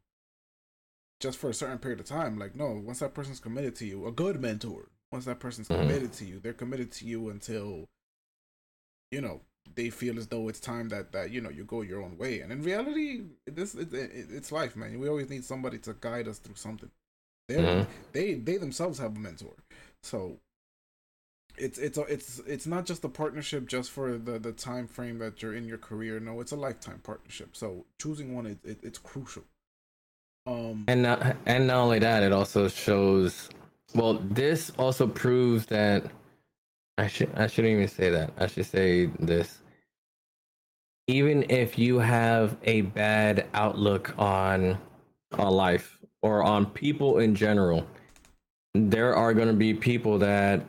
just 1.20 1.38
for 1.38 1.50
a 1.50 1.54
certain 1.54 1.78
period 1.78 2.00
of 2.00 2.06
time. 2.06 2.38
Like 2.38 2.56
no, 2.56 2.80
once 2.84 2.98
that 3.00 3.14
person's 3.14 3.40
committed 3.40 3.76
to 3.76 3.86
you, 3.86 4.06
a 4.06 4.12
good 4.12 4.40
mentor. 4.40 4.88
Once 5.12 5.26
that 5.26 5.40
person's 5.40 5.68
Mhm. 5.68 5.80
committed 5.80 6.12
to 6.14 6.24
you, 6.24 6.40
they're 6.40 6.54
committed 6.54 6.90
to 6.92 7.04
you 7.06 7.28
until, 7.28 7.86
you 9.12 9.20
know, 9.20 9.40
they 9.74 9.90
feel 9.90 10.18
as 10.18 10.26
though 10.26 10.48
it's 10.48 10.60
time 10.60 10.88
that 10.88 11.12
that 11.12 11.30
you 11.30 11.40
know 11.40 11.50
you 11.50 11.64
go 11.64 11.82
your 11.82 12.02
own 12.02 12.18
way. 12.18 12.40
And 12.40 12.50
in 12.50 12.62
reality, 12.62 13.22
this 13.46 13.74
it, 13.74 13.92
it, 13.94 14.28
it's 14.30 14.50
life, 14.50 14.74
man. 14.74 14.98
We 14.98 15.08
always 15.08 15.30
need 15.30 15.44
somebody 15.44 15.78
to 15.80 15.94
guide 16.00 16.26
us 16.26 16.38
through 16.38 16.56
something. 16.56 16.90
They 17.48 17.56
Mhm. 17.56 17.86
they 18.12 18.34
they 18.34 18.56
themselves 18.56 18.98
have 18.98 19.16
a 19.16 19.20
mentor, 19.20 19.54
so 20.02 20.38
it's 21.58 21.78
it's 21.78 21.98
a, 21.98 22.02
it's 22.02 22.40
it's 22.46 22.66
not 22.66 22.86
just 22.86 23.04
a 23.04 23.08
partnership 23.08 23.66
just 23.66 23.90
for 23.90 24.16
the 24.18 24.38
the 24.38 24.52
time 24.52 24.86
frame 24.88 25.18
that 25.18 25.42
you're 25.42 25.54
in 25.54 25.66
your 25.66 25.78
career. 25.78 26.18
No, 26.18 26.40
it's 26.40 26.52
a 26.52 26.56
lifetime 26.56 27.00
partnership. 27.04 27.54
So 27.56 27.84
choosing 28.00 28.34
one, 28.34 28.46
it, 28.46 28.58
it 28.64 28.78
it's 28.82 28.98
crucial. 28.98 29.44
Um, 30.46 30.86
And 30.88 31.02
not, 31.02 31.36
and 31.46 31.68
not 31.68 31.76
only 31.76 32.00
that, 32.00 32.22
it 32.22 32.32
also 32.32 32.68
shows. 32.68 33.48
Well, 33.94 34.14
this 34.14 34.72
also 34.78 35.06
proves 35.06 35.66
that 35.66 36.10
I 37.02 37.08
should 37.08 37.34
I 37.34 37.48
shouldn't 37.48 37.72
even 37.72 37.88
say 37.88 38.10
that. 38.10 38.30
I 38.38 38.46
should 38.46 38.66
say 38.66 39.06
this. 39.18 39.58
Even 41.08 41.44
if 41.50 41.76
you 41.76 41.98
have 41.98 42.56
a 42.62 42.82
bad 42.82 43.48
outlook 43.54 44.14
on 44.18 44.78
on 45.32 45.52
life 45.52 45.98
or 46.22 46.44
on 46.44 46.64
people 46.64 47.18
in 47.18 47.34
general, 47.34 47.84
there 48.74 49.16
are 49.16 49.34
going 49.34 49.48
to 49.48 49.54
be 49.54 49.74
people 49.74 50.16
that 50.18 50.62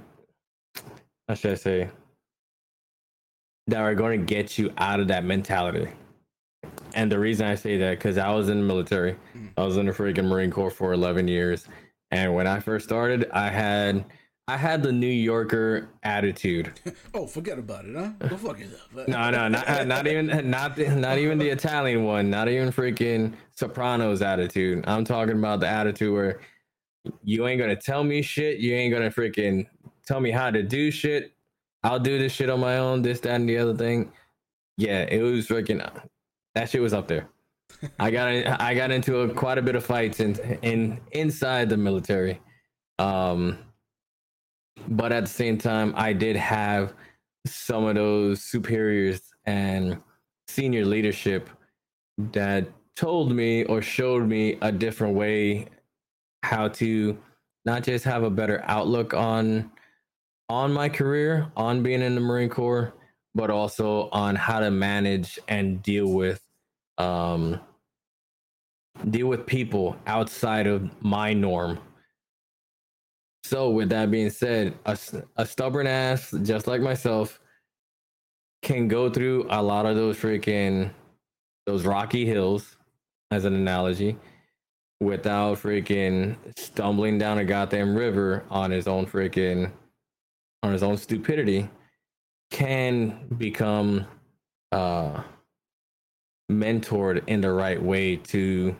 how 1.28 1.36
should 1.36 1.52
I 1.52 1.56
say 1.56 1.90
that 3.68 3.80
are 3.80 3.94
going 3.94 4.20
to 4.20 4.26
get 4.26 4.58
you 4.58 4.74
out 4.80 5.00
of 5.00 5.08
that 5.10 5.24
mentality. 5.24 5.88
And 6.96 7.12
the 7.12 7.20
reason 7.20 7.46
I 7.46 7.54
say 7.54 7.78
that 7.78 7.92
because 7.92 8.18
I 8.18 8.32
was 8.34 8.50
in 8.50 8.60
the 8.60 8.66
military, 8.66 9.18
hmm. 9.34 9.48
I 9.56 9.64
was 9.64 9.78
in 9.78 9.86
the 9.86 9.92
freaking 9.92 10.26
Marine 10.26 10.50
Corps 10.50 10.72
for 10.72 10.94
11 10.94 11.28
years, 11.28 11.68
and 12.10 12.34
when 12.34 12.48
I 12.48 12.60
first 12.60 12.86
started, 12.86 13.30
I 13.32 13.50
had 13.50 14.04
I 14.48 14.58
had 14.58 14.84
the 14.84 14.92
New 14.92 15.08
Yorker 15.08 15.90
attitude. 16.04 16.74
oh, 17.14 17.26
forget 17.28 17.58
about 17.58 17.86
it, 17.86 17.96
huh? 17.96 18.28
Go 18.28 18.38
fuck 18.38 18.60
yourself. 18.60 18.90
No, 19.08 19.30
no, 19.30 19.48
not 19.48 19.88
not 19.88 20.06
even 20.06 20.50
not 20.50 20.76
the, 20.76 20.90
not 20.90 21.18
even 21.18 21.38
the 21.38 21.50
Italian 21.50 22.04
one, 22.04 22.30
not 22.30 22.50
even 22.50 22.70
freaking 22.70 23.34
Sopranos 23.56 24.22
attitude. 24.22 24.84
I'm 24.86 25.06
talking 25.06 25.38
about 25.38 25.62
the 25.62 25.68
attitude 25.68 26.14
where 26.14 26.42
you 27.24 27.48
ain't 27.48 27.60
gonna 27.60 27.78
tell 27.78 28.04
me 28.04 28.22
shit. 28.22 28.60
You 28.60 28.74
ain't 28.76 28.94
gonna 28.94 29.12
freaking 29.12 29.66
tell 30.06 30.20
me 30.20 30.32
how 30.32 30.52
to 30.52 30.62
do 30.62 30.92
shit. 30.92 31.32
I'll 31.84 32.00
do 32.00 32.18
this 32.18 32.34
shit 32.34 32.50
on 32.50 32.60
my 32.60 32.80
own. 32.80 33.02
This, 33.02 33.22
that, 33.22 33.36
and 33.36 33.48
the 33.48 33.58
other 33.58 33.76
thing. 33.76 34.12
Yeah, 34.78 35.04
it 35.04 35.22
was 35.22 35.48
freaking. 35.48 35.90
That 36.56 36.70
shit 36.70 36.82
was 36.82 36.94
up 36.94 37.08
there. 37.08 37.30
I 37.98 38.12
got 38.12 38.28
I 38.62 38.74
got 38.74 38.92
into 38.92 39.20
a, 39.20 39.34
quite 39.34 39.58
a 39.58 39.62
bit 39.62 39.76
of 39.76 39.86
fights 39.86 40.20
in 40.20 40.36
in 40.62 41.00
inside 41.14 41.70
the 41.70 41.78
military. 41.78 42.42
Um, 43.00 43.58
but 44.88 45.12
at 45.12 45.26
the 45.26 45.30
same 45.30 45.58
time, 45.58 45.94
I 45.96 46.14
did 46.14 46.36
have 46.36 46.94
some 47.46 47.86
of 47.86 47.96
those 47.96 48.44
superiors 48.44 49.22
and 49.46 50.02
senior 50.48 50.86
leadership 50.86 51.50
that 52.18 52.68
told 52.96 53.32
me 53.32 53.64
or 53.66 53.82
showed 53.82 54.28
me 54.28 54.58
a 54.62 54.72
different 54.72 55.16
way 55.16 55.68
how 56.44 56.68
to 56.68 57.18
not 57.66 57.84
just 57.84 58.06
have 58.06 58.24
a 58.24 58.30
better 58.30 58.62
outlook 58.66 59.14
on 59.14 59.72
on 60.50 60.72
my 60.72 60.90
career 60.90 61.52
on 61.56 61.82
being 61.82 62.02
in 62.02 62.14
the 62.16 62.22
marine 62.22 62.50
corps 62.50 62.94
but 63.34 63.50
also 63.50 64.10
on 64.12 64.36
how 64.36 64.60
to 64.60 64.70
manage 64.70 65.40
and 65.48 65.82
deal 65.82 66.08
with 66.08 66.42
um 66.98 67.60
deal 69.10 69.28
with 69.28 69.46
people 69.48 69.96
outside 70.06 70.68
of 70.68 70.88
my 71.02 71.34
norm 71.34 71.80
so 73.44 73.70
with 73.70 73.90
that 73.90 74.10
being 74.10 74.30
said 74.30 74.74
a 74.86 75.46
stubborn 75.46 75.88
ass 75.88 76.34
just 76.44 76.68
like 76.68 76.82
myself 76.82 77.40
can 78.62 78.88
go 78.88 79.10
through 79.10 79.46
a 79.50 79.62
lot 79.62 79.86
of 79.86 79.96
those 79.96 80.18
freaking 80.18 80.90
those 81.66 81.86
rocky 81.86 82.26
hills 82.26 82.78
as 83.32 83.46
an 83.46 83.54
analogy 83.54 84.18
without 85.02 85.58
freaking 85.58 86.36
stumbling 86.58 87.18
down 87.18 87.38
a 87.38 87.46
goddamn 87.46 87.96
river 87.96 88.44
on 88.50 88.72
his 88.72 88.88
own 88.88 89.06
freaking 89.06 89.70
on 90.64 90.72
his 90.72 90.84
own 90.84 90.96
stupidity 90.96 91.70
can 92.52 93.28
become 93.38 94.06
uh 94.72 95.22
mentored 96.50 97.22
in 97.28 97.42
the 97.42 97.52
right 97.52 97.82
way 97.82 98.16
to 98.16 98.76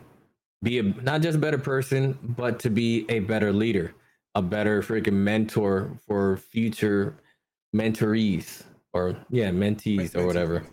be 0.62 0.78
a, 0.78 0.82
not 0.82 1.20
just 1.20 1.36
a 1.36 1.40
better 1.40 1.58
person 1.58 2.18
but 2.22 2.58
to 2.58 2.70
be 2.70 3.04
a 3.10 3.18
better 3.20 3.52
leader 3.52 3.94
a 4.34 4.42
better 4.42 4.82
freaking 4.82 5.12
mentor 5.12 5.92
for 6.06 6.36
future 6.36 7.14
mentorees 7.74 8.62
or 8.92 9.16
yeah 9.30 9.50
mentees 9.50 10.14
or 10.16 10.26
whatever. 10.26 10.64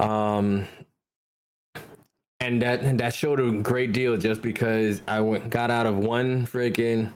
um 0.00 0.66
and 2.40 2.62
that 2.62 2.80
and 2.80 3.00
that 3.00 3.14
showed 3.14 3.40
a 3.40 3.50
great 3.62 3.92
deal 3.92 4.16
just 4.16 4.40
because 4.42 5.02
i 5.08 5.20
went 5.20 5.50
got 5.50 5.70
out 5.70 5.86
of 5.86 5.96
one 5.96 6.46
freaking 6.46 7.12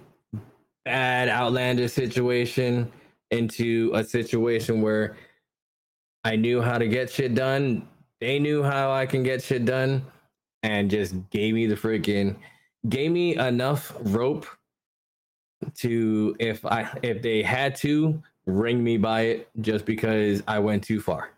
bad 0.85 1.29
outlandish 1.29 1.93
situation 1.93 2.91
into 3.31 3.91
a 3.95 4.03
situation 4.05 4.83
where 4.83 5.17
i 6.25 6.37
knew 6.37 6.61
how 6.61 6.77
to 6.79 6.87
get 6.89 7.11
shit 7.11 7.35
done. 7.35 7.87
They 8.21 8.39
knew 8.39 8.63
how 8.63 8.93
i 8.93 9.07
can 9.07 9.23
get 9.23 9.43
shit 9.43 9.65
done 9.65 10.05
and 10.63 10.91
just 10.91 11.15
gave 11.31 11.55
me 11.55 11.67
the 11.67 11.75
freaking 11.75 12.37
gave 12.89 13.11
me 13.11 13.37
enough 13.37 13.95
rope 14.01 14.47
to 15.75 16.35
if 16.39 16.65
i 16.67 16.89
if 17.03 17.23
they 17.23 17.43
had 17.43 17.75
to 17.75 18.23
ring 18.47 18.83
me 18.83 18.97
by 18.97 19.23
it 19.23 19.49
just 19.61 19.85
because 19.85 20.43
i 20.49 20.59
went 20.59 20.83
too 20.83 21.01
far 21.01 21.31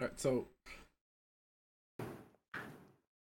All 0.00 0.08
right, 0.08 0.20
so 0.20 0.46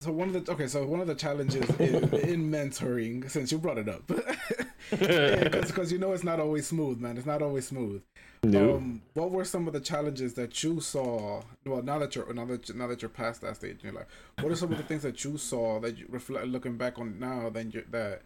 so 0.04 0.12
one 0.12 0.34
of 0.34 0.44
the 0.44 0.52
okay, 0.52 0.66
so 0.66 0.84
one 0.84 1.00
of 1.00 1.06
the 1.06 1.14
challenges 1.14 1.66
in, 1.80 1.94
in 2.12 2.50
mentoring, 2.50 3.30
since 3.30 3.50
you 3.50 3.56
brought 3.56 3.78
it 3.78 3.88
up, 3.88 4.06
because 4.90 5.90
you 5.90 5.96
know 5.96 6.12
it's 6.12 6.22
not 6.22 6.40
always 6.40 6.66
smooth, 6.66 7.00
man. 7.00 7.16
It's 7.16 7.24
not 7.24 7.40
always 7.40 7.68
smooth. 7.68 8.02
Nope. 8.42 8.76
Um, 8.76 9.00
what 9.14 9.30
were 9.30 9.46
some 9.46 9.66
of 9.66 9.72
the 9.72 9.80
challenges 9.80 10.34
that 10.34 10.62
you 10.62 10.82
saw? 10.82 11.40
Well, 11.64 11.80
now 11.80 11.98
that 12.00 12.14
you're 12.14 12.30
now 12.34 12.44
that 12.44 12.76
now 12.76 12.86
that 12.88 13.00
you're 13.00 13.08
past 13.08 13.40
that 13.40 13.56
stage 13.56 13.78
in 13.82 13.84
your 13.84 13.92
life, 13.94 14.06
what 14.42 14.52
are 14.52 14.56
some 14.56 14.72
of 14.72 14.76
the 14.76 14.84
things 14.84 15.02
that 15.04 15.24
you 15.24 15.38
saw 15.38 15.80
that 15.80 15.96
you 15.96 16.04
reflect 16.10 16.48
looking 16.48 16.76
back 16.76 16.98
on 16.98 17.18
now? 17.18 17.48
Then 17.48 17.70
you 17.70 17.82
that 17.90 18.20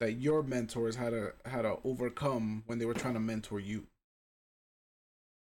that 0.00 0.12
your 0.20 0.42
mentors 0.42 0.96
had 0.96 1.10
to 1.10 1.32
had 1.44 1.62
to 1.62 1.76
overcome 1.84 2.62
when 2.66 2.78
they 2.78 2.84
were 2.86 2.94
trying 2.94 3.14
to 3.14 3.20
mentor 3.20 3.60
you. 3.60 3.86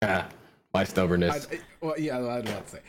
Ah, 0.01 0.27
my 0.73 0.83
stubbornness. 0.83 1.47
I- 1.51 1.59
well, 1.81 1.95
yeah, 1.97 2.17
I 2.17 2.21
was 2.39 2.49
about 2.49 2.67
to 2.67 2.71
say. 2.71 2.79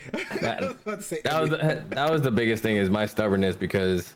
That- 0.41 0.63
I 0.63 0.67
was 0.67 0.77
to 0.97 1.01
say 1.01 1.21
that 1.23 1.41
was 1.41 1.49
the, 1.49 1.83
that 1.89 2.11
was 2.11 2.21
the 2.21 2.31
biggest 2.31 2.63
thing 2.63 2.77
is 2.77 2.89
my 2.89 3.05
stubbornness 3.05 3.55
because 3.55 4.15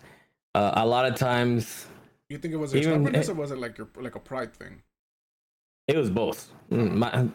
uh, 0.54 0.74
a 0.76 0.86
lot 0.86 1.06
of 1.10 1.16
times 1.18 1.88
You 2.30 2.38
think 2.38 2.54
it 2.54 2.58
was 2.58 2.74
your 2.74 2.82
Even- 2.84 2.94
stubbornness, 3.04 3.30
or 3.30 3.34
was 3.36 3.52
it 3.52 3.58
like 3.58 3.78
your 3.78 3.88
like 3.98 4.16
a 4.16 4.20
pride 4.20 4.54
thing? 4.54 4.82
it 5.88 5.96
was 5.96 6.10
both. 6.10 6.52
Mm, 6.72 6.94
My, 6.96 7.28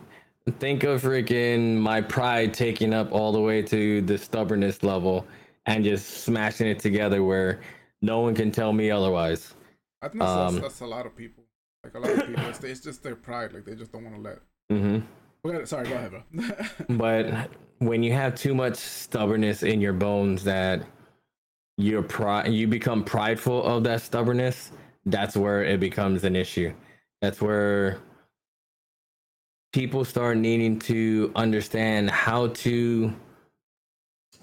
think 0.59 0.83
of 0.83 1.03
freaking 1.03 1.77
my 1.77 2.01
pride 2.01 2.53
taking 2.53 2.93
up 2.93 3.13
all 3.13 3.31
the 3.31 3.41
way 3.41 3.63
to 3.63 4.03
the 4.03 4.19
stubbornness 4.19 4.83
level 4.83 5.25
and 5.67 5.85
just 5.85 6.25
smashing 6.25 6.67
it 6.67 6.81
together 6.81 7.23
where 7.23 7.61
no 8.03 8.19
one 8.21 8.35
can 8.35 8.51
tell 8.51 8.73
me 8.73 8.91
otherwise. 8.91 9.55
I 10.03 10.09
think 10.09 10.21
that's, 10.21 10.31
Um, 10.31 10.55
that's, 10.55 10.63
that's 10.63 10.81
a 10.81 10.87
lot 10.87 11.07
of 11.07 11.15
people. 11.17 11.45
Like 11.85 11.95
a 11.95 11.99
lot 11.99 12.11
of 12.11 12.27
people, 12.27 12.45
it's, 12.47 12.63
it's 12.65 12.81
just 12.81 13.03
their 13.03 13.17
pride. 13.17 13.53
Like 13.53 13.65
they 13.65 13.75
just 13.75 13.93
don't 13.93 14.05
want 14.05 14.17
to 14.17 14.23
let. 14.23 14.39
Mm-hmm. 14.71 15.07
Go 15.45 15.51
ahead, 15.51 15.69
sorry, 15.69 15.89
go 15.89 15.95
ahead, 15.95 16.11
bro. 16.11 16.51
But 16.97 17.51
when 17.79 18.03
you 18.03 18.13
have 18.13 18.35
too 18.35 18.55
much 18.55 18.77
stubbornness 18.77 19.63
in 19.63 19.81
your 19.81 19.95
bones 19.95 20.45
that 20.45 20.85
you're 21.79 22.03
pri- 22.03 22.47
you 22.47 22.67
become 22.69 23.03
prideful 23.05 23.65
of 23.65 23.85
that 23.85 24.03
stubbornness, 24.03 24.73
that's 25.07 25.37
where 25.37 25.65
it 25.65 25.81
becomes 25.81 26.25
an 26.25 26.37
issue. 26.37 26.75
That's 27.23 27.41
where 27.41 27.99
people 29.73 30.05
start 30.05 30.37
needing 30.37 30.79
to 30.81 31.33
understand 31.35 32.11
how 32.11 32.49
to 32.49 33.15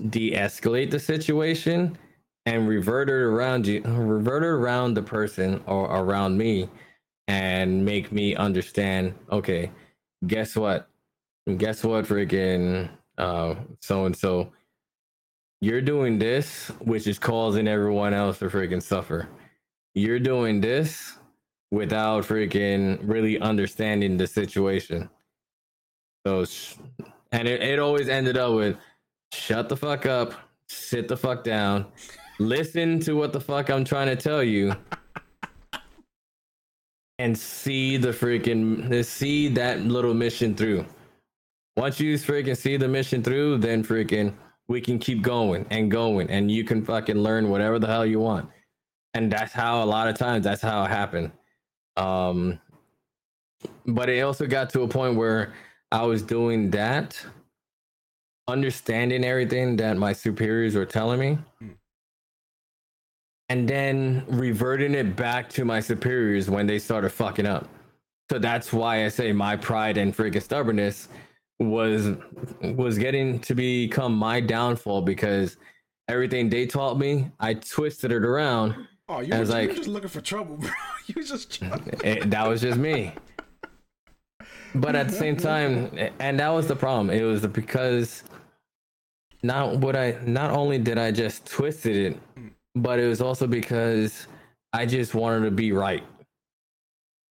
de-escalate 0.09 0.89
the 0.89 0.99
situation 0.99 1.97
and 2.47 2.67
revert 2.67 3.09
it 3.09 3.13
around 3.13 3.67
you 3.67 3.81
revert 3.83 4.41
it 4.41 4.47
around 4.47 4.93
the 4.93 5.03
person 5.03 5.61
or 5.67 5.85
around 5.85 6.37
me 6.37 6.69
and 7.27 7.83
make 7.83 8.11
me 8.11 8.35
understand 8.35 9.13
okay 9.31 9.69
guess 10.25 10.55
what? 10.55 10.89
Guess 11.57 11.83
what 11.83 12.05
freaking 12.05 12.89
uh 13.17 13.55
so 13.81 14.05
and 14.05 14.15
so 14.15 14.51
you're 15.59 15.81
doing 15.81 16.19
this 16.19 16.69
which 16.79 17.05
is 17.07 17.19
causing 17.19 17.67
everyone 17.67 18.13
else 18.13 18.39
to 18.39 18.45
freaking 18.45 18.81
suffer. 18.81 19.27
You're 19.93 20.19
doing 20.19 20.61
this 20.61 21.17
without 21.71 22.23
freaking 22.23 22.99
really 23.01 23.39
understanding 23.39 24.15
the 24.15 24.27
situation. 24.27 25.09
So, 26.25 26.45
and 27.31 27.47
it, 27.47 27.61
it 27.61 27.79
always 27.79 28.07
ended 28.07 28.37
up 28.37 28.53
with 28.53 28.77
shut 29.33 29.67
the 29.67 29.75
fuck 29.75 30.05
up, 30.05 30.33
sit 30.69 31.07
the 31.07 31.17
fuck 31.17 31.43
down, 31.43 31.85
listen 32.39 32.99
to 33.01 33.13
what 33.13 33.33
the 33.33 33.41
fuck 33.41 33.69
I'm 33.69 33.85
trying 33.85 34.07
to 34.07 34.15
tell 34.15 34.43
you, 34.43 34.75
and 37.19 37.37
see 37.37 37.97
the 37.97 38.09
freaking 38.09 39.03
see 39.05 39.47
that 39.49 39.81
little 39.81 40.13
mission 40.13 40.55
through. 40.55 40.85
Once 41.75 41.99
you 41.99 42.15
freaking 42.15 42.57
see 42.57 42.77
the 42.77 42.87
mission 42.87 43.23
through, 43.23 43.57
then 43.57 43.83
freaking 43.83 44.33
we 44.67 44.81
can 44.81 44.99
keep 44.99 45.21
going 45.21 45.65
and 45.69 45.89
going, 45.89 46.29
and 46.29 46.51
you 46.51 46.63
can 46.63 46.83
fucking 46.83 47.17
learn 47.17 47.49
whatever 47.49 47.79
the 47.79 47.87
hell 47.87 48.05
you 48.05 48.19
want. 48.19 48.49
And 49.13 49.31
that's 49.31 49.53
how 49.53 49.83
a 49.83 49.85
lot 49.85 50.07
of 50.07 50.17
times 50.17 50.43
that's 50.43 50.61
how 50.61 50.83
it 50.83 50.89
happened. 50.89 51.31
Um, 51.95 52.59
but 53.85 54.09
it 54.09 54.21
also 54.21 54.45
got 54.45 54.69
to 54.71 54.81
a 54.81 54.87
point 54.87 55.15
where 55.15 55.53
I 55.91 56.03
was 56.03 56.21
doing 56.21 56.69
that, 56.71 57.19
understanding 58.47 59.23
everything 59.23 59.77
that 59.77 59.97
my 59.97 60.13
superiors 60.13 60.75
were 60.75 60.85
telling 60.85 61.19
me, 61.19 61.37
Hmm. 61.59 61.69
And 63.49 63.67
then 63.67 64.23
reverting 64.27 64.93
it 64.93 65.15
back 65.15 65.49
to 65.49 65.65
my 65.65 65.79
superiors 65.79 66.49
when 66.49 66.67
they 66.67 66.79
started 66.79 67.09
fucking 67.09 67.45
up. 67.45 67.67
So 68.29 68.39
that's 68.39 68.73
why 68.73 69.05
I 69.05 69.09
say 69.09 69.31
my 69.31 69.55
pride 69.55 69.97
and 69.97 70.15
freaking 70.15 70.41
stubbornness 70.41 71.07
was 71.59 72.15
was 72.61 72.97
getting 72.97 73.39
to 73.39 73.55
become 73.55 74.15
my 74.15 74.39
downfall 74.41 75.01
because 75.01 75.57
everything 76.07 76.49
they 76.49 76.65
taught 76.65 76.97
me, 76.97 77.31
I 77.39 77.55
twisted 77.55 78.11
it 78.11 78.23
around. 78.23 78.75
Oh, 79.09 79.21
you 79.21 79.33
were, 79.33 79.39
was 79.39 79.49
you 79.49 79.55
were 79.55 79.73
just 79.73 79.87
looking 79.87 80.09
for 80.09 80.21
trouble, 80.21 80.57
bro. 80.57 80.69
You 81.07 81.23
just. 81.23 81.61
It, 82.03 82.29
that 82.29 82.47
was 82.47 82.61
just 82.61 82.77
me. 82.77 83.13
But 84.75 84.95
at 84.95 85.07
the 85.07 85.13
same 85.13 85.37
time, 85.37 85.89
and 86.19 86.39
that 86.39 86.49
was 86.49 86.67
the 86.67 86.75
problem. 86.75 87.09
It 87.09 87.23
was 87.23 87.47
because 87.47 88.23
not 89.41 89.77
what 89.77 89.95
I 89.95 90.17
not 90.25 90.51
only 90.51 90.77
did 90.77 90.97
I 90.97 91.11
just 91.11 91.45
twisted 91.45 91.95
it, 91.95 92.35
mm. 92.37 92.51
But 92.81 92.99
it 92.99 93.07
was 93.07 93.21
also 93.21 93.47
because 93.47 94.27
I 94.73 94.85
just 94.85 95.15
wanted 95.15 95.45
to 95.45 95.51
be 95.51 95.71
right. 95.71 96.03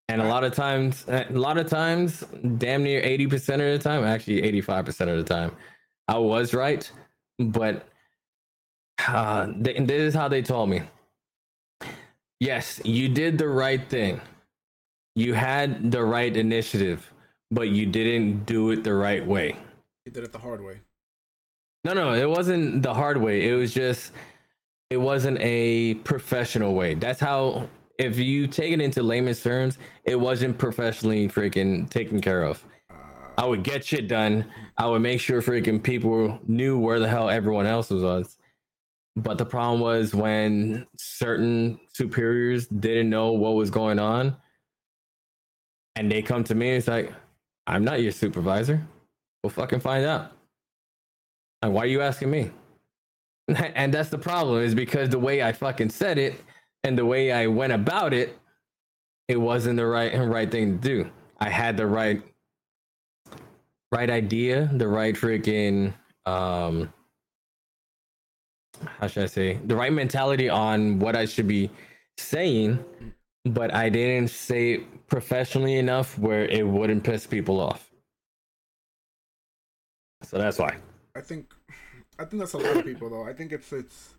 And 0.08 0.20
a 0.22 0.28
lot 0.28 0.44
of 0.44 0.54
times, 0.54 1.04
a 1.08 1.26
lot 1.30 1.58
of 1.58 1.68
times, 1.68 2.24
damn 2.58 2.84
near 2.84 3.02
80% 3.02 3.54
of 3.54 3.58
the 3.58 3.78
time, 3.78 4.04
actually 4.04 4.42
85% 4.42 5.08
of 5.08 5.16
the 5.16 5.24
time, 5.24 5.52
I 6.06 6.18
was 6.18 6.54
right. 6.54 6.88
But 7.38 7.88
uh, 9.06 9.46
th- 9.46 9.86
this 9.86 10.00
is 10.00 10.14
how 10.14 10.28
they 10.28 10.42
told 10.42 10.70
me. 10.70 10.82
Yes, 12.38 12.80
you 12.84 13.08
did 13.08 13.38
the 13.38 13.48
right 13.48 13.88
thing. 13.88 14.20
You 15.16 15.34
had 15.34 15.90
the 15.90 16.04
right 16.04 16.36
initiative, 16.36 17.10
but 17.50 17.68
you 17.70 17.86
didn't 17.86 18.44
do 18.44 18.70
it 18.70 18.84
the 18.84 18.94
right 18.94 19.26
way. 19.26 19.56
You 20.04 20.12
did 20.12 20.24
it 20.24 20.32
the 20.32 20.38
hard 20.38 20.62
way. 20.62 20.80
No, 21.84 21.94
no, 21.94 22.12
it 22.12 22.28
wasn't 22.28 22.82
the 22.82 22.92
hard 22.92 23.16
way. 23.16 23.48
It 23.48 23.54
was 23.54 23.72
just, 23.72 24.12
it 24.90 24.98
wasn't 24.98 25.38
a 25.40 25.94
professional 25.94 26.74
way. 26.74 26.94
That's 26.94 27.20
how, 27.20 27.68
if 27.98 28.18
you 28.18 28.46
take 28.46 28.72
it 28.72 28.80
into 28.80 29.02
layman's 29.02 29.42
terms, 29.42 29.78
it 30.04 30.16
wasn't 30.16 30.58
professionally 30.58 31.28
freaking 31.28 31.88
taken 31.90 32.20
care 32.20 32.44
of. 32.44 32.64
I 33.38 33.44
would 33.44 33.62
get 33.62 33.84
shit 33.84 34.08
done. 34.08 34.46
I 34.78 34.86
would 34.86 35.02
make 35.02 35.20
sure 35.20 35.42
freaking 35.42 35.82
people 35.82 36.38
knew 36.46 36.78
where 36.78 36.98
the 37.00 37.08
hell 37.08 37.28
everyone 37.28 37.66
else 37.66 37.90
was. 37.90 38.36
But 39.16 39.38
the 39.38 39.46
problem 39.46 39.80
was 39.80 40.14
when 40.14 40.86
certain 40.98 41.80
superiors 41.92 42.66
didn't 42.66 43.10
know 43.10 43.32
what 43.32 43.54
was 43.54 43.70
going 43.70 43.98
on, 43.98 44.36
and 45.96 46.12
they 46.12 46.20
come 46.20 46.44
to 46.44 46.54
me, 46.54 46.70
it's 46.70 46.88
like, 46.88 47.12
I'm 47.66 47.82
not 47.82 48.02
your 48.02 48.12
supervisor. 48.12 48.86
We'll 49.42 49.50
fucking 49.50 49.80
find 49.80 50.04
out. 50.04 50.32
And 51.62 51.72
why 51.72 51.82
are 51.82 51.86
you 51.86 52.02
asking 52.02 52.30
me? 52.30 52.50
And 53.74 53.94
that's 53.94 54.08
the 54.08 54.18
problem, 54.18 54.62
is 54.62 54.74
because 54.74 55.08
the 55.10 55.18
way 55.18 55.42
I 55.42 55.52
fucking 55.52 55.90
said 55.90 56.18
it 56.18 56.42
and 56.84 56.98
the 56.98 57.06
way 57.06 57.32
I 57.32 57.46
went 57.46 57.72
about 57.72 58.12
it, 58.12 58.38
it 59.28 59.36
wasn't 59.36 59.76
the 59.76 59.86
right 59.86 60.12
right 60.18 60.50
thing 60.50 60.78
to 60.78 60.88
do. 60.88 61.10
I 61.38 61.48
had 61.50 61.76
the 61.76 61.86
right 61.86 62.22
right 63.92 64.10
idea, 64.10 64.68
the 64.72 64.88
right 64.88 65.14
freaking 65.14 65.94
um 66.26 66.92
how 68.84 69.06
should 69.06 69.22
I 69.22 69.26
say 69.26 69.58
the 69.64 69.76
right 69.76 69.92
mentality 69.92 70.48
on 70.48 70.98
what 70.98 71.16
I 71.16 71.24
should 71.24 71.48
be 71.48 71.70
saying, 72.18 72.84
but 73.44 73.72
I 73.74 73.88
didn't 73.88 74.28
say 74.28 74.72
it 74.74 75.06
professionally 75.06 75.76
enough 75.76 76.18
where 76.18 76.46
it 76.46 76.66
wouldn't 76.66 77.04
piss 77.04 77.26
people 77.26 77.60
off. 77.60 77.90
So 80.22 80.38
that's 80.38 80.58
why. 80.58 80.76
I 81.14 81.20
think, 81.20 81.52
I 82.18 82.24
think 82.24 82.40
that's 82.40 82.54
a 82.54 82.58
lot 82.58 82.76
of 82.76 82.84
people 82.84 83.10
though. 83.10 83.24
I 83.24 83.32
think 83.32 83.52
it's 83.52 83.72
it's. 83.72 84.14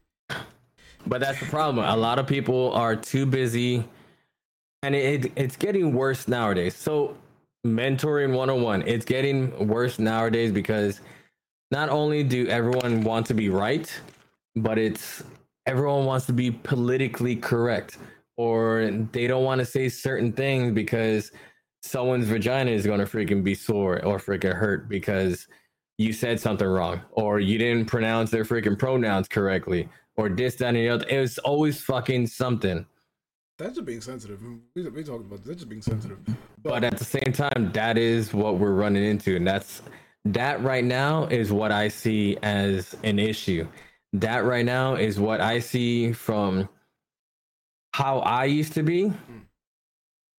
But 1.05 1.21
that's 1.21 1.39
the 1.39 1.45
problem. 1.45 1.85
A 1.85 1.95
lot 1.95 2.19
of 2.19 2.27
people 2.27 2.71
are 2.73 2.95
too 2.95 3.25
busy, 3.25 3.83
and 4.83 4.95
it, 4.95 5.25
it 5.25 5.31
it's 5.35 5.55
getting 5.55 5.93
worse 5.93 6.27
nowadays. 6.27 6.75
So, 6.75 7.15
mentoring 7.65 8.35
101, 8.35 8.83
it's 8.87 9.05
getting 9.05 9.67
worse 9.67 9.99
nowadays 9.99 10.51
because 10.51 11.01
not 11.71 11.89
only 11.89 12.23
do 12.23 12.47
everyone 12.47 13.03
want 13.03 13.25
to 13.27 13.33
be 13.33 13.49
right, 13.49 13.91
but 14.55 14.77
it's 14.77 15.23
everyone 15.65 16.05
wants 16.05 16.25
to 16.27 16.33
be 16.33 16.51
politically 16.51 17.35
correct, 17.35 17.97
or 18.37 18.89
they 19.11 19.27
don't 19.27 19.43
want 19.43 19.59
to 19.59 19.65
say 19.65 19.89
certain 19.89 20.33
things 20.33 20.73
because 20.73 21.31
someone's 21.83 22.27
vagina 22.27 22.71
is 22.71 22.85
going 22.85 22.99
to 22.99 23.05
freaking 23.05 23.43
be 23.43 23.55
sore 23.55 24.03
or 24.03 24.17
freaking 24.17 24.53
hurt 24.53 24.89
because 24.89 25.47
you 25.97 26.13
said 26.13 26.39
something 26.39 26.67
wrong 26.67 27.01
or 27.11 27.39
you 27.39 27.57
didn't 27.57 27.85
pronounce 27.85 28.29
their 28.29 28.43
freaking 28.43 28.77
pronouns 28.77 29.27
correctly 29.27 29.89
or 30.15 30.29
this, 30.29 30.55
that, 30.55 30.69
and 30.69 30.77
the 30.77 30.89
other. 30.89 31.05
It 31.09 31.19
was 31.19 31.37
always 31.39 31.81
fucking 31.81 32.27
something. 32.27 32.85
That's 33.57 33.73
just 33.73 33.85
being 33.85 34.01
sensitive. 34.01 34.39
We 34.75 34.87
we 34.89 35.03
talked 35.03 35.25
about 35.25 35.43
that's 35.43 35.57
just 35.57 35.69
being 35.69 35.81
sensitive. 35.81 36.19
But 36.61 36.83
at 36.83 36.97
the 36.97 37.05
same 37.05 37.33
time, 37.33 37.71
that 37.73 37.97
is 37.97 38.31
what 38.31 38.59
we're 38.59 38.73
running 38.73 39.03
into. 39.03 39.35
And 39.35 39.47
that's 39.47 39.81
that 40.25 40.61
right 40.61 40.83
now 40.83 41.25
is 41.25 41.51
what 41.51 41.71
I 41.71 41.87
see 41.87 42.37
as 42.43 42.95
an 43.03 43.17
issue. 43.17 43.67
That 44.13 44.45
right 44.45 44.65
now 44.65 44.95
is 44.95 45.19
what 45.19 45.41
I 45.41 45.59
see 45.59 46.11
from 46.11 46.69
how 47.93 48.19
I 48.19 48.45
used 48.45 48.73
to 48.73 48.83
be 48.83 49.07
hmm. 49.07 49.37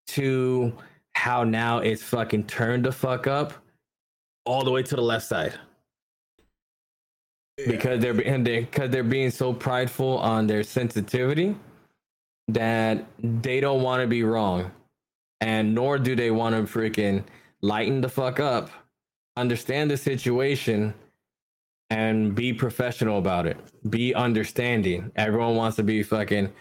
to 0.08 0.72
how 1.14 1.42
now 1.42 1.78
it's 1.78 2.02
fucking 2.02 2.44
turned 2.44 2.84
the 2.84 2.92
fuck 2.92 3.26
up 3.26 3.52
all 4.48 4.64
the 4.64 4.70
way 4.70 4.82
to 4.82 4.96
the 4.96 5.02
left 5.02 5.26
side. 5.26 5.54
Yeah. 7.58 7.66
because 7.72 8.00
they're 8.00 8.14
being 8.14 8.44
they 8.44 8.60
because 8.60 8.90
they're 8.90 9.02
being 9.02 9.30
so 9.30 9.52
prideful 9.52 10.18
on 10.18 10.46
their 10.46 10.62
sensitivity 10.62 11.56
that 12.46 13.04
they 13.18 13.58
don't 13.58 13.82
want 13.82 14.00
to 14.00 14.06
be 14.06 14.22
wrong 14.22 14.70
and 15.40 15.74
nor 15.74 15.98
do 15.98 16.14
they 16.14 16.30
want 16.30 16.54
to 16.54 16.72
freaking 16.72 17.24
lighten 17.60 18.00
the 18.00 18.08
fuck 18.08 18.38
up 18.38 18.70
understand 19.36 19.90
the 19.90 19.96
situation 19.96 20.94
and 21.90 22.36
be 22.36 22.52
professional 22.52 23.18
about 23.18 23.44
it 23.44 23.56
be 23.90 24.14
understanding 24.14 25.10
everyone 25.16 25.56
wants 25.56 25.76
to 25.76 25.82
be 25.82 26.00
fucking 26.00 26.52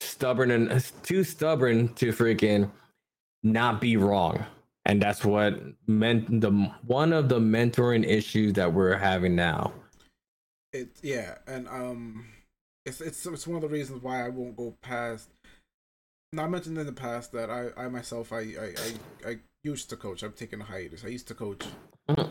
stubborn 0.00 0.50
and 0.52 0.92
too 1.02 1.22
stubborn 1.22 1.92
to 1.94 2.12
freaking 2.12 2.70
not 3.42 3.78
be 3.78 3.98
wrong 3.98 4.42
and 4.90 5.00
that's 5.00 5.24
what 5.24 5.54
meant 5.86 6.40
the 6.40 6.50
one 6.84 7.12
of 7.12 7.28
the 7.28 7.38
mentoring 7.38 8.04
issues 8.04 8.54
that 8.54 8.72
we're 8.74 8.96
having 8.96 9.36
now 9.36 9.72
It 10.72 10.90
yeah, 11.02 11.38
and 11.46 11.68
um, 11.68 12.26
it's 12.84 13.00
it's 13.00 13.24
it's 13.26 13.46
one 13.46 13.56
of 13.56 13.62
the 13.62 13.68
reasons 13.68 14.02
why 14.02 14.24
I 14.26 14.28
won't 14.28 14.56
go 14.56 14.76
past. 14.82 15.30
Now 16.32 16.44
I 16.44 16.48
mentioned 16.48 16.78
in 16.78 16.86
the 16.86 16.92
past 16.92 17.32
that 17.32 17.50
I 17.50 17.70
I 17.76 17.88
myself 17.88 18.32
I 18.32 18.40
I 18.40 18.74
I, 19.26 19.30
I 19.30 19.38
used 19.64 19.90
to 19.90 19.96
coach. 19.96 20.22
I've 20.24 20.36
taken 20.36 20.60
a 20.60 20.64
hiatus. 20.64 21.04
I 21.04 21.08
used 21.08 21.28
to 21.28 21.34
coach 21.34 21.64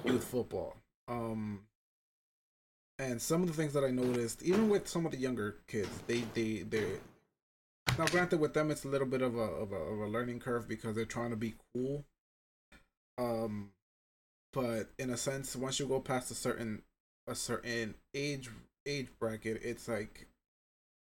youth 0.05 0.23
football. 0.23 0.77
Um, 1.07 1.61
and 2.97 3.21
some 3.21 3.41
of 3.41 3.47
the 3.47 3.53
things 3.53 3.73
that 3.73 3.83
I 3.85 3.91
noticed, 3.91 4.43
even 4.43 4.69
with 4.69 4.87
some 4.87 5.05
of 5.05 5.11
the 5.11 5.17
younger 5.17 5.57
kids, 5.67 5.89
they 6.07 6.23
they 6.33 6.63
they. 6.63 6.85
Now, 7.97 8.05
granted, 8.07 8.39
with 8.39 8.53
them 8.53 8.71
it's 8.71 8.85
a 8.85 8.89
little 8.89 9.07
bit 9.07 9.21
of 9.21 9.35
a 9.35 9.49
of 9.63 9.71
a, 9.71 9.75
of 9.75 9.99
a 9.99 10.07
learning 10.07 10.39
curve 10.39 10.67
because 10.67 10.95
they're 10.95 11.05
trying 11.05 11.31
to 11.31 11.37
be 11.37 11.55
cool. 11.73 12.05
Um, 13.19 13.71
but 14.53 14.89
in 14.97 15.09
a 15.09 15.17
sense, 15.17 15.55
once 15.55 15.79
you 15.79 15.85
go 15.87 15.99
past 15.99 16.31
a 16.31 16.35
certain 16.35 16.81
a 17.27 17.35
certain 17.35 17.95
age 18.13 18.49
age 18.87 19.09
bracket, 19.19 19.61
it's 19.63 19.87
like 19.87 20.27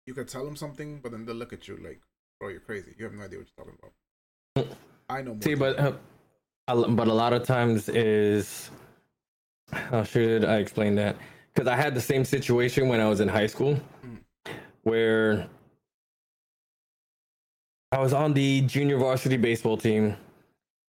you 0.06 0.14
could 0.14 0.28
tell 0.28 0.44
them 0.44 0.56
something, 0.56 1.00
but 1.02 1.12
then 1.12 1.24
they'll 1.24 1.34
look 1.34 1.52
at 1.52 1.66
you 1.66 1.76
like, 1.78 2.00
"Bro, 2.38 2.50
you're 2.50 2.60
crazy. 2.60 2.94
You 2.98 3.04
have 3.06 3.14
no 3.14 3.24
idea 3.24 3.38
what 3.38 3.48
you're 3.56 3.64
talking 3.64 3.78
about." 3.80 4.76
I 5.08 5.22
know. 5.22 5.34
More 5.34 5.42
See, 5.42 5.54
but 5.54 5.78
uh, 5.78 5.92
but 6.66 7.08
a 7.08 7.12
lot 7.12 7.32
of 7.32 7.44
times 7.44 7.88
is 7.88 8.70
how 9.72 10.04
should 10.04 10.44
I 10.44 10.56
explain 10.58 10.94
that? 10.96 11.16
Because 11.52 11.66
I 11.68 11.76
had 11.76 11.94
the 11.94 12.00
same 12.00 12.24
situation 12.24 12.88
when 12.88 13.00
I 13.00 13.08
was 13.08 13.20
in 13.20 13.28
high 13.28 13.46
school, 13.46 13.80
Mm. 14.04 14.18
where 14.82 15.48
I 17.90 17.98
was 17.98 18.12
on 18.12 18.32
the 18.32 18.62
junior 18.62 18.98
varsity 18.98 19.36
baseball 19.36 19.76
team, 19.76 20.16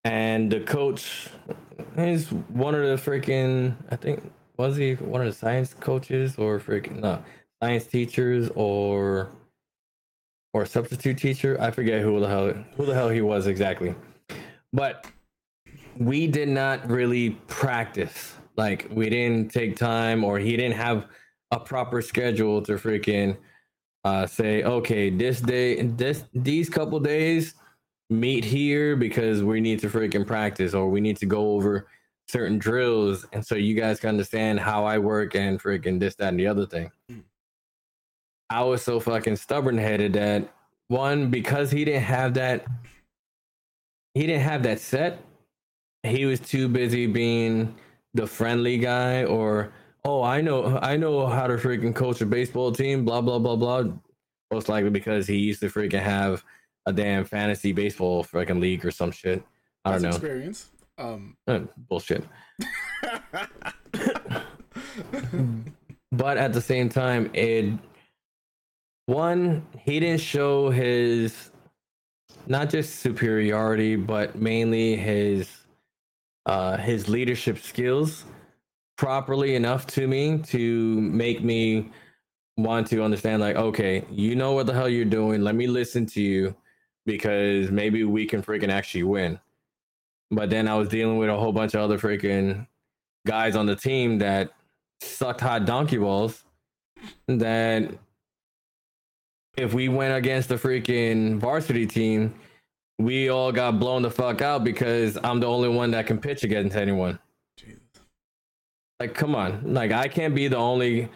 and 0.04 0.52
the 0.52 0.60
coach 0.60 1.30
is 1.98 2.32
one 2.32 2.76
of 2.76 2.82
the 2.82 3.12
freaking 3.12 3.76
I 3.90 3.96
think 3.96 4.32
was 4.58 4.76
he 4.76 4.96
one 4.96 5.22
of 5.22 5.28
the 5.28 5.34
science 5.34 5.74
coaches 5.74 6.36
or 6.38 6.60
freaking 6.60 7.00
no 7.00 7.24
science 7.62 7.86
teachers 7.88 8.50
or 8.56 9.30
or 10.54 10.66
substitute 10.66 11.18
teacher. 11.18 11.60
I 11.60 11.72
forget 11.72 12.02
who 12.02 12.20
the 12.20 12.28
hell 12.28 12.54
who 12.76 12.86
the 12.86 12.94
hell 12.94 13.10
he 13.10 13.22
was 13.22 13.48
exactly, 13.48 13.96
but 14.72 15.08
we 15.98 16.28
did 16.28 16.50
not 16.50 16.90
really 16.90 17.32
practice. 17.48 18.36
Like 18.56 18.88
we 18.92 19.10
didn't 19.10 19.52
take 19.52 19.76
time, 19.76 20.24
or 20.24 20.38
he 20.38 20.56
didn't 20.56 20.76
have 20.76 21.08
a 21.52 21.60
proper 21.60 22.02
schedule 22.02 22.62
to 22.64 22.74
freaking 22.74 23.38
uh, 24.04 24.28
say, 24.28 24.64
okay, 24.64 25.10
this 25.10 25.42
day, 25.42 25.82
this 25.82 26.26
these 26.34 26.70
couple 26.70 27.00
days, 27.00 27.56
meet 28.10 28.44
here 28.44 28.96
because 28.96 29.44
we 29.44 29.62
need 29.62 29.80
to 29.80 29.90
freaking 29.90 30.26
practice, 30.26 30.74
or 30.74 30.90
we 30.90 31.02
need 31.02 31.18
to 31.18 31.26
go 31.26 31.52
over 31.52 31.88
certain 32.28 32.58
drills, 32.58 33.26
and 33.34 33.46
so 33.46 33.56
you 33.56 33.76
guys 33.76 34.00
can 34.00 34.10
understand 34.10 34.60
how 34.60 34.86
I 34.86 34.98
work 34.98 35.36
and 35.36 35.62
freaking 35.62 36.00
this, 36.00 36.16
that, 36.16 36.30
and 36.30 36.40
the 36.40 36.48
other 36.48 36.66
thing. 36.66 36.92
Hmm. 37.10 37.20
I 38.50 38.64
was 38.64 38.84
so 38.84 39.00
fucking 39.00 39.36
stubborn 39.38 39.78
headed 39.78 40.14
that 40.14 40.54
one 40.88 41.30
because 41.30 41.72
he 41.72 41.86
didn't 41.86 42.04
have 42.04 42.34
that, 42.36 42.66
he 44.14 44.28
didn't 44.28 44.44
have 44.44 44.64
that 44.64 44.80
set. 44.80 45.20
He 46.04 46.26
was 46.26 46.40
too 46.40 46.68
busy 46.68 47.08
being 47.08 47.76
the 48.14 48.28
friendly 48.28 48.78
guy 48.78 49.24
or 49.24 49.74
oh 50.06 50.22
i 50.22 50.40
know 50.42 50.78
i 50.82 50.96
know 50.96 51.26
how 51.26 51.48
to 51.48 51.56
freaking 51.56 51.96
coach 51.96 52.22
a 52.22 52.26
baseball 52.26 52.72
team 52.72 53.04
blah 53.04 53.22
blah 53.22 53.40
blah 53.40 53.56
blah 53.56 53.84
most 54.52 54.70
likely 54.70 54.90
because 54.90 55.26
he 55.26 55.38
used 55.38 55.60
to 55.60 55.68
freaking 55.68 56.02
have 56.02 56.44
a 56.86 56.94
damn 56.94 57.26
fantasy 57.26 57.72
baseball 57.72 58.24
freaking 58.24 58.60
league 58.60 58.86
or 58.86 58.92
some 58.92 59.12
shit. 59.12 59.44
I 59.86 59.92
don't 59.92 60.02
That's 60.02 60.16
know. 60.16 60.18
Experience. 60.18 60.70
Um, 60.98 61.38
bullshit. 61.90 62.24
But 66.14 66.38
at 66.38 66.54
the 66.54 66.62
same 66.62 66.90
time 66.90 67.32
it 67.34 67.74
one 69.08 69.66
he 69.80 70.00
didn't 70.00 70.22
show 70.22 70.70
his 70.70 71.50
not 72.46 72.70
just 72.70 73.00
superiority 73.00 73.96
but 73.96 74.36
mainly 74.36 74.96
his 74.96 75.50
uh 76.46 76.78
his 76.78 77.10
leadership 77.10 77.58
skills 77.58 78.26
properly 78.96 79.56
enough 79.56 79.88
to 79.88 80.08
me 80.08 80.38
to 80.38 81.02
make 81.02 81.44
me 81.44 81.90
want 82.56 82.86
to 82.88 83.04
understand 83.04 83.42
like 83.42 83.56
okay 83.56 84.06
you 84.12 84.36
know 84.36 84.52
what 84.52 84.68
the 84.68 84.74
hell 84.74 84.88
you're 84.88 85.06
doing. 85.06 85.42
Let 85.42 85.56
me 85.56 85.66
listen 85.66 86.06
to 86.08 86.22
you 86.22 86.56
because 87.06 87.72
maybe 87.72 88.04
we 88.04 88.26
can 88.26 88.42
freaking 88.42 88.70
actually 88.70 89.04
win. 89.04 89.40
But 90.32 90.50
then 90.50 90.68
i 90.68 90.76
was 90.76 90.90
dealing 90.90 91.18
with 91.18 91.30
a 91.30 91.38
whole 91.38 91.52
bunch 91.52 91.76
of 91.76 91.82
other 91.82 92.00
freaking 92.00 92.66
guys 93.26 93.56
on 93.56 93.66
the 93.66 93.76
team 93.76 94.18
that 94.20 94.52
sucked 95.02 95.42
hot 95.42 95.66
donkey 95.66 95.98
balls 95.98 96.44
that 97.28 97.90
if 99.58 99.74
we 99.74 99.90
went 99.90 100.16
against 100.16 100.50
the 100.50 100.56
freaking 100.56 101.38
varsity 101.38 101.86
team 101.86 102.34
we 103.00 103.30
all 103.30 103.52
got 103.52 103.80
blown 103.80 104.02
the 104.02 104.10
fuck 104.10 104.42
out 104.42 104.64
because 104.64 105.18
i'm 105.24 105.40
the 105.40 105.48
only 105.48 105.70
one 105.70 105.92
that 105.92 106.08
can 106.08 106.18
pitch 106.18 106.44
against 106.44 106.76
anyone. 106.76 107.20
Jesus. 107.58 107.82
like 109.00 109.14
come 109.14 109.36
on. 109.36 109.74
Like 109.74 109.92
i 109.92 110.08
can't 110.08 110.34
be 110.34 110.48
the 110.48 110.58
only 110.58 111.10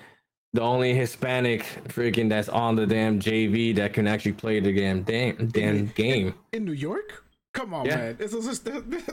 the 0.57 0.63
only 0.63 0.91
hispanic 0.95 1.61
freaking 1.87 2.27
that's 2.27 2.49
on 2.49 2.75
the 2.75 2.87
damn 2.87 3.19
jv 3.19 3.75
that 3.75 3.93
can 3.93 4.07
actually 4.07 4.31
play 4.33 4.59
the 4.59 4.73
damn 4.73 5.03
damn, 5.03 5.35
damn 5.49 5.85
game 5.93 6.33
In 6.51 6.65
New 6.65 6.71
York? 6.71 7.23
Come 7.53 7.75
on, 7.75 7.85
Yeah. 7.85 7.97
man. 7.97 8.17
It's, 8.19 8.33
it's, 8.33 8.47
it's, 8.47 8.59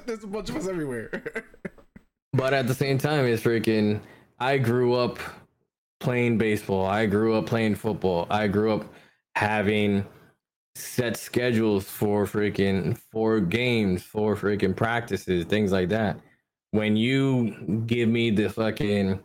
there's 0.07 0.25
a 0.25 0.27
bunch 0.27 0.49
of 0.49 0.57
us 0.57 0.67
everywhere. 0.67 1.45
but 2.33 2.55
at 2.55 2.67
the 2.67 2.73
same 2.75 2.97
time 2.97 3.27
it's 3.27 3.43
freaking 3.43 4.01
i 4.41 4.57
grew 4.57 4.95
up 4.95 5.19
playing 6.01 6.39
baseball 6.39 6.87
i 6.87 7.05
grew 7.05 7.35
up 7.35 7.45
playing 7.45 7.75
football 7.75 8.27
i 8.31 8.47
grew 8.49 8.73
up 8.73 8.87
having 9.37 10.03
set 10.75 11.15
schedules 11.19 11.85
for 11.85 12.25
freaking 12.25 12.97
for 13.13 13.39
games 13.39 14.03
for 14.03 14.35
freaking 14.35 14.75
practices 14.75 15.45
things 15.45 15.73
like 15.73 15.91
that 15.91 16.19
when 16.71 16.97
you 16.97 17.83
give 17.87 18.09
me 18.09 18.31
the 18.31 18.49
fucking 18.49 19.21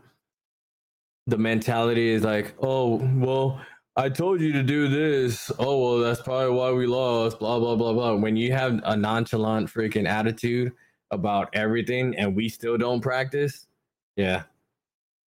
the 1.29 1.37
mentality 1.37 2.09
is 2.09 2.23
like 2.23 2.53
oh 2.61 2.95
well 3.15 3.61
i 3.97 4.09
told 4.09 4.39
you 4.41 4.51
to 4.53 4.63
do 4.63 4.87
this. 4.87 5.51
Oh 5.59 5.77
well 5.83 5.97
that's 5.99 6.21
probably 6.21 6.55
why 6.55 6.71
we 6.71 6.87
lost 6.87 7.39
blah 7.39 7.59
blah 7.59 7.75
blah 7.75 7.93
blah. 7.93 8.15
When 8.15 8.35
you 8.35 8.51
have 8.53 8.79
a 8.83 8.95
nonchalant 8.95 9.69
freaking 9.69 10.07
attitude 10.07 10.71
about 11.11 11.49
everything 11.53 12.15
and 12.17 12.35
we 12.35 12.49
still 12.49 12.77
don't 12.77 13.01
practice 13.01 13.67
yeah 14.15 14.43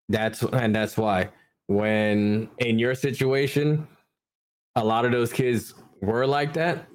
that's 0.10 0.44
and 0.44 0.76
that's 0.76 0.98
why. 0.98 1.30
When 1.68 2.50
in 2.60 2.80
your 2.80 2.96
situation 2.96 3.88
a 4.76 4.84
lot 4.84 5.06
of 5.06 5.12
those 5.12 5.34
kids 5.34 5.74
were 6.02 6.26
like 6.26 6.54
that 6.54 6.88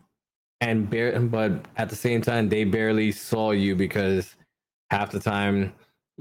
and 0.60 0.88
bare 0.88 1.18
but 1.20 1.66
at 1.76 1.88
the 1.90 1.96
same 1.96 2.22
time 2.22 2.48
they 2.48 2.64
barely 2.64 3.12
saw 3.12 3.50
you 3.50 3.76
because 3.76 4.34
half 4.90 5.10
the 5.10 5.20
time 5.20 5.72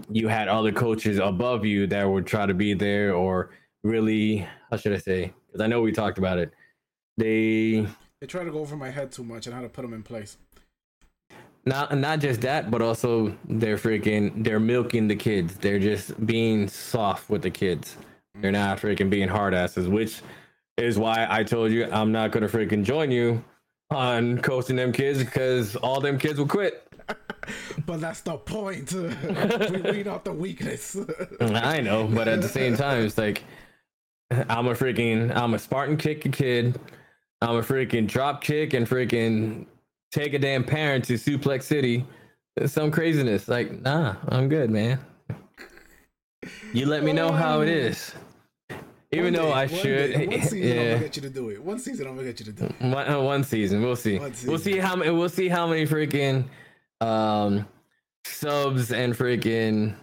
you 0.10 0.28
had 0.28 0.48
other 0.48 0.72
coaches 0.72 1.20
above 1.20 1.66
you 1.66 1.88
that 1.88 2.04
would 2.04 2.26
try 2.26 2.46
to 2.46 2.54
be 2.54 2.74
there 2.74 3.14
or 3.14 3.50
really 3.84 4.48
how 4.70 4.78
should 4.78 4.94
i 4.94 4.98
say? 4.98 5.34
Because 5.48 5.62
i 5.62 5.68
know 5.68 5.82
we 5.82 5.92
talked 5.92 6.18
about 6.18 6.38
it. 6.38 6.52
They 7.18 7.88
they 8.22 8.28
try 8.28 8.44
to 8.44 8.52
go 8.52 8.60
over 8.60 8.76
my 8.76 8.90
head 8.90 9.12
too 9.12 9.24
much 9.24 9.46
and 9.48 9.56
how 9.56 9.62
to 9.62 9.70
put 9.70 9.84
them 9.84 9.94
in 9.94 10.04
place. 10.04 10.38
not 11.66 11.98
not 11.98 12.20
just 12.20 12.42
that 12.42 12.70
but 12.72 12.82
also 12.82 13.36
they're 13.48 13.78
freaking 13.78 14.44
they're 14.44 14.60
milking 14.60 15.08
the 15.08 15.16
kids. 15.16 15.56
They're 15.58 15.80
just 15.80 16.26
being 16.26 16.68
soft 16.68 17.30
with 17.30 17.42
the 17.42 17.52
kids. 17.52 17.98
They're 18.42 18.52
not 18.52 18.80
freaking 18.80 19.10
being 19.10 19.30
hard 19.30 19.54
asses 19.54 19.88
which 19.88 20.22
is 20.78 21.00
why 21.00 21.26
i 21.30 21.42
told 21.42 21.72
you 21.72 21.86
i'm 21.90 22.12
not 22.12 22.32
gonna 22.32 22.50
freaking 22.50 22.84
join 22.84 23.10
you 23.10 23.42
on 23.92 24.38
coaching 24.40 24.76
them 24.76 24.92
kids 24.92 25.20
because 25.20 25.78
all 25.78 26.02
them 26.02 26.18
kids 26.18 26.38
will 26.38 26.48
quit 26.48 26.86
But 27.86 28.02
that's 28.02 28.22
the 28.22 28.38
point. 28.38 28.92
we 28.94 29.82
weed 29.92 30.08
out 30.08 30.26
the 30.26 30.34
weakness. 30.34 30.98
i 31.42 31.80
know 31.82 32.08
but 32.08 32.28
at 32.28 32.42
the 32.42 32.48
same 32.48 32.76
time 32.76 33.04
it's 33.06 33.18
like 33.18 33.44
i'm 34.50 34.68
a 34.68 34.74
freaking 34.74 35.36
i'm 35.36 35.54
a 35.54 35.60
spartan 35.60 35.98
kick 35.98 36.26
a 36.26 36.30
kid 36.30 36.80
i'm 37.42 37.58
a 37.58 37.62
freaking 37.62 38.08
drop 38.08 38.42
kick 38.44 38.74
and 38.74 38.88
freaking 38.88 39.66
take 40.12 40.34
a 40.34 40.40
damn 40.40 40.64
parent 40.64 41.06
to 41.06 41.14
suplex 41.14 41.64
city 41.64 42.06
some 42.66 42.90
craziness 42.90 43.48
like 43.48 43.82
nah 43.82 44.16
i'm 44.30 44.50
good 44.50 44.70
man 44.70 45.00
you 46.74 46.86
let 46.86 47.04
me 47.04 47.14
know 47.14 47.32
how 47.32 47.62
it 47.62 47.70
is 47.70 48.14
even 49.12 49.34
though 49.34 49.54
i 49.54 49.68
should 49.68 50.14
day, 50.14 50.28
one 50.28 50.42
season 50.42 50.58
I'm 50.58 50.78
yeah 50.78 50.94
gonna 50.94 51.00
get 51.00 51.16
you 51.16 51.22
to 51.22 51.30
do 51.30 51.50
it. 51.50 51.64
One 51.64 51.80
season 51.80 52.08
I'm 52.08 52.16
gonna 52.16 52.28
get 52.28 52.40
you 52.40 52.46
to 52.46 52.52
do 52.52 52.66
it. 52.66 52.82
one, 52.82 53.08
uh, 53.08 53.22
one 53.22 53.44
season 53.44 53.82
we'll 53.84 53.96
see 53.96 54.18
One 54.20 54.34
we'll 54.46 54.58
see 54.58 54.78
how 54.78 54.96
many 54.96 55.12
we'll 55.12 55.30
see 55.30 55.48
how 55.48 55.68
many 55.68 55.86
freaking 55.86 56.46
um 57.02 57.68
subs 58.26 58.92
and 58.92 59.14
freaking 59.14 59.94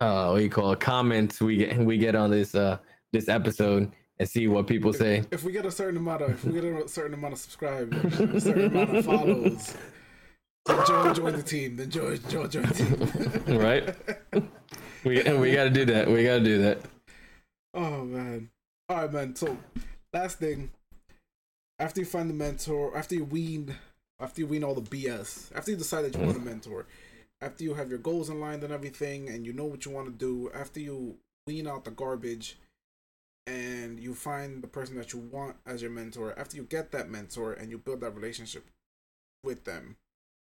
uh 0.00 0.28
what 0.28 0.38
do 0.38 0.44
you 0.44 0.50
call 0.50 0.72
it 0.72 0.80
comments 0.80 1.40
we 1.40 1.56
get 1.56 1.78
we 1.78 1.98
get 1.98 2.14
on 2.14 2.30
this 2.30 2.54
uh 2.54 2.78
this 3.12 3.28
episode 3.28 3.90
and 4.18 4.28
see 4.28 4.46
what 4.48 4.66
people 4.66 4.92
say 4.92 5.24
If 5.30 5.44
we 5.44 5.52
get 5.52 5.64
a 5.64 5.70
certain 5.70 5.96
amount 5.96 6.22
of, 6.22 6.30
if 6.30 6.44
we 6.44 6.52
get 6.52 6.64
a 6.64 6.86
certain 6.88 7.14
amount 7.14 7.32
of 7.32 7.38
subscribers, 7.38 8.20
a 8.20 8.40
certain 8.40 8.66
amount 8.66 8.96
of 8.96 9.04
follows, 9.06 9.74
then 10.66 10.86
Joe 10.86 11.14
join 11.14 11.32
the 11.32 11.42
team. 11.42 11.76
Then 11.76 11.88
Joe, 11.88 12.14
Joe 12.28 12.46
join 12.46 12.64
the 12.64 13.34
team. 13.44 13.58
right 13.58 13.96
we 15.04 15.22
we 15.22 15.52
got 15.52 15.64
to 15.64 15.70
do 15.70 15.86
that 15.86 16.06
we 16.06 16.24
got 16.24 16.34
to 16.34 16.44
do 16.44 16.58
that 16.60 16.82
Oh 17.74 18.04
man. 18.04 18.50
All 18.88 18.96
right, 18.96 19.12
man. 19.12 19.36
So, 19.36 19.56
last 20.12 20.38
thing. 20.38 20.70
After 21.78 22.00
you 22.00 22.06
find 22.06 22.28
the 22.28 22.34
mentor, 22.34 22.96
after 22.96 23.14
you 23.14 23.24
wean, 23.24 23.74
after 24.20 24.40
you 24.42 24.46
wean 24.46 24.64
all 24.64 24.74
the 24.74 24.82
BS, 24.82 25.50
after 25.54 25.70
you 25.70 25.76
decide 25.76 26.02
that 26.02 26.14
you 26.14 26.24
want 26.24 26.36
a 26.36 26.40
mentor, 26.40 26.86
after 27.40 27.64
you 27.64 27.74
have 27.74 27.88
your 27.90 27.98
goals 27.98 28.28
in 28.28 28.40
line 28.40 28.62
and 28.62 28.72
everything, 28.72 29.28
and 29.28 29.46
you 29.46 29.52
know 29.52 29.64
what 29.64 29.84
you 29.84 29.90
want 29.90 30.06
to 30.06 30.12
do, 30.12 30.50
after 30.54 30.80
you 30.80 31.16
wean 31.46 31.66
out 31.66 31.84
the 31.84 31.90
garbage, 31.90 32.58
and 33.46 33.98
you 33.98 34.14
find 34.14 34.62
the 34.62 34.68
person 34.68 34.96
that 34.96 35.12
you 35.12 35.18
want 35.18 35.56
as 35.66 35.82
your 35.82 35.90
mentor, 35.90 36.38
after 36.38 36.56
you 36.56 36.62
get 36.64 36.92
that 36.92 37.08
mentor 37.10 37.52
and 37.52 37.70
you 37.70 37.78
build 37.78 38.00
that 38.00 38.14
relationship 38.14 38.70
with 39.42 39.64
them, 39.64 39.96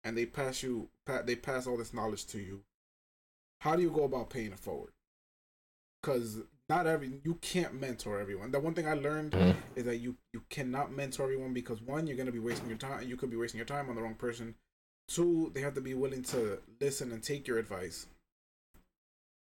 and 0.04 0.18
they 0.18 0.26
pass 0.26 0.62
you, 0.62 0.90
pa- 1.06 1.22
they 1.22 1.36
pass 1.36 1.66
all 1.66 1.78
this 1.78 1.94
knowledge 1.94 2.26
to 2.28 2.40
you. 2.40 2.62
How 3.62 3.76
do 3.78 3.82
you 3.82 3.90
go 3.90 4.04
about 4.04 4.30
paying 4.30 4.52
it 4.52 4.60
forward? 4.60 4.92
because 6.02 6.40
not 6.70 6.86
every 6.88 7.22
you 7.24 7.36
can't 7.36 7.80
mentor 7.80 8.20
everyone. 8.20 8.52
The 8.52 8.60
one 8.60 8.74
thing 8.74 8.88
I 8.88 8.94
learned 8.94 9.32
Mhm. 9.32 9.56
is 9.76 9.84
that 9.86 9.98
you 9.98 10.18
cannot 10.54 10.96
mentor 10.96 11.24
everyone 11.24 11.52
because 11.52 11.82
one, 11.82 12.06
you're 12.06 12.16
gonna 12.16 12.32
be 12.32 12.38
wasting 12.38 12.70
your 12.70 12.78
time. 12.78 13.10
You 13.10 13.18
could 13.18 13.32
be 13.32 13.36
wasting 13.36 13.58
your 13.58 13.66
time 13.66 13.90
on 13.90 13.96
the 13.96 14.04
wrong 14.04 14.14
person. 14.14 14.54
Two, 15.08 15.52
they 15.56 15.62
have 15.62 15.74
to 15.74 15.82
be 15.82 15.96
willing 15.96 16.22
to 16.26 16.60
listen 16.80 17.12
and 17.12 17.24
take 17.24 17.48
your 17.48 17.58
advice. 17.58 18.06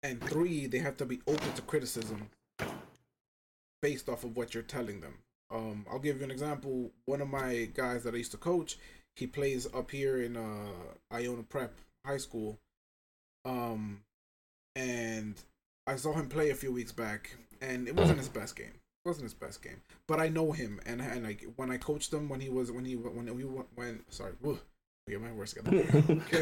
And 0.04 0.22
three, 0.22 0.68
they 0.68 0.78
have 0.78 0.96
to 0.98 1.04
be 1.04 1.20
open 1.26 1.52
to 1.54 1.62
criticism 1.62 2.30
based 3.82 4.08
off 4.08 4.22
of 4.22 4.36
what 4.36 4.54
you're 4.54 4.62
telling 4.62 5.00
them. 5.00 5.18
Um, 5.50 5.86
I'll 5.90 5.98
give 5.98 6.18
you 6.18 6.24
an 6.24 6.30
example. 6.30 6.92
One 7.06 7.20
of 7.20 7.28
my 7.28 7.68
guys 7.74 8.04
that 8.04 8.14
I 8.14 8.18
used 8.18 8.30
to 8.30 8.36
coach, 8.36 8.78
he 9.16 9.26
plays 9.26 9.66
up 9.74 9.90
here 9.90 10.22
in 10.22 10.36
uh 10.36 10.70
Iona 11.12 11.42
Prep 11.42 11.74
High 12.06 12.18
School. 12.18 12.60
Um, 13.44 14.02
and 14.76 15.34
I 15.84 15.96
saw 15.96 16.12
him 16.12 16.28
play 16.28 16.50
a 16.50 16.54
few 16.54 16.70
weeks 16.70 16.92
back, 16.92 17.36
and 17.60 17.88
it 17.88 17.96
wasn't 17.96 18.18
his 18.18 18.28
best 18.28 18.54
game. 18.54 18.81
Wasn't 19.04 19.24
his 19.24 19.34
best 19.34 19.62
game, 19.62 19.80
but 20.06 20.20
I 20.20 20.28
know 20.28 20.52
him, 20.52 20.80
and 20.86 21.00
and 21.00 21.24
like 21.24 21.44
when 21.56 21.72
I 21.72 21.76
coached 21.76 22.12
him 22.12 22.28
when 22.28 22.38
he 22.40 22.48
was 22.48 22.70
when 22.70 22.84
he 22.84 22.94
when 22.94 23.26
he 23.26 23.32
when 23.74 24.00
sorry, 24.10 24.32
whew, 24.40 24.60
get 25.08 25.20
my 25.20 25.32
words 25.32 25.54
together. 25.54 25.84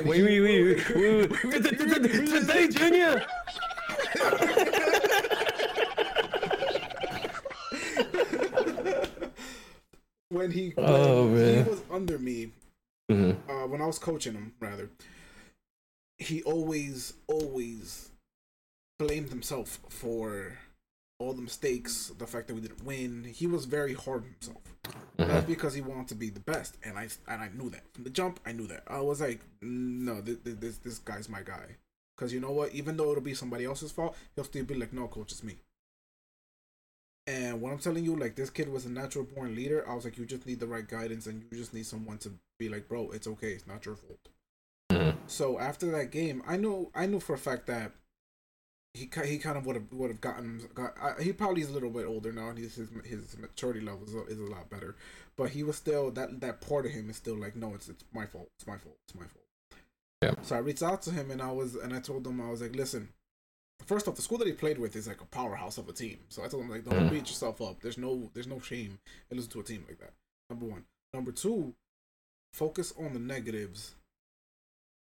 wait, 0.04 0.22
wait, 0.22 0.40
wait, 0.40 0.94
wait, 0.94 1.44
wait. 1.44 1.64
Today, 1.64 2.68
Junior. 2.68 3.24
when 10.28 10.50
he 10.50 10.72
Oh, 10.76 11.28
he 11.34 11.62
was 11.62 11.82
under 11.90 12.18
me 12.18 12.52
Mhm. 13.10 13.36
uh, 13.48 13.66
when 13.66 13.82
I 13.82 13.86
was 13.86 13.98
coaching 13.98 14.34
him, 14.34 14.54
rather, 14.60 14.90
he 16.18 16.42
always, 16.44 17.14
always 17.26 18.10
blamed 18.98 19.30
himself 19.30 19.80
for 19.88 20.58
all 21.20 21.34
the 21.34 21.42
mistakes, 21.42 22.10
the 22.18 22.26
fact 22.26 22.48
that 22.48 22.54
we 22.54 22.62
didn't 22.62 22.82
win. 22.82 23.24
He 23.32 23.46
was 23.46 23.66
very 23.66 23.94
hard 23.94 24.24
on 24.24 24.30
himself. 24.40 24.62
That's 25.16 25.46
because 25.46 25.74
he 25.74 25.82
wanted 25.82 26.08
to 26.08 26.14
be 26.14 26.30
the 26.30 26.40
best, 26.40 26.78
and 26.82 26.98
I 26.98 27.08
and 27.28 27.42
I 27.42 27.50
knew 27.54 27.68
that 27.70 27.82
from 27.92 28.04
the 28.04 28.10
jump. 28.10 28.40
I 28.46 28.52
knew 28.52 28.66
that. 28.68 28.84
I 28.88 29.00
was 29.00 29.20
like, 29.20 29.40
no, 29.60 30.20
this 30.22 30.38
this, 30.42 30.78
this 30.78 30.98
guy's 30.98 31.28
my 31.28 31.42
guy. 31.42 31.76
Because 32.16 32.32
you 32.32 32.40
know 32.40 32.50
what? 32.50 32.72
Even 32.72 32.96
though 32.96 33.10
it'll 33.10 33.22
be 33.22 33.34
somebody 33.34 33.64
else's 33.66 33.92
fault, 33.92 34.16
he'll 34.34 34.44
still 34.44 34.64
be 34.64 34.74
like, 34.74 34.92
no, 34.92 35.08
coach, 35.08 35.32
it's 35.32 35.44
me. 35.44 35.56
And 37.26 37.60
what 37.60 37.72
I'm 37.72 37.78
telling 37.78 38.04
you, 38.04 38.16
like 38.16 38.34
this 38.34 38.50
kid 38.50 38.72
was 38.72 38.86
a 38.86 38.90
natural 38.90 39.24
born 39.24 39.54
leader. 39.54 39.88
I 39.88 39.94
was 39.94 40.04
like, 40.04 40.16
you 40.16 40.24
just 40.24 40.46
need 40.46 40.58
the 40.58 40.66
right 40.66 40.88
guidance, 40.88 41.26
and 41.26 41.44
you 41.50 41.58
just 41.58 41.74
need 41.74 41.86
someone 41.86 42.18
to 42.18 42.32
be 42.58 42.70
like, 42.70 42.88
bro, 42.88 43.10
it's 43.10 43.26
okay, 43.26 43.52
it's 43.52 43.66
not 43.66 43.84
your 43.84 43.96
fault. 43.96 44.28
Mhm. 44.90 45.16
So 45.26 45.58
after 45.58 45.90
that 45.92 46.10
game, 46.10 46.42
I 46.46 46.56
knew 46.56 46.90
I 46.94 47.04
knew 47.06 47.20
for 47.20 47.34
a 47.34 47.38
fact 47.38 47.66
that 47.66 47.92
he 48.94 49.08
he 49.24 49.38
kind 49.38 49.56
of 49.56 49.66
would 49.66 49.76
have 49.76 49.92
would 49.92 50.10
have 50.10 50.20
gotten 50.20 50.68
got. 50.74 50.94
I, 51.00 51.22
he 51.22 51.32
probably 51.32 51.62
is 51.62 51.70
a 51.70 51.72
little 51.72 51.90
bit 51.90 52.06
older 52.06 52.32
now, 52.32 52.48
and 52.48 52.58
his 52.58 52.74
his, 52.74 52.88
his 53.04 53.36
maturity 53.38 53.80
level 53.80 54.04
is 54.06 54.14
a, 54.14 54.24
is 54.26 54.38
a 54.40 54.44
lot 54.44 54.68
better. 54.68 54.96
But 55.36 55.50
he 55.50 55.62
was 55.62 55.76
still 55.76 56.10
that 56.12 56.40
that 56.40 56.60
part 56.60 56.86
of 56.86 56.92
him 56.92 57.08
is 57.08 57.16
still 57.16 57.36
like, 57.36 57.54
no, 57.56 57.74
it's 57.74 57.88
it's 57.88 58.04
my 58.12 58.26
fault, 58.26 58.50
it's 58.56 58.66
my 58.66 58.76
fault, 58.76 58.96
it's 59.06 59.14
my 59.14 59.26
fault. 59.26 59.44
Yeah. 60.22 60.34
So 60.42 60.56
I 60.56 60.58
reached 60.58 60.82
out 60.82 61.02
to 61.02 61.12
him 61.12 61.30
and 61.30 61.40
I 61.40 61.50
was 61.52 61.76
and 61.76 61.94
I 61.94 62.00
told 62.00 62.26
him 62.26 62.40
I 62.40 62.50
was 62.50 62.60
like, 62.60 62.74
listen, 62.76 63.08
first 63.86 64.06
off, 64.08 64.16
the 64.16 64.22
school 64.22 64.38
that 64.38 64.46
he 64.48 64.52
played 64.52 64.78
with 64.78 64.94
is 64.96 65.06
like 65.08 65.20
a 65.22 65.26
powerhouse 65.26 65.78
of 65.78 65.88
a 65.88 65.92
team. 65.92 66.18
So 66.28 66.44
I 66.44 66.48
told 66.48 66.64
him 66.64 66.70
like, 66.70 66.84
don't 66.84 67.06
Mhm. 67.06 67.10
beat 67.10 67.28
yourself 67.28 67.62
up. 67.62 67.80
There's 67.80 67.96
no 67.96 68.28
there's 68.34 68.46
no 68.48 68.60
shame 68.60 68.98
in 69.30 69.36
losing 69.36 69.52
to 69.52 69.60
a 69.60 69.64
team 69.64 69.84
like 69.88 69.98
that. 70.00 70.12
Number 70.50 70.66
one. 70.66 70.84
Number 71.14 71.32
two, 71.32 71.74
focus 72.52 72.92
on 72.98 73.14
the 73.14 73.18
negatives. 73.20 73.94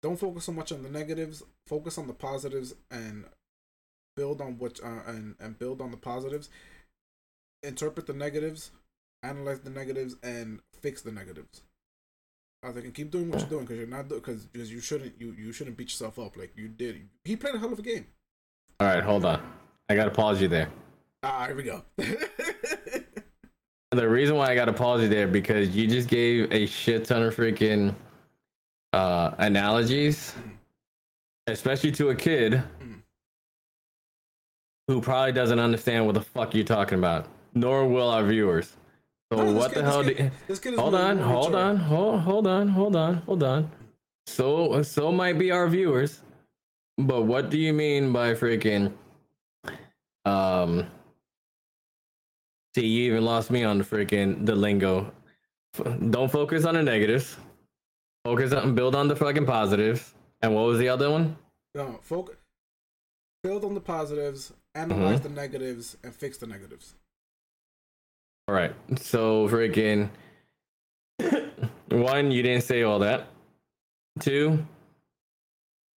Don't 0.03 0.19
focus 0.19 0.45
so 0.45 0.53
much 0.53 0.73
on 0.73 0.83
the 0.83 0.91
negatives. 0.91 1.43
Focus 1.67 1.97
on 1.99 2.07
the 2.07 2.13
positives 2.13 2.75
and 2.91 3.25
build 4.19 4.41
on 4.41 4.59
what 4.59 4.81
uh, 4.85 5.03
and 5.07 5.37
and 5.41 5.59
build 5.59 5.81
on 5.81 5.91
the 5.91 5.97
positives. 5.97 6.51
Interpret 7.63 8.07
the 8.07 8.13
negatives, 8.13 8.71
analyze 9.23 9.61
the 9.61 9.71
negatives, 9.71 10.17
and 10.23 10.61
fix 10.81 11.03
the 11.03 11.13
negatives. 11.13 11.63
I 12.63 12.67
was 12.69 12.77
like, 12.77 12.85
and 12.85 12.95
keep 12.95 13.11
doing 13.11 13.31
what 13.31 13.41
you're 13.41 13.49
doing 13.49 13.65
because 13.65 13.79
you're 13.79 13.87
not 13.87 14.09
because 14.09 14.45
because 14.47 14.71
you 14.71 14.81
shouldn't 14.81 15.15
you 15.21 15.35
you 15.39 15.53
shouldn't 15.53 15.77
beat 15.77 15.89
yourself 15.89 16.19
up 16.19 16.37
like 16.37 16.53
you 16.57 16.69
did. 16.69 17.09
He 17.25 17.37
played 17.37 17.55
a 17.55 17.59
hell 17.59 17.73
of 17.73 17.79
a 17.79 17.83
game. 17.83 18.07
All 18.81 18.87
right, 18.89 19.03
hold 19.03 19.25
on. 19.25 19.41
I 19.89 19.95
gotta 19.95 20.11
pause 20.11 20.43
you 20.43 20.49
there. 20.49 20.69
Ah, 21.23 21.47
here 21.47 21.57
we 21.57 21.63
go. 21.63 21.83
The 23.91 24.07
reason 24.07 24.37
why 24.37 24.51
I 24.51 24.55
got 24.55 24.67
to 24.67 24.73
pause 24.75 25.01
you 25.01 25.09
there 25.09 25.27
because 25.27 25.75
you 25.75 25.87
just 25.87 26.09
gave 26.11 26.53
a 26.53 26.67
shit 26.67 27.07
ton 27.07 27.23
of 27.23 27.35
freaking 27.35 27.95
uh, 28.93 29.31
analogies, 29.39 30.35
especially 31.47 31.91
to 31.93 32.11
a 32.11 32.15
kid 32.15 32.63
Mhm. 32.83 32.98
Who 34.89 35.01
probably 35.01 35.33
doesn't 35.33 35.59
understand 35.61 36.05
what 36.07 36.15
the 36.15 36.21
fuck 36.23 36.55
you're 36.55 36.65
talking 36.65 36.99
about, 36.99 37.27
nor 37.55 37.87
will 37.87 38.09
our 38.11 38.25
viewers. 38.25 38.77
So 39.31 39.45
No, 39.45 39.53
what 39.53 39.73
kid- 39.73 39.79
the 39.79 39.83
this 39.85 39.93
hell? 39.95 40.03
kid- 40.05 40.17
do- 40.17 40.31
this 40.49 40.59
kid 40.59 40.75
hold 40.75 40.95
on, 40.95 41.19
hold 41.19 41.55
on, 41.55 41.77
hold, 41.77 42.21
hold 42.21 42.47
on, 42.47 42.69
hold 42.69 42.97
on, 42.97 43.15
hold 43.17 43.43
on. 43.43 43.71
So 44.27 44.83
so 44.83 45.13
might 45.13 45.39
be 45.39 45.51
our 45.51 45.69
viewers, 45.69 46.21
but 46.97 47.23
what 47.23 47.51
do 47.51 47.59
you 47.59 47.73
mean 47.73 48.13
by 48.13 48.33
freaking? 48.35 48.93
Um. 50.25 50.87
See, 52.75 52.87
you 52.87 53.05
even 53.13 53.25
lost 53.25 53.51
me 53.51 53.65
on 53.65 53.79
the 53.79 53.85
freaking 53.85 54.45
the 54.47 54.55
lingo. 54.55 55.13
F- 55.79 55.99
Don't 56.11 56.31
focus 56.31 56.65
on 56.65 56.75
the 56.75 56.83
negatives. 56.83 57.37
Focus 58.25 58.53
on 58.53 58.75
build 58.75 58.95
on 58.95 59.09
the 59.09 59.17
fucking 59.17 59.47
positives. 59.47 60.15
And 60.43 60.55
what 60.55 60.67
was 60.67 60.79
the 60.79 60.89
other 60.89 61.11
one? 61.11 61.37
No, 61.75 61.99
focus. 62.03 62.37
Build 63.43 63.65
on 63.65 63.75
the 63.75 63.81
positives, 63.81 64.53
analyze 64.79 65.21
Mm-hmm. 65.21 65.35
the 65.35 65.41
negatives, 65.41 65.97
and 66.03 66.15
fix 66.15 66.39
the 66.39 66.47
negatives. 66.47 66.95
All 68.47 68.55
right. 68.55 68.75
So 69.01 69.49
freaking 69.49 70.09
one, 71.91 72.31
you 72.31 72.43
didn't 72.43 72.63
say 72.65 72.83
all 72.83 72.99
that. 73.01 73.27
Two, 74.21 74.65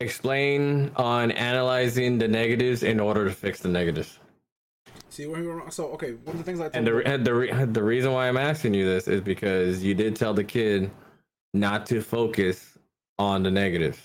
explain 0.00 0.90
on 0.96 1.30
analyzing 1.32 2.18
the 2.18 2.28
negatives 2.28 2.82
in 2.82 2.98
order 3.00 3.24
to 3.26 3.30
fix 3.30 3.60
the 3.60 3.68
negatives. 3.68 4.18
See 5.10 5.26
where 5.26 5.40
we 5.40 5.46
were 5.46 5.56
wrong. 5.56 5.70
So 5.70 5.88
okay, 5.92 6.12
one 6.12 6.36
of 6.36 6.38
the 6.38 6.44
things 6.44 6.60
I 6.60 6.70
And 6.72 6.86
the 6.86 7.02
and 7.06 7.24
the 7.24 7.34
re- 7.34 7.64
the 7.66 7.82
reason 7.82 8.12
why 8.12 8.28
I'm 8.28 8.36
asking 8.36 8.74
you 8.74 8.86
this 8.86 9.08
is 9.08 9.20
because 9.20 9.82
you 9.82 9.94
did 9.94 10.16
tell 10.16 10.34
the 10.34 10.44
kid 10.44 10.90
not 11.54 11.86
to 11.86 12.00
focus 12.00 12.78
on 13.18 13.42
the 13.42 13.50
negatives. 13.50 13.98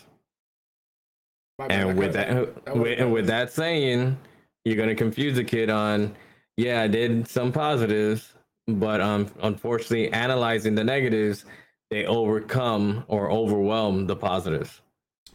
And 1.69 1.97
with 1.97 2.13
that, 2.13 2.65
that 2.65 2.75
with, 2.75 2.99
and 2.99 3.13
with 3.13 3.27
that 3.27 3.51
saying, 3.51 4.17
you're 4.65 4.77
gonna 4.77 4.95
confuse 4.95 5.35
the 5.35 5.43
kid 5.43 5.69
on, 5.69 6.15
yeah, 6.57 6.81
I 6.81 6.87
did 6.87 7.27
some 7.27 7.51
positives, 7.51 8.33
but 8.67 9.01
um, 9.01 9.31
unfortunately, 9.41 10.11
analyzing 10.11 10.75
the 10.75 10.83
negatives, 10.83 11.45
they 11.91 12.05
overcome 12.05 13.05
or 13.07 13.31
overwhelm 13.31 14.07
the 14.07 14.15
positives. 14.15 14.81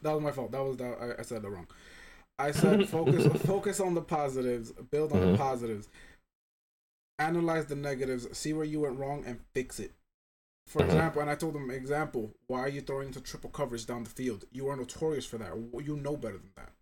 That 0.03 0.12
was 0.14 0.22
my 0.22 0.33
fault. 0.33 0.53
That 0.53 0.62
was 0.64 0.76
that. 0.78 0.99
I, 1.01 1.20
I 1.20 1.22
said 1.22 1.43
that 1.43 1.51
wrong. 1.51 1.66
I 2.39 2.53
said 2.53 2.85
focus 2.85 3.26
focus 3.45 3.81
on 3.81 3.95
the 3.95 4.03
positives, 4.03 4.72
build 4.72 5.12
on 5.12 5.20
the 5.22 5.26
Mhm. 5.26 5.37
positives, 5.39 5.89
analyze 7.18 7.66
the 7.66 7.76
negatives, 7.76 8.26
see 8.37 8.53
where 8.53 8.64
you 8.64 8.81
went 8.81 8.99
wrong, 8.99 9.24
and 9.26 9.41
fix 9.55 9.78
it. 9.78 9.93
For 10.66 10.83
Mhm. 10.83 10.85
example, 10.85 11.20
and 11.22 11.31
I 11.31 11.35
told 11.37 11.55
them 11.55 11.70
example, 11.70 12.35
why 12.47 12.61
are 12.61 12.68
you 12.68 12.81
throwing 12.81 13.09
into 13.09 13.20
triple 13.20 13.51
coverage 13.51 13.87
down 13.87 14.05
the 14.05 14.11
field? 14.11 14.47
You 14.53 14.68
are 14.68 14.76
notorious 14.76 15.26
for 15.26 15.39
that. 15.39 15.57
You 15.85 15.97
know 15.97 16.16
better 16.16 16.39
than 16.39 16.53
that. 16.57 16.72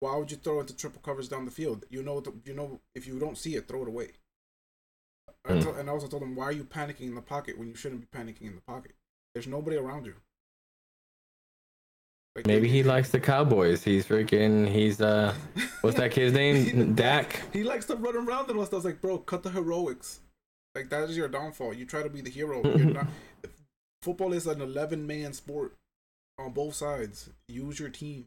Why 0.00 0.16
would 0.16 0.30
you 0.30 0.36
throw 0.36 0.60
into 0.60 0.76
triple 0.76 1.00
coverage 1.02 1.28
down 1.28 1.44
the 1.44 1.50
field? 1.50 1.84
You 1.90 2.02
know, 2.02 2.22
you 2.44 2.54
know, 2.54 2.80
if 2.94 3.06
you 3.06 3.18
don't 3.18 3.36
see 3.36 3.56
it, 3.56 3.66
throw 3.66 3.82
it 3.82 3.88
away. 3.88 4.10
I 5.44 5.52
Mm. 5.52 5.78
and 5.78 5.88
I 5.90 5.92
also 5.92 6.06
told 6.08 6.22
him, 6.22 6.36
why 6.36 6.44
are 6.44 6.52
you 6.52 6.64
panicking 6.64 7.08
in 7.08 7.14
the 7.14 7.22
pocket 7.22 7.58
when 7.58 7.68
you 7.68 7.74
shouldn't 7.74 8.00
be 8.00 8.18
panicking 8.18 8.42
in 8.42 8.54
the 8.54 8.60
pocket? 8.60 8.92
There's 9.34 9.46
nobody 9.46 9.76
around 9.76 10.06
you. 10.06 10.14
Like, 12.36 12.46
Maybe 12.46 12.68
he 12.68 12.82
likes 12.82 13.10
the 13.10 13.18
Cowboys. 13.18 13.82
He's 13.82 14.06
freaking. 14.06 14.68
He's 14.68 15.00
uh, 15.00 15.34
what's 15.80 15.96
that 15.96 16.12
kid's 16.12 16.34
name? 16.34 16.94
Dak. 16.94 17.42
He 17.52 17.64
likes 17.64 17.86
to 17.86 17.96
run 17.96 18.16
around 18.16 18.48
and 18.50 18.58
all 18.58 18.66
stuff. 18.66 18.74
I 18.74 18.76
was 18.76 18.84
like, 18.84 19.00
bro, 19.00 19.18
cut 19.18 19.42
the 19.42 19.50
heroics. 19.50 20.20
Like 20.74 20.90
that 20.90 21.08
is 21.10 21.16
your 21.16 21.28
downfall. 21.28 21.74
You 21.74 21.84
try 21.84 22.02
to 22.02 22.10
be 22.10 22.20
the 22.20 22.30
hero. 22.30 22.62
You're 22.76 22.90
not. 22.90 23.06
Football 24.02 24.32
is 24.32 24.46
an 24.46 24.60
eleven 24.60 25.06
man 25.06 25.32
sport 25.32 25.74
on 26.38 26.52
both 26.52 26.74
sides. 26.74 27.30
Use 27.48 27.80
your 27.80 27.88
team. 27.88 28.26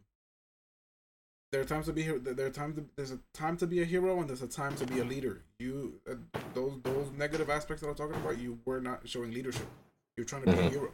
There 1.51 1.59
are 1.59 1.65
times 1.65 1.87
to 1.87 1.93
be 1.93 2.01
here. 2.03 2.17
There 2.17 2.45
are 2.47 2.49
times. 2.49 2.75
To, 2.77 2.85
there's 2.95 3.11
a 3.11 3.19
time 3.33 3.57
to 3.57 3.67
be 3.67 3.81
a 3.81 3.85
hero 3.85 4.19
and 4.19 4.29
there's 4.29 4.41
a 4.41 4.47
time 4.47 4.75
to 4.77 4.85
be 4.85 4.99
a 4.99 5.03
leader. 5.03 5.41
You 5.59 5.99
uh, 6.09 6.15
those 6.53 6.79
those 6.83 7.11
negative 7.17 7.49
aspects 7.49 7.81
that 7.83 7.89
I'm 7.89 7.95
talking 7.95 8.15
about. 8.15 8.37
You 8.37 8.59
were 8.65 8.79
not 8.79 9.07
showing 9.07 9.31
leadership. 9.33 9.67
You're 10.15 10.25
trying 10.25 10.43
to 10.45 10.51
be 10.51 10.57
a 10.57 10.61
Mhm. 10.63 10.69
hero. 10.71 10.91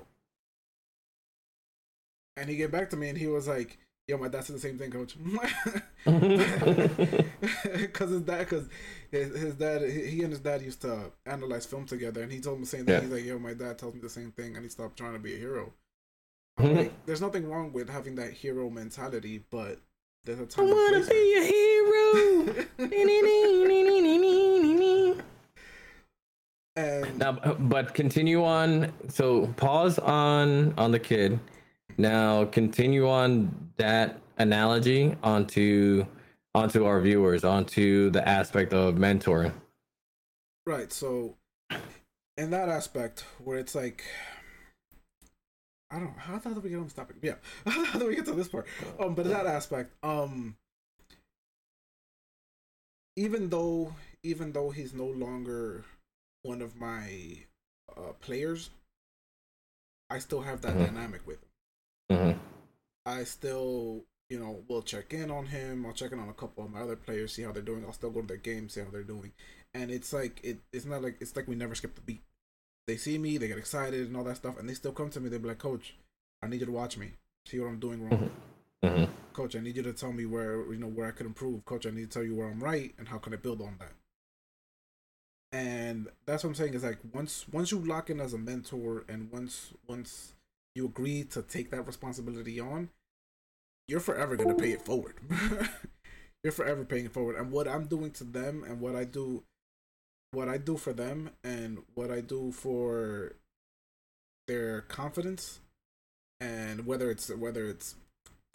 And 2.38 2.50
he 2.50 2.58
came 2.58 2.72
back 2.72 2.90
to 2.92 2.96
me 2.98 3.10
and 3.10 3.18
he 3.18 3.28
was 3.28 3.48
like, 3.48 3.78
"Yo, 4.08 4.18
my 4.18 4.28
dad 4.30 4.44
said 4.46 4.56
the 4.56 4.60
same 4.60 4.78
thing, 4.78 4.92
coach." 4.92 5.16
Because 7.78 8.10
his 8.12 8.22
dad, 8.22 8.40
because 8.40 8.68
his, 9.12 9.36
his 9.38 9.54
dad, 9.56 9.82
he 9.90 10.24
and 10.24 10.32
his 10.32 10.40
dad 10.40 10.62
used 10.62 10.82
to 10.82 11.12
analyze 11.26 11.66
film 11.66 11.86
together, 11.86 12.22
and 12.24 12.32
he 12.32 12.40
told 12.40 12.56
him 12.58 12.62
the 12.62 12.68
same 12.68 12.86
thing. 12.86 12.96
Yeah. 12.96 13.02
He's 13.02 13.12
like, 13.12 13.26
"Yo, 13.26 13.40
my 13.40 13.54
dad 13.54 13.78
tells 13.78 13.94
me 13.94 14.00
the 14.00 14.10
same 14.10 14.32
thing, 14.32 14.56
and 14.56 14.64
he 14.64 14.70
stopped 14.70 14.98
trying 14.98 15.14
to 15.14 15.20
be 15.20 15.36
a 15.36 15.38
hero." 15.38 15.74
I 16.58 16.64
Like, 16.68 17.06
there's 17.06 17.22
nothing 17.22 17.48
wrong 17.50 17.72
with 17.74 17.90
having 17.90 18.16
that 18.16 18.34
hero 18.34 18.70
mentality, 18.70 19.44
but 19.52 19.80
there's 20.28 20.40
a 20.40 20.46
time. 20.46 20.66
and 20.66 20.74
wanna 20.74 21.06
be 21.06 21.34
a 21.38 21.44
hero. 21.44 22.66
and 26.76 27.18
Now, 27.18 27.32
but 27.60 27.94
continue 27.94 28.44
on. 28.44 28.92
So 29.08 29.48
pause 29.56 29.98
on 30.00 30.74
on 30.78 30.92
the 30.92 31.00
kid. 31.00 31.40
Now 31.98 32.46
continue 32.46 33.10
on 33.10 33.72
that 33.78 34.20
analogy 34.38 35.16
onto 35.24 36.06
onto 36.54 36.86
our 36.86 37.00
viewers, 37.00 37.44
onto 37.44 38.10
the 38.10 38.28
aspect 38.28 38.74
of 38.74 38.96
mentoring. 38.96 39.54
right, 40.66 40.92
so 40.92 41.38
in 42.38 42.52
that 42.52 42.68
aspect 42.68 43.24
where 43.44 43.58
it's 43.58 43.74
like 43.74 44.04
I 45.90 45.96
don't 46.00 46.06
know 46.16 46.20
how 46.20 46.38
the 46.38 46.44
hell 46.44 46.54
did 46.54 46.64
we 46.64 46.70
get 46.70 46.78
on 46.78 46.84
this 46.84 46.94
topic? 46.94 47.18
Yeah, 47.22 47.36
how 47.66 47.98
did 47.98 48.08
we 48.08 48.16
get 48.16 48.26
to 48.26 48.34
this 48.34 48.50
part? 48.50 48.68
Um, 49.00 49.16
but 49.16 49.26
in 49.26 49.32
that 49.32 49.46
aspect, 49.48 49.94
um, 50.04 50.58
even 53.16 53.50
though 53.50 53.94
even 54.24 54.52
though 54.52 54.70
he's 54.70 54.94
no 54.94 55.06
longer 55.06 55.86
one 56.44 56.62
of 56.62 56.76
my 56.76 57.38
uh, 57.96 58.14
players, 58.20 58.70
I 60.10 60.20
still 60.20 60.42
have 60.42 60.62
that 60.62 60.76
Mhm. 60.76 60.86
dynamic 60.88 61.26
with 61.26 61.40
him. 61.42 61.50
Mm-hmm. 62.18 62.40
I 63.06 63.24
still, 63.24 64.06
you 64.30 64.40
know, 64.40 64.64
will 64.68 64.82
check 64.82 65.14
in 65.14 65.32
on 65.32 65.48
him. 65.48 65.86
I'll 65.86 65.94
check 65.94 66.12
in 66.12 66.20
on 66.20 66.30
a 66.30 66.34
couple 66.34 66.66
of 66.66 66.72
my 66.72 66.82
other 66.82 66.96
players, 66.96 67.34
see 67.34 67.44
how 67.44 67.52
they're 67.52 67.62
doing. 67.64 67.86
I'll 67.86 67.94
still 67.94 68.10
go 68.12 68.22
to 68.22 68.28
their 68.28 68.38
games, 68.38 68.74
see 68.74 68.82
how 68.82 68.90
they're 68.92 69.04
doing. 69.04 69.32
And 69.74 69.92
it's 69.92 70.12
like 70.14 70.42
it. 70.44 70.60
It's 70.74 70.86
not 70.86 71.02
like 71.02 71.18
it's 71.22 71.36
like 71.36 71.48
we 71.48 71.56
never 71.56 71.76
skip 71.76 71.96
the 71.96 72.02
beat. 72.02 72.22
They 72.88 72.98
see 72.98 73.18
me, 73.18 73.38
they 73.38 73.50
get 73.50 73.58
excited 73.58 74.08
and 74.08 74.16
all 74.16 74.24
that 74.24 74.38
stuff, 74.38 74.58
and 74.58 74.68
they 74.68 74.74
still 74.74 74.94
come 74.94 75.10
to 75.10 75.20
me. 75.20 75.30
They 75.30 75.38
be 75.38 75.50
like, 75.50 75.58
"Coach, 75.58 75.96
I 76.42 76.48
need 76.48 76.62
you 76.62 76.66
to 76.66 76.72
watch 76.72 76.98
me, 76.98 77.12
see 77.46 77.60
what 77.60 77.68
I'm 77.68 77.80
doing 77.80 78.02
wrong. 78.02 78.32
Mhm. 78.84 79.10
Coach, 79.34 79.56
I 79.56 79.60
need 79.60 79.76
you 79.76 79.84
to 79.84 79.94
tell 79.94 80.14
me 80.14 80.26
where 80.26 80.72
you 80.72 80.80
know 80.80 80.88
where 80.88 81.08
I 81.08 81.12
could 81.12 81.26
improve. 81.26 81.66
Coach, 81.66 81.86
I 81.86 81.92
need 81.92 82.10
to 82.10 82.20
tell 82.20 82.24
you 82.24 82.36
where 82.36 82.48
I'm 82.48 82.64
right 82.64 82.96
and 82.98 83.10
how 83.10 83.18
can 83.18 83.34
I 83.34 83.38
build 83.38 83.62
on 83.62 83.78
that." 83.80 83.94
And 85.52 86.10
that's 86.26 86.44
what 86.44 86.50
I'm 86.50 86.56
saying 86.56 86.74
is 86.74 86.84
like 86.84 87.00
once 87.14 87.48
once 87.50 87.72
you 87.72 87.80
lock 87.80 88.10
in 88.10 88.20
as 88.20 88.34
a 88.34 88.38
mentor 88.38 89.06
and 89.08 89.32
once 89.32 89.74
once 89.88 90.34
you 90.76 90.86
agree 90.86 91.24
to 91.26 91.42
take 91.42 91.72
that 91.72 91.88
responsibility 91.88 92.60
on, 92.60 92.90
you're 93.88 94.00
forever 94.00 94.36
gonna 94.36 94.56
pay 94.56 94.72
it 94.72 94.82
forward. 94.84 95.16
you're 96.44 96.54
forever 96.54 96.86
paying 96.86 97.06
it 97.06 97.14
forward. 97.14 97.36
And 97.36 97.52
what 97.52 97.68
I'm 97.68 97.88
doing 97.88 98.12
to 98.12 98.24
them 98.24 98.64
and 98.64 98.80
what 98.80 98.96
I 98.96 99.04
do 99.06 99.44
what 100.38 100.48
I 100.48 100.60
do 100.60 100.78
for 100.78 100.94
them 100.94 101.32
and 101.44 101.80
what 101.96 102.12
I 102.12 102.22
do 102.22 102.52
for 102.52 103.34
their 104.48 104.82
confidence 104.82 105.62
and 106.40 106.86
whether 106.86 107.10
it's 107.10 107.30
whether 107.30 107.66
it's 107.66 107.96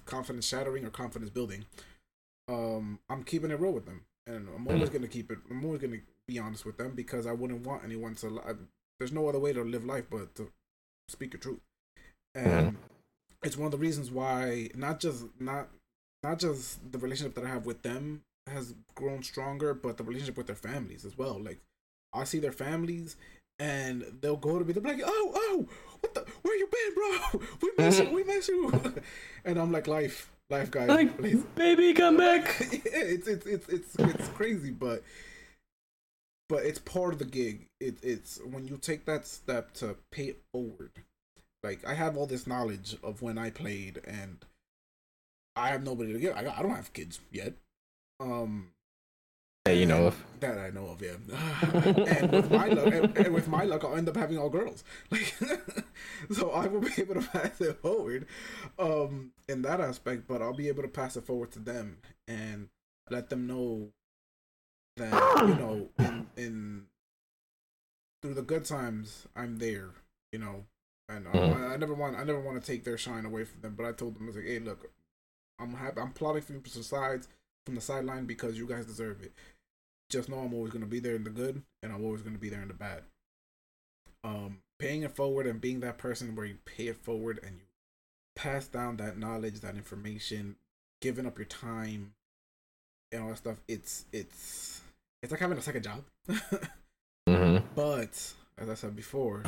confidence 0.07 0.47
shattering 0.47 0.85
or 0.85 0.91
confidence 0.91 1.30
building, 1.30 1.64
um, 2.49 3.01
I'm 3.11 3.24
keeping 3.24 3.51
it 3.51 3.59
real 3.59 3.72
with 3.72 3.87
them. 3.87 4.03
And 4.28 4.49
I'm 4.55 4.68
always 4.68 4.91
gonna 4.91 5.09
keep 5.09 5.33
it 5.33 5.39
I'm 5.51 5.64
always 5.64 5.80
gonna 5.80 5.97
be 6.28 6.39
honest 6.39 6.64
with 6.64 6.78
them 6.78 6.93
because 6.95 7.26
I 7.26 7.33
wouldn't 7.33 7.66
want 7.66 7.83
anyone 7.83 8.14
to 8.16 8.28
li- 8.28 8.43
there's 9.01 9.11
no 9.11 9.28
other 9.28 9.41
way 9.41 9.53
to 9.53 9.62
live 9.64 9.85
life 9.85 10.05
but 10.09 10.37
to 10.37 10.53
speak 11.09 11.33
the 11.33 11.39
truth. 11.39 11.59
And 12.37 12.76
it's 13.43 13.57
one 13.57 13.66
of 13.66 13.72
the 13.72 13.78
reasons 13.78 14.09
why 14.09 14.70
not 14.76 15.01
just 15.01 15.24
not 15.41 15.68
not 16.22 16.39
just 16.39 16.93
the 16.93 16.99
relationship 16.99 17.35
that 17.35 17.45
I 17.45 17.49
have 17.49 17.66
with 17.66 17.83
them 17.83 18.22
has 18.47 18.76
grown 18.95 19.24
stronger, 19.24 19.74
but 19.74 19.97
the 19.97 20.05
relationship 20.05 20.37
with 20.37 20.47
their 20.47 20.55
families 20.55 21.05
as 21.05 21.18
well. 21.18 21.43
Like 21.43 21.59
I 22.15 22.25
see 22.25 22.39
their 22.39 22.53
families 22.53 23.17
and 23.59 24.05
they'll 24.21 24.37
go 24.37 24.59
to 24.59 24.65
me, 24.65 24.73
they'll 24.73 24.83
be 24.83 24.91
like, 24.91 25.03
Oh, 25.05 25.33
oh, 25.35 25.67
what 26.01 26.15
the 26.15 26.25
where 26.43 26.57
you 26.57 26.67
been, 26.67 26.95
bro? 26.95 27.41
We 27.63 27.71
miss 27.79 27.99
you, 28.01 28.11
we 28.11 28.25
miss 28.25 28.49
you 28.49 28.73
And 29.45 29.59
I'm 29.59 29.73
like, 29.73 29.87
Life, 29.87 30.31
life 30.51 30.71
guys, 30.71 30.89
Like, 30.89 31.17
please. 31.19 31.43
baby, 31.55 31.93
come 31.95 32.17
back. 32.19 32.57
yeah, 32.61 32.79
it's 32.95 33.27
it's 33.29 33.47
it's 33.47 33.69
it's 33.69 33.95
it's 33.99 34.29
crazy, 34.29 34.71
but 34.71 35.03
but 36.49 36.65
it's 36.65 36.79
part 36.79 37.13
of 37.15 37.19
the 37.19 37.25
gig. 37.25 37.67
It 37.81 37.97
it's 38.03 38.39
when 38.45 38.67
you 38.67 38.77
take 38.77 39.05
that 39.07 39.27
step 39.27 39.73
to 39.75 39.97
pay 40.11 40.25
it 40.25 40.43
forward. 40.53 40.91
Like 41.63 41.87
I 41.87 41.95
have 41.95 42.17
all 42.17 42.27
this 42.27 42.47
knowledge 42.47 42.97
of 43.03 43.23
when 43.23 43.39
I 43.39 43.51
played, 43.51 44.01
and 44.07 44.45
I 45.57 45.69
have 45.69 45.83
nobody 45.85 46.13
to 46.13 46.19
give. 46.19 46.35
I, 46.37 46.41
I 46.41 46.63
don't 46.63 46.75
have 46.75 46.93
kids 46.93 47.21
yet. 47.31 47.55
Um, 48.21 48.73
Hey, 49.65 49.79
you 49.79 49.87
know 49.87 50.07
of. 50.09 50.25
that 50.41 50.59
I 50.59 50.71
know 50.71 50.87
of, 50.89 51.01
yeah. 51.01 51.13
and 52.09 52.33
with 52.33 52.51
my 52.51 52.67
luck, 52.67 52.93
and, 52.93 53.17
and 53.17 53.33
with 53.33 53.47
my 53.47 53.63
luck, 53.63 53.85
I'll 53.85 53.95
end 53.95 54.09
up 54.09 54.17
having 54.17 54.37
all 54.37 54.51
girls. 54.51 54.83
Like, 55.11 55.33
so 56.33 56.51
I 56.51 56.67
will 56.67 56.81
be 56.81 56.91
able 56.99 57.15
to 57.15 57.21
pass 57.29 57.61
it 57.61 57.79
forward, 57.81 58.27
um, 58.79 59.31
in 59.49 59.63
that 59.63 59.81
aspect. 59.81 60.27
But 60.27 60.43
I'll 60.43 60.53
be 60.53 60.67
able 60.67 60.83
to 60.83 60.89
pass 60.89 61.17
it 61.17 61.25
forward 61.25 61.53
to 61.53 61.61
them 61.61 61.99
and 62.27 62.69
let 63.09 63.31
them 63.31 63.47
know 63.47 63.91
that 64.97 65.13
you 65.47 65.55
know, 65.55 65.89
in 65.99 66.27
in 66.37 66.83
through 68.21 68.35
the 68.35 68.43
good 68.43 68.65
times, 68.65 69.27
I'm 69.37 69.59
there. 69.59 69.91
You 70.33 70.41
know, 70.41 70.65
and 71.09 71.27
Mhm. 71.27 71.71
I, 71.71 71.75
I 71.75 71.77
never 71.77 71.95
want 71.95 72.17
I 72.17 72.25
never 72.25 72.41
want 72.41 72.61
to 72.61 72.67
take 72.67 72.83
their 72.83 72.99
shine 72.99 73.27
away 73.27 73.45
from 73.45 73.61
them. 73.61 73.75
But 73.77 73.87
I 73.87 73.93
told 73.93 74.17
them 74.17 74.25
I 74.25 74.27
was 74.27 74.37
like, 74.37 74.47
hey, 74.47 74.59
look, 74.59 74.91
I'm 75.61 75.75
happy. 75.75 76.01
I'm 76.01 76.13
plotting 76.13 76.43
for 76.43 76.53
you 76.55 76.61
the 76.61 76.83
sides 76.83 77.29
from 77.67 77.75
the 77.75 77.81
sideline 77.81 78.27
because 78.27 78.59
you 78.59 78.67
guys 78.67 78.87
deserve 78.87 79.23
it 79.23 79.33
just 80.13 80.29
know 80.29 80.39
I'm 80.39 80.53
always 80.53 80.73
gonna 80.73 80.87
be 80.87 81.01
there 81.01 81.17
in 81.17 81.25
the 81.25 81.31
good 81.31 81.63
and 81.83 81.93
I'm 81.93 82.05
always 82.05 82.21
gonna 82.21 82.39
be 82.39 82.51
there 82.51 82.63
in 82.63 82.69
the 82.69 82.75
bad. 82.75 83.03
Um, 84.23 84.59
paying 84.79 85.03
it 85.03 85.17
forward 85.17 85.47
and 85.47 85.61
being 85.61 85.81
that 85.81 85.99
person 85.99 86.37
where 86.37 86.47
you 86.47 86.59
pay 86.65 86.89
it 86.89 86.97
forward 86.97 87.41
and 87.43 87.57
you 87.57 87.67
pass 88.37 88.67
down 88.67 88.99
that 88.99 89.19
knowledge, 89.19 89.61
that 89.61 89.75
information, 89.75 90.57
giving 91.01 91.27
up 91.27 91.39
your 91.39 91.47
time 91.47 92.13
and 93.11 93.23
all 93.23 93.31
that 93.31 93.39
stuff, 93.39 93.57
it's 93.67 94.05
it's 94.13 94.83
it's 95.23 95.33
like 95.33 95.41
having 95.41 95.59
a 95.59 95.63
second 95.63 95.83
job. 95.83 96.05
mm-hmm. 97.29 97.65
but 97.75 98.35
as 98.59 98.69
I 98.69 98.75
said 98.75 98.95
before, 98.95 99.43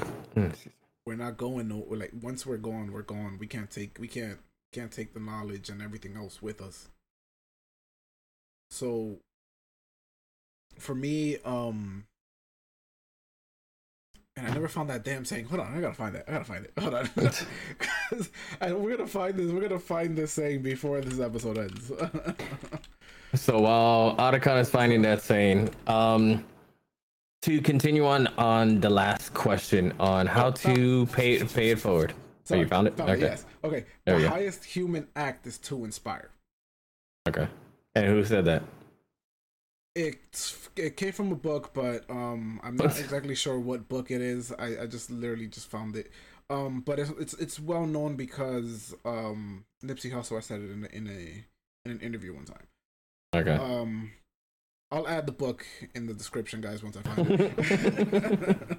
we're 1.07 1.17
not 1.17 1.37
going 1.37 1.69
no 1.69 1.85
we're 1.87 1.99
like 1.99 2.13
once 2.23 2.47
we're 2.47 2.57
gone, 2.57 2.91
we're 2.91 3.03
gone. 3.03 3.37
We 3.39 3.47
can't 3.47 3.71
take 3.71 3.99
we 4.01 4.09
can't 4.09 4.39
can't 4.73 4.91
take 4.91 5.13
the 5.13 5.21
knowledge 5.21 5.69
and 5.69 5.83
everything 5.83 6.17
else 6.17 6.41
with 6.41 6.63
us. 6.63 6.89
So 8.75 9.19
for 10.79 10.97
me, 10.97 11.39
um 11.45 12.05
and 14.37 14.49
I 14.49 14.53
never 14.53 14.67
found 14.67 14.91
that 14.91 15.05
damn 15.05 15.25
saying. 15.25 15.45
Hold 15.45 15.61
on, 15.61 15.77
I 15.77 15.81
gotta 15.81 15.95
find 15.95 16.13
that. 16.17 16.25
I 16.29 16.33
gotta 16.33 16.45
find 16.45 16.65
it. 16.65 16.73
Hold 16.81 16.95
on. 16.95 17.09
'Cause 17.79 18.31
I, 18.61 18.73
we're 18.73 18.97
gonna 18.97 19.09
find 19.09 19.37
this. 19.37 19.53
We're 19.53 19.61
gonna 19.61 19.79
find 19.79 20.17
this 20.19 20.33
saying 20.33 20.63
before 20.63 21.01
this 21.01 21.21
episode 21.21 21.57
ends. 21.59 21.93
So 23.35 23.61
while 23.61 24.17
Otacon 24.17 24.61
is 24.61 24.69
finding 24.71 25.03
that 25.03 25.23
saying, 25.23 25.71
um, 25.87 26.45
to 27.43 27.61
continue 27.61 28.05
on 28.07 28.27
on 28.39 28.81
the 28.81 28.91
last 28.91 29.35
question 29.35 29.93
on 30.01 30.27
how 30.27 30.51
to 30.51 31.07
pay 31.07 31.43
pay 31.45 31.71
it 31.71 31.79
forward. 31.79 32.13
So 32.43 32.57
you 32.57 32.67
found 32.67 32.89
it? 32.89 32.97
Found 32.97 33.11
Okay. 33.11 33.21
Yes. 33.23 33.47
Okay. 33.63 33.85
There 34.05 34.17
the 34.17 34.25
go. 34.25 34.29
highest 34.31 34.65
human 34.65 35.07
act 35.15 35.47
is 35.47 35.59
to 35.59 35.85
inspire. 35.85 36.31
Okay. 37.29 37.47
And 37.95 38.07
who 38.07 38.25
said 38.25 38.45
that? 38.47 38.63
It 39.95 40.19
it 40.77 40.97
came 40.97 41.13
from 41.13 41.31
a 41.31 41.37
book, 41.37 41.71
but 41.73 42.09
um, 42.11 42.61
I'm 42.65 42.77
not 42.77 42.99
exactly 42.99 43.35
sure 43.35 43.59
what 43.61 43.89
book 43.89 44.11
it 44.11 44.21
is. 44.21 44.53
I, 44.53 44.83
I 44.83 44.87
just 44.87 45.11
literally 45.11 45.47
just 45.47 45.71
found 45.71 45.95
it. 45.95 46.11
Um, 46.51 46.81
but 46.81 46.99
it's 46.99 47.11
it's, 47.11 47.35
it's 47.35 47.61
well 47.61 47.87
known 47.87 48.17
because 48.17 48.95
um, 49.05 49.65
Nipsey 49.85 50.13
Hussle 50.13 50.43
said 50.43 50.61
it 50.61 50.71
in 50.71 50.85
a, 50.85 50.97
in 50.97 51.07
a 51.07 51.45
in 51.85 51.93
an 51.93 52.01
interview 52.01 52.35
one 52.35 52.45
time. 52.45 52.67
Okay. 53.35 53.55
Um, 53.55 54.13
I'll 54.91 55.09
add 55.09 55.27
the 55.27 55.33
book 55.33 55.67
in 55.95 56.07
the 56.07 56.15
description, 56.15 56.61
guys, 56.61 56.83
once 56.83 56.97
I 56.97 57.03
find 57.03 57.31
it. 57.31 58.79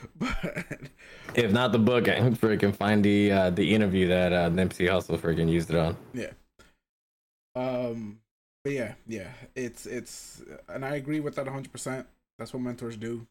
but 0.18 0.90
if 1.34 1.52
not 1.52 1.72
the 1.72 1.78
book, 1.78 2.08
I 2.08 2.16
can 2.16 2.36
freaking 2.36 2.74
find 2.74 3.04
the 3.04 3.32
uh, 3.32 3.50
the 3.50 3.74
interview 3.74 4.08
that 4.08 4.32
uh, 4.32 4.50
Nipsey 4.50 4.88
Hussle 4.88 5.18
freaking 5.18 5.50
used 5.50 5.70
it 5.70 5.76
on. 5.76 5.96
yeah. 6.14 6.30
Um, 7.56 8.19
but 8.64 8.72
yeah, 8.72 8.94
yeah, 9.06 9.28
it's 9.54 9.86
it's, 9.86 10.42
and 10.68 10.84
I 10.84 10.96
agree 10.96 11.20
with 11.20 11.34
that 11.36 11.46
100. 11.46 11.72
percent 11.72 12.06
That's 12.38 12.52
what 12.52 12.62
mentors 12.62 12.96
do. 12.96 13.26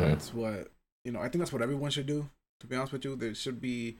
Mhm. 0.00 0.08
That's 0.08 0.32
what 0.34 0.70
you 1.04 1.12
know. 1.12 1.20
I 1.20 1.28
think 1.28 1.40
that's 1.40 1.52
what 1.52 1.62
everyone 1.62 1.90
should 1.90 2.06
do. 2.06 2.28
To 2.60 2.66
be 2.66 2.76
honest 2.76 2.92
with 2.92 3.04
you, 3.04 3.16
there 3.16 3.34
should 3.34 3.60
be. 3.60 3.96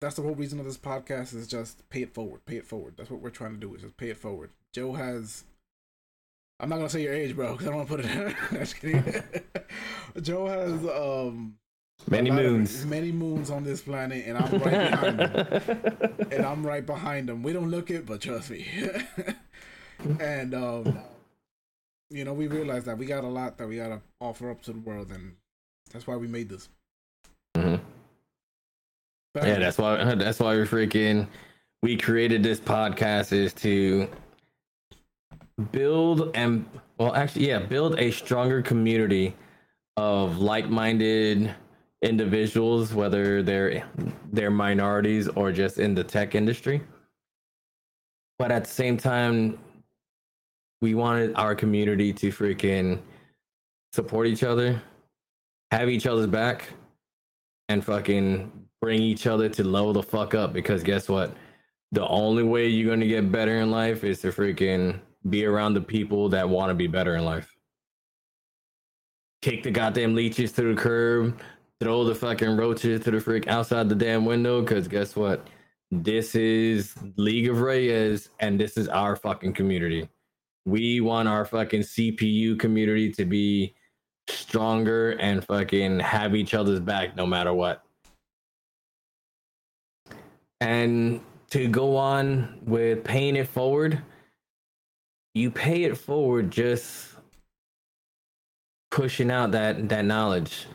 That's 0.00 0.16
the 0.16 0.22
whole 0.22 0.34
reason 0.34 0.58
of 0.60 0.66
this 0.66 0.76
podcast 0.76 1.34
is 1.34 1.46
just 1.46 1.88
pay 1.88 2.02
it 2.02 2.12
forward, 2.12 2.44
pay 2.44 2.56
it 2.56 2.66
forward. 2.66 2.94
That's 2.96 3.10
what 3.10 3.20
we're 3.20 3.30
trying 3.30 3.52
to 3.54 3.60
do 3.60 3.74
is 3.74 3.82
just 3.82 3.96
pay 3.96 4.10
it 4.10 4.16
forward. 4.18 4.50
Joe 4.72 4.92
has. 4.94 5.44
I'm 6.60 6.68
not 6.70 6.76
gonna 6.76 6.88
say 6.88 7.02
your 7.02 7.14
age, 7.14 7.34
bro, 7.36 7.52
because 7.52 7.66
I 7.66 7.70
don't 7.70 7.78
want 7.90 8.02
to 8.02 8.08
put 8.08 8.60
it. 8.60 8.74
Kidding. 8.80 9.22
Joe 10.22 10.46
has 10.46 10.72
um 10.86 11.56
Many 12.08 12.30
lot 12.30 12.38
of- 12.44 12.52
moons. 12.52 12.86
many 12.86 13.10
moons 13.10 13.50
on 13.50 13.64
this 13.64 13.80
planet, 13.80 14.24
and 14.26 14.38
I'm 14.38 14.52
right 14.60 14.90
behind 14.90 15.20
him 15.20 16.26
and 16.30 16.44
I'm 16.46 16.64
right 16.66 16.86
behind 16.86 17.28
them. 17.28 17.42
We 17.42 17.52
don't 17.52 17.70
look 17.70 17.90
it, 17.90 18.06
but 18.06 18.20
trust 18.20 18.50
me. 18.50 18.66
and 20.20 20.54
um, 20.54 20.98
you 22.10 22.24
know, 22.24 22.32
we 22.32 22.46
realize 22.46 22.84
that 22.84 22.96
we 22.98 23.06
got 23.06 23.24
a 23.24 23.28
lot 23.28 23.58
that 23.58 23.66
we 23.66 23.76
gotta 23.76 24.00
offer 24.20 24.50
up 24.50 24.62
to 24.62 24.72
the 24.72 24.78
world, 24.78 25.10
and 25.10 25.34
that's 25.92 26.06
why 26.06 26.14
we 26.16 26.28
made 26.28 26.48
this. 26.48 26.68
Mhm. 27.56 27.80
Yeah, 29.34 29.58
that's 29.58 29.78
why 29.78 30.14
that's 30.14 30.38
why 30.38 30.54
we 30.56 30.62
freaking 30.62 31.26
we 31.82 31.96
created 31.96 32.42
this 32.42 32.60
podcast 32.60 33.32
is 33.32 33.52
to 33.54 34.08
build 35.72 36.30
and 36.36 36.68
well 36.98 37.14
actually 37.14 37.48
yeah, 37.48 37.58
build 37.58 37.98
a 37.98 38.10
stronger 38.12 38.62
community 38.62 39.34
of 39.96 40.38
like-minded 40.38 41.54
individuals 42.02 42.92
whether 42.92 43.42
they're 43.42 43.84
they're 44.32 44.50
minorities 44.50 45.28
or 45.28 45.50
just 45.50 45.78
in 45.78 45.94
the 45.94 46.04
tech 46.04 46.34
industry. 46.34 46.82
But 48.38 48.52
at 48.52 48.64
the 48.64 48.70
same 48.70 48.96
time 48.96 49.58
we 50.80 50.94
wanted 50.94 51.34
our 51.36 51.54
community 51.54 52.12
to 52.12 52.28
freaking 52.28 53.00
support 53.92 54.26
each 54.26 54.42
other 54.42 54.82
have 55.70 55.88
each 55.88 56.06
other's 56.06 56.26
back 56.26 56.68
and 57.68 57.84
fucking 57.84 58.50
bring 58.80 59.02
each 59.02 59.26
other 59.26 59.48
to 59.48 59.64
level 59.64 59.92
the 59.92 60.02
fuck 60.02 60.34
up 60.34 60.52
because 60.52 60.82
guess 60.82 61.08
what? 61.08 61.34
The 61.92 62.06
only 62.06 62.42
way 62.42 62.68
you're 62.68 62.90
gonna 62.90 63.06
get 63.06 63.32
better 63.32 63.58
in 63.60 63.70
life 63.70 64.04
is 64.04 64.20
to 64.20 64.28
freaking 64.28 65.00
be 65.28 65.44
around 65.44 65.74
the 65.74 65.80
people 65.80 66.28
that 66.28 66.48
want 66.48 66.70
to 66.70 66.74
be 66.74 66.86
better 66.86 67.16
in 67.16 67.24
life. 67.24 67.54
Kick 69.42 69.62
the 69.62 69.70
goddamn 69.70 70.14
leeches 70.14 70.52
to 70.52 70.74
the 70.74 70.80
curb, 70.80 71.40
throw 71.80 72.04
the 72.04 72.14
fucking 72.14 72.56
roaches 72.56 73.02
to 73.04 73.10
the 73.10 73.20
freak 73.20 73.48
outside 73.48 73.88
the 73.88 73.94
damn 73.94 74.24
window, 74.24 74.60
because 74.62 74.88
guess 74.88 75.14
what? 75.16 75.46
This 75.90 76.34
is 76.34 76.94
League 77.16 77.48
of 77.48 77.60
Reyes 77.60 78.30
and 78.40 78.58
this 78.58 78.76
is 78.76 78.88
our 78.88 79.14
fucking 79.16 79.52
community. 79.52 80.08
We 80.64 81.00
want 81.00 81.28
our 81.28 81.44
fucking 81.44 81.82
CPU 81.82 82.58
community 82.58 83.12
to 83.12 83.24
be 83.24 83.74
stronger 84.28 85.12
and 85.12 85.44
fucking 85.44 86.00
have 86.00 86.34
each 86.34 86.54
other's 86.54 86.80
back 86.80 87.16
no 87.16 87.26
matter 87.26 87.52
what. 87.52 87.82
And 90.60 91.20
to 91.50 91.68
go 91.68 91.96
on 91.96 92.58
with 92.64 93.04
paying 93.04 93.36
it 93.36 93.46
forward, 93.46 94.02
you 95.34 95.50
pay 95.50 95.84
it 95.84 95.96
forward 95.96 96.50
just 96.50 97.10
pushing 98.90 99.30
out 99.30 99.52
that 99.52 99.88
that 99.90 100.04
knowledge, 100.04 100.66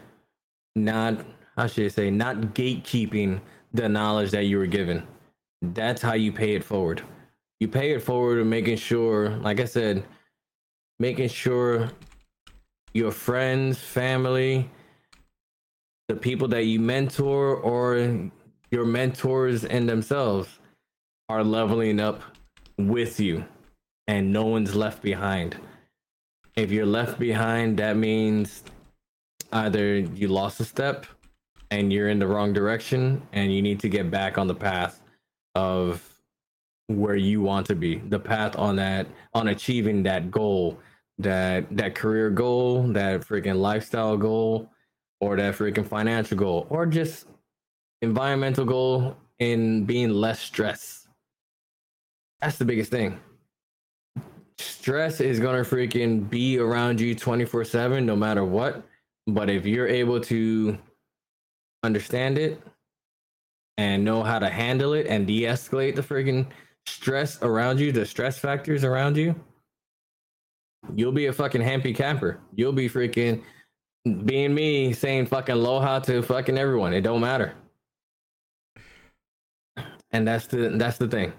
not 0.76 1.26
how 1.58 1.68
should 1.68 1.86
I 1.86 1.90
say, 1.90 2.10
not 2.10 2.38
gatekeeping 2.56 3.42
the 3.74 3.88
knowledge 3.88 4.32
that 4.32 4.46
you 4.46 4.58
were 4.58 4.68
given. 4.68 5.04
That's 5.62 6.02
how 6.02 6.14
you 6.14 6.32
pay 6.32 6.56
it 6.56 6.64
forward. 6.64 7.04
You 7.60 7.68
pay 7.68 7.92
it 7.92 8.02
forward 8.02 8.40
and 8.40 8.50
making 8.50 8.78
sure, 8.78 9.30
like 9.38 9.60
I 9.60 9.66
said, 9.66 10.04
making 11.00 11.30
sure 11.30 11.92
your 12.94 13.12
friends, 13.12 13.78
family, 13.78 14.70
the 16.08 16.16
people 16.16 16.48
that 16.50 16.64
you 16.64 16.80
mentor, 16.80 17.56
or 17.58 18.30
your 18.72 18.86
mentors 18.86 19.64
and 19.64 19.88
themselves 19.88 20.60
are 21.30 21.44
leveling 21.44 22.00
up 22.00 22.22
with 22.78 23.20
you 23.20 23.46
and 24.08 24.34
no 24.34 24.46
one's 24.46 24.76
left 24.76 25.02
behind. 25.02 25.58
If 26.56 26.72
you're 26.72 26.86
left 26.86 27.20
behind, 27.20 27.78
that 27.78 27.96
means 27.96 28.64
either 29.54 30.00
you 30.00 30.28
lost 30.28 30.60
a 30.60 30.66
step 30.66 31.06
and 31.70 31.92
you're 31.92 32.10
in 32.10 32.20
the 32.20 32.28
wrong 32.28 32.54
direction 32.54 33.22
and 33.34 33.54
you 33.54 33.62
need 33.62 33.80
to 33.80 33.90
get 33.90 34.12
back 34.12 34.38
on 34.38 34.48
the 34.48 34.56
path 34.56 35.02
of 35.56 36.08
where 36.88 37.16
you 37.16 37.42
want 37.42 37.66
to 37.68 37.76
be. 37.76 37.96
The 37.96 38.20
path 38.20 38.58
on 38.58 38.76
that 38.78 39.08
on 39.34 39.50
achieving 39.50 40.04
that 40.04 40.32
goal 40.32 40.80
that 41.20 41.66
that 41.76 41.94
career 41.94 42.30
goal 42.30 42.84
that 42.84 43.22
freaking 43.22 43.60
lifestyle 43.60 44.18
goal 44.18 44.70
or 45.20 45.36
that 45.36 45.54
freaking 45.56 45.88
financial 45.88 46.38
goal 46.38 46.66
or 46.70 46.86
just 46.86 47.28
environmental 48.02 48.66
goal 48.66 49.16
in 49.38 49.86
being 49.86 50.10
less 50.10 50.40
stressed 50.40 51.02
that's 52.42 52.58
the 52.58 52.66
biggest 52.66 52.92
thing. 52.92 53.20
Stress 54.58 55.22
is 55.22 55.40
gonna 55.40 55.60
freaking 55.60 56.28
be 56.28 56.58
around 56.58 57.00
you 57.00 57.16
24 57.16 57.64
7 57.66 58.06
no 58.06 58.16
matter 58.16 58.44
what 58.44 58.84
but 59.34 59.50
if 59.50 59.66
you're 59.66 59.88
able 59.88 60.20
to 60.22 60.78
understand 61.84 62.38
it 62.38 62.62
and 63.78 64.04
know 64.04 64.24
how 64.24 64.40
to 64.40 64.50
handle 64.50 64.94
it 64.94 65.08
and 65.08 65.26
de-escalate 65.28 65.96
the 65.96 66.02
freaking 66.02 66.48
stress 66.86 67.42
around 67.42 67.80
you, 67.80 67.92
the 67.92 68.06
stress 68.06 68.38
factors 68.38 68.84
around 68.84 69.18
you, 69.18 69.36
you'll 70.96 71.12
be 71.12 71.28
a 71.28 71.34
fucking 71.34 71.62
happy 71.62 71.94
camper. 71.94 72.40
You'll 72.56 72.74
be 72.74 72.90
freaking 72.90 73.42
being 74.26 74.54
me 74.54 74.94
saying 74.94 75.28
fucking 75.28 75.56
aloha 75.56 76.00
to 76.00 76.22
fucking 76.22 76.58
everyone. 76.58 76.94
It 76.94 77.02
don't 77.02 77.22
matter. 77.22 77.54
And 80.12 80.28
that's 80.28 80.48
the 80.48 80.70
that's 80.70 80.98
the 80.98 81.08
thing. 81.08 81.34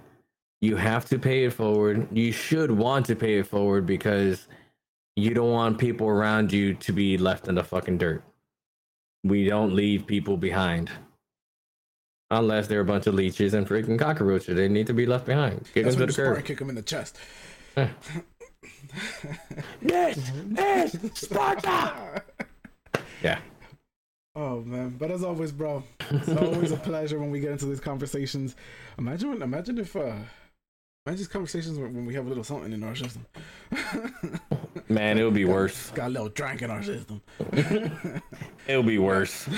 You 0.60 0.76
have 0.76 1.06
to 1.06 1.18
pay 1.18 1.44
it 1.44 1.52
forward. 1.52 2.06
You 2.16 2.32
should 2.32 2.70
want 2.70 3.06
to 3.06 3.16
pay 3.16 3.38
it 3.38 3.46
forward 3.46 3.84
because 3.84 4.46
you 5.16 5.34
don't 5.34 5.50
want 5.50 5.78
people 5.78 6.08
around 6.08 6.52
you 6.52 6.74
to 6.74 6.92
be 6.92 7.18
left 7.18 7.48
in 7.48 7.54
the 7.54 7.64
fucking 7.64 7.98
dirt. 7.98 8.24
We 9.24 9.44
don't 9.44 9.74
leave 9.74 10.06
people 10.06 10.36
behind. 10.36 10.90
Unless 12.30 12.68
they're 12.68 12.80
a 12.80 12.84
bunch 12.84 13.06
of 13.06 13.14
leeches 13.14 13.52
and 13.52 13.68
freaking 13.68 13.98
cockroaches. 13.98 14.56
They 14.56 14.68
need 14.68 14.86
to 14.86 14.94
be 14.94 15.04
left 15.06 15.26
behind. 15.26 15.68
Kick 15.74 15.84
That's 15.84 15.96
them 15.96 16.08
to 16.08 16.12
the 16.12 16.22
curb. 16.22 16.44
kick 16.44 16.58
them 16.58 16.70
in 16.70 16.74
the 16.76 16.82
chest. 16.82 17.18
Yes, 19.80 20.18
yes, 20.50 20.96
Sparta! 21.14 22.22
Yeah. 23.22 23.38
Oh 24.34 24.60
man, 24.62 24.96
but 24.98 25.10
as 25.10 25.22
always, 25.22 25.52
bro, 25.52 25.84
it's 26.10 26.28
always 26.30 26.72
a 26.72 26.76
pleasure 26.88 27.18
when 27.18 27.30
we 27.30 27.38
get 27.38 27.52
into 27.52 27.66
these 27.66 27.80
conversations. 27.80 28.56
Imagine, 28.98 29.30
when, 29.30 29.42
imagine 29.42 29.78
if, 29.78 29.94
uh, 29.94 30.00
imagine 30.00 30.26
these 31.06 31.28
conversations 31.28 31.78
when, 31.78 31.94
when 31.94 32.04
we 32.06 32.14
have 32.14 32.26
a 32.26 32.28
little 32.28 32.42
something 32.44 32.72
in 32.72 32.82
our 32.82 32.96
system. 32.96 33.24
Man, 34.88 35.18
it 35.18 35.24
would 35.24 35.34
be 35.34 35.44
worse. 35.44 35.90
Got 35.94 36.08
a 36.08 36.10
little 36.10 36.28
drink 36.28 36.62
in 36.62 36.70
our 36.70 36.82
system. 36.82 37.20
it'll 38.66 38.82
be 38.82 38.98
worse. 38.98 39.48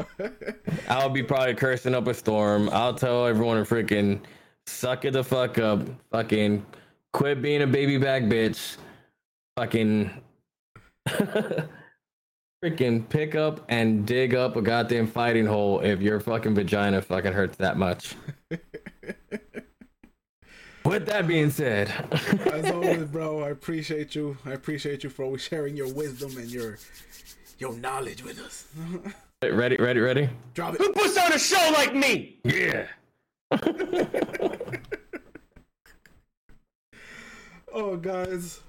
I'll 0.88 1.10
be 1.10 1.22
probably 1.22 1.54
cursing 1.54 1.94
up 1.94 2.06
a 2.06 2.14
storm. 2.14 2.68
I'll 2.72 2.94
tell 2.94 3.26
everyone 3.26 3.64
to 3.64 3.74
freaking 3.74 4.20
suck 4.66 5.04
it 5.04 5.12
the 5.12 5.24
fuck 5.24 5.58
up. 5.58 5.80
Fucking 6.10 6.64
quit 7.12 7.42
being 7.42 7.62
a 7.62 7.66
baby 7.66 7.98
back 7.98 8.22
bitch. 8.24 8.76
Fucking 9.56 10.10
freaking 12.64 13.08
pick 13.08 13.34
up 13.34 13.64
and 13.68 14.06
dig 14.06 14.34
up 14.34 14.56
a 14.56 14.62
goddamn 14.62 15.06
fighting 15.06 15.46
hole 15.46 15.80
if 15.80 16.00
your 16.00 16.20
fucking 16.20 16.54
vagina 16.54 17.02
fucking 17.02 17.32
hurts 17.32 17.56
that 17.56 17.76
much. 17.76 18.14
With 20.84 21.06
that 21.06 21.26
being 21.26 21.50
said, 21.50 21.90
As 22.52 22.70
always, 22.70 23.04
bro, 23.04 23.42
I 23.42 23.50
appreciate 23.50 24.14
you. 24.14 24.36
I 24.44 24.52
appreciate 24.52 25.04
you 25.04 25.10
for 25.10 25.24
always 25.24 25.42
sharing 25.42 25.76
your 25.76 25.92
wisdom 25.92 26.36
and 26.36 26.50
your 26.50 26.78
your 27.58 27.74
knowledge 27.74 28.24
with 28.24 28.40
us. 28.40 28.66
ready, 29.42 29.76
ready, 29.76 30.00
ready? 30.00 30.28
Drop 30.54 30.74
it. 30.74 30.80
Who 30.80 30.92
puts 30.92 31.16
on 31.16 31.32
a 31.32 31.38
show 31.38 31.70
like 31.74 31.94
me? 31.94 32.38
Yeah. 32.44 32.88
Oh, 37.74 37.96
guys, 37.96 38.60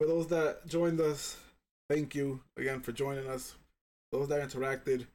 for 0.00 0.06
those 0.06 0.26
that 0.28 0.66
joined 0.66 1.00
us, 1.02 1.36
thank 1.90 2.14
you 2.14 2.40
again 2.56 2.80
for 2.80 2.92
joining 2.92 3.28
us. 3.28 3.56
Those 4.10 4.28
that 4.28 4.40
interacted, 4.40 5.06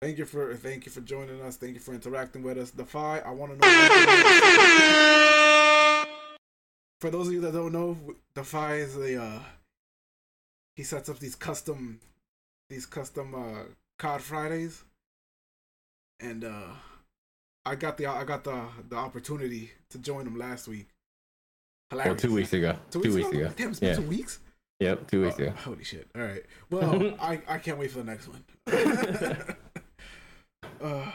thank 0.00 0.16
you 0.16 0.24
for 0.24 0.54
thank 0.56 0.86
you 0.86 0.92
for 0.92 1.02
joining 1.02 1.42
us. 1.42 1.58
Thank 1.58 1.74
you 1.74 1.80
for 1.80 1.92
interacting 1.92 2.42
with 2.42 2.56
us. 2.56 2.70
Defy, 2.70 3.18
I 3.18 3.30
want 3.32 3.60
to 3.60 3.68
know. 3.68 5.34
for 7.00 7.10
those 7.10 7.28
of 7.28 7.34
you 7.34 7.40
that 7.42 7.52
don't 7.52 7.72
know, 7.72 7.96
Defy 8.34 8.76
is 8.76 8.96
a 8.96 9.22
uh, 9.22 9.40
he 10.76 10.82
sets 10.82 11.08
up 11.08 11.18
these 11.18 11.34
custom 11.34 12.00
these 12.68 12.86
custom 12.86 13.34
uh, 13.34 13.62
card 13.98 14.22
Fridays, 14.22 14.84
and 16.20 16.44
uh, 16.44 16.72
I 17.64 17.74
got 17.74 17.96
the 17.96 18.06
I 18.06 18.24
got 18.24 18.44
the 18.44 18.62
the 18.88 18.96
opportunity 18.96 19.72
to 19.90 19.98
join 19.98 20.26
him 20.26 20.38
last 20.38 20.68
week. 20.68 20.88
Well, 21.90 22.14
two 22.16 22.34
weeks 22.34 22.52
ago. 22.52 22.76
Two 22.90 23.00
weeks 23.00 23.28
ago. 23.28 23.50
Damn, 23.56 23.70
it's 23.70 23.80
been 23.80 23.88
Yeah. 23.90 23.94
two 23.96 24.02
weeks. 24.02 24.40
Yep, 24.80 25.10
two 25.10 25.22
weeks 25.22 25.36
Oh, 25.38 25.42
ago. 25.42 25.52
holy 25.64 25.84
shit! 25.84 26.06
All 26.14 26.22
right. 26.22 26.44
Well, 26.70 27.14
I 27.20 27.40
I 27.48 27.58
can't 27.58 27.78
wait 27.78 27.90
for 27.90 27.98
the 27.98 28.04
next 28.04 28.28
one. 28.28 28.44
uh, 30.80 31.12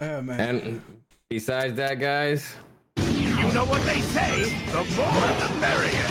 oh 0.00 0.22
man. 0.22 0.40
And 0.40 0.82
besides 1.28 1.74
that, 1.76 1.98
guys, 1.98 2.54
You 3.40 3.52
know 3.54 3.64
what 3.64 3.82
they 3.86 4.00
say, 4.00 4.54
the 4.66 4.84
more 4.96 5.48
the 5.48 5.56
merrier. 5.60 6.10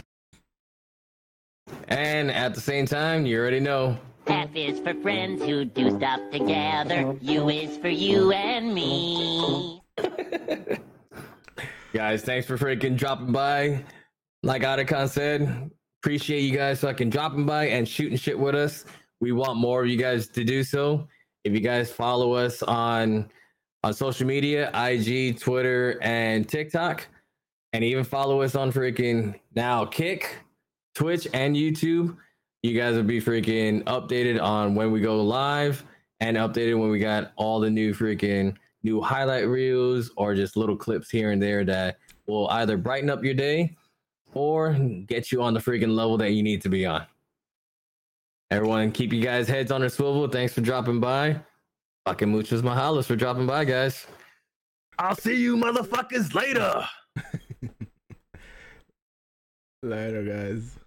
and 1.87 2.31
at 2.31 2.55
the 2.55 2.61
same 2.61 2.85
time, 2.85 3.25
you 3.25 3.39
already 3.39 3.59
know. 3.59 3.97
F 4.27 4.49
is 4.55 4.79
for 4.79 4.93
friends 4.95 5.43
who 5.43 5.63
do 5.63 5.91
stuff 5.91 6.19
together. 6.31 7.15
U 7.21 7.49
is 7.49 7.77
for 7.77 7.87
you 7.89 8.31
and 8.31 8.73
me. 8.73 9.81
Guys, 11.93 12.23
thanks 12.23 12.47
for 12.47 12.57
freaking 12.57 12.97
dropping 12.97 13.31
by. 13.31 13.83
Like 14.43 14.63
Otacon 14.63 15.07
said, 15.09 15.71
appreciate 16.01 16.41
you 16.41 16.55
guys 16.55 16.79
fucking 16.81 17.09
dropping 17.09 17.45
by 17.45 17.65
and 17.65 17.87
shooting 17.87 18.17
shit 18.17 18.37
with 18.37 18.55
us. 18.55 18.85
We 19.21 19.31
want 19.33 19.57
more 19.57 19.83
of 19.83 19.89
you 19.89 19.97
guys 19.97 20.29
to 20.29 20.43
do 20.43 20.63
so. 20.63 21.07
If 21.43 21.53
you 21.53 21.59
guys 21.59 21.91
follow 21.91 22.33
us 22.33 22.63
on 22.63 23.29
on 23.83 23.93
social 23.93 24.27
media, 24.27 24.69
IG, 24.73 25.39
Twitter, 25.39 25.97
and 26.01 26.47
TikTok, 26.47 27.07
and 27.73 27.83
even 27.83 28.03
follow 28.03 28.41
us 28.41 28.55
on 28.55 28.71
freaking 28.71 29.39
now 29.55 29.85
Kick, 29.85 30.37
Twitch, 30.95 31.27
and 31.33 31.55
YouTube, 31.55 32.17
you 32.63 32.77
guys 32.77 32.95
will 32.95 33.03
be 33.03 33.21
freaking 33.21 33.83
updated 33.83 34.41
on 34.41 34.75
when 34.75 34.91
we 34.91 34.99
go 34.99 35.23
live 35.23 35.83
and 36.19 36.35
updated 36.37 36.77
when 36.77 36.89
we 36.89 36.99
got 36.99 37.31
all 37.37 37.59
the 37.59 37.69
new 37.69 37.93
freaking 37.93 38.55
new 38.83 39.01
highlight 39.01 39.47
reels 39.47 40.11
or 40.17 40.35
just 40.35 40.57
little 40.57 40.75
clips 40.75 41.09
here 41.09 41.31
and 41.31 41.41
there 41.41 41.63
that 41.65 41.97
will 42.27 42.49
either 42.49 42.77
brighten 42.77 43.09
up 43.09 43.23
your 43.23 43.33
day 43.33 43.75
or 44.33 44.73
get 45.07 45.31
you 45.31 45.41
on 45.41 45.53
the 45.53 45.59
freaking 45.59 45.95
level 45.95 46.17
that 46.17 46.31
you 46.31 46.43
need 46.43 46.61
to 46.61 46.69
be 46.69 46.85
on. 46.85 47.05
Everyone, 48.51 48.91
keep 48.91 49.13
you 49.13 49.21
guys' 49.21 49.47
heads 49.47 49.71
on 49.71 49.83
a 49.83 49.89
swivel. 49.89 50.27
Thanks 50.27 50.53
for 50.53 50.61
dropping 50.61 50.99
by. 50.99 51.39
Fucking 52.05 52.29
muchos 52.29 52.61
mahalos 52.61 53.05
for 53.05 53.15
dropping 53.15 53.45
by, 53.45 53.63
guys. 53.65 54.07
I'll 54.97 55.15
see 55.15 55.35
you 55.35 55.55
motherfuckers 55.55 56.33
later. 56.33 56.83
Later, 59.81 60.23
guys. 60.23 60.78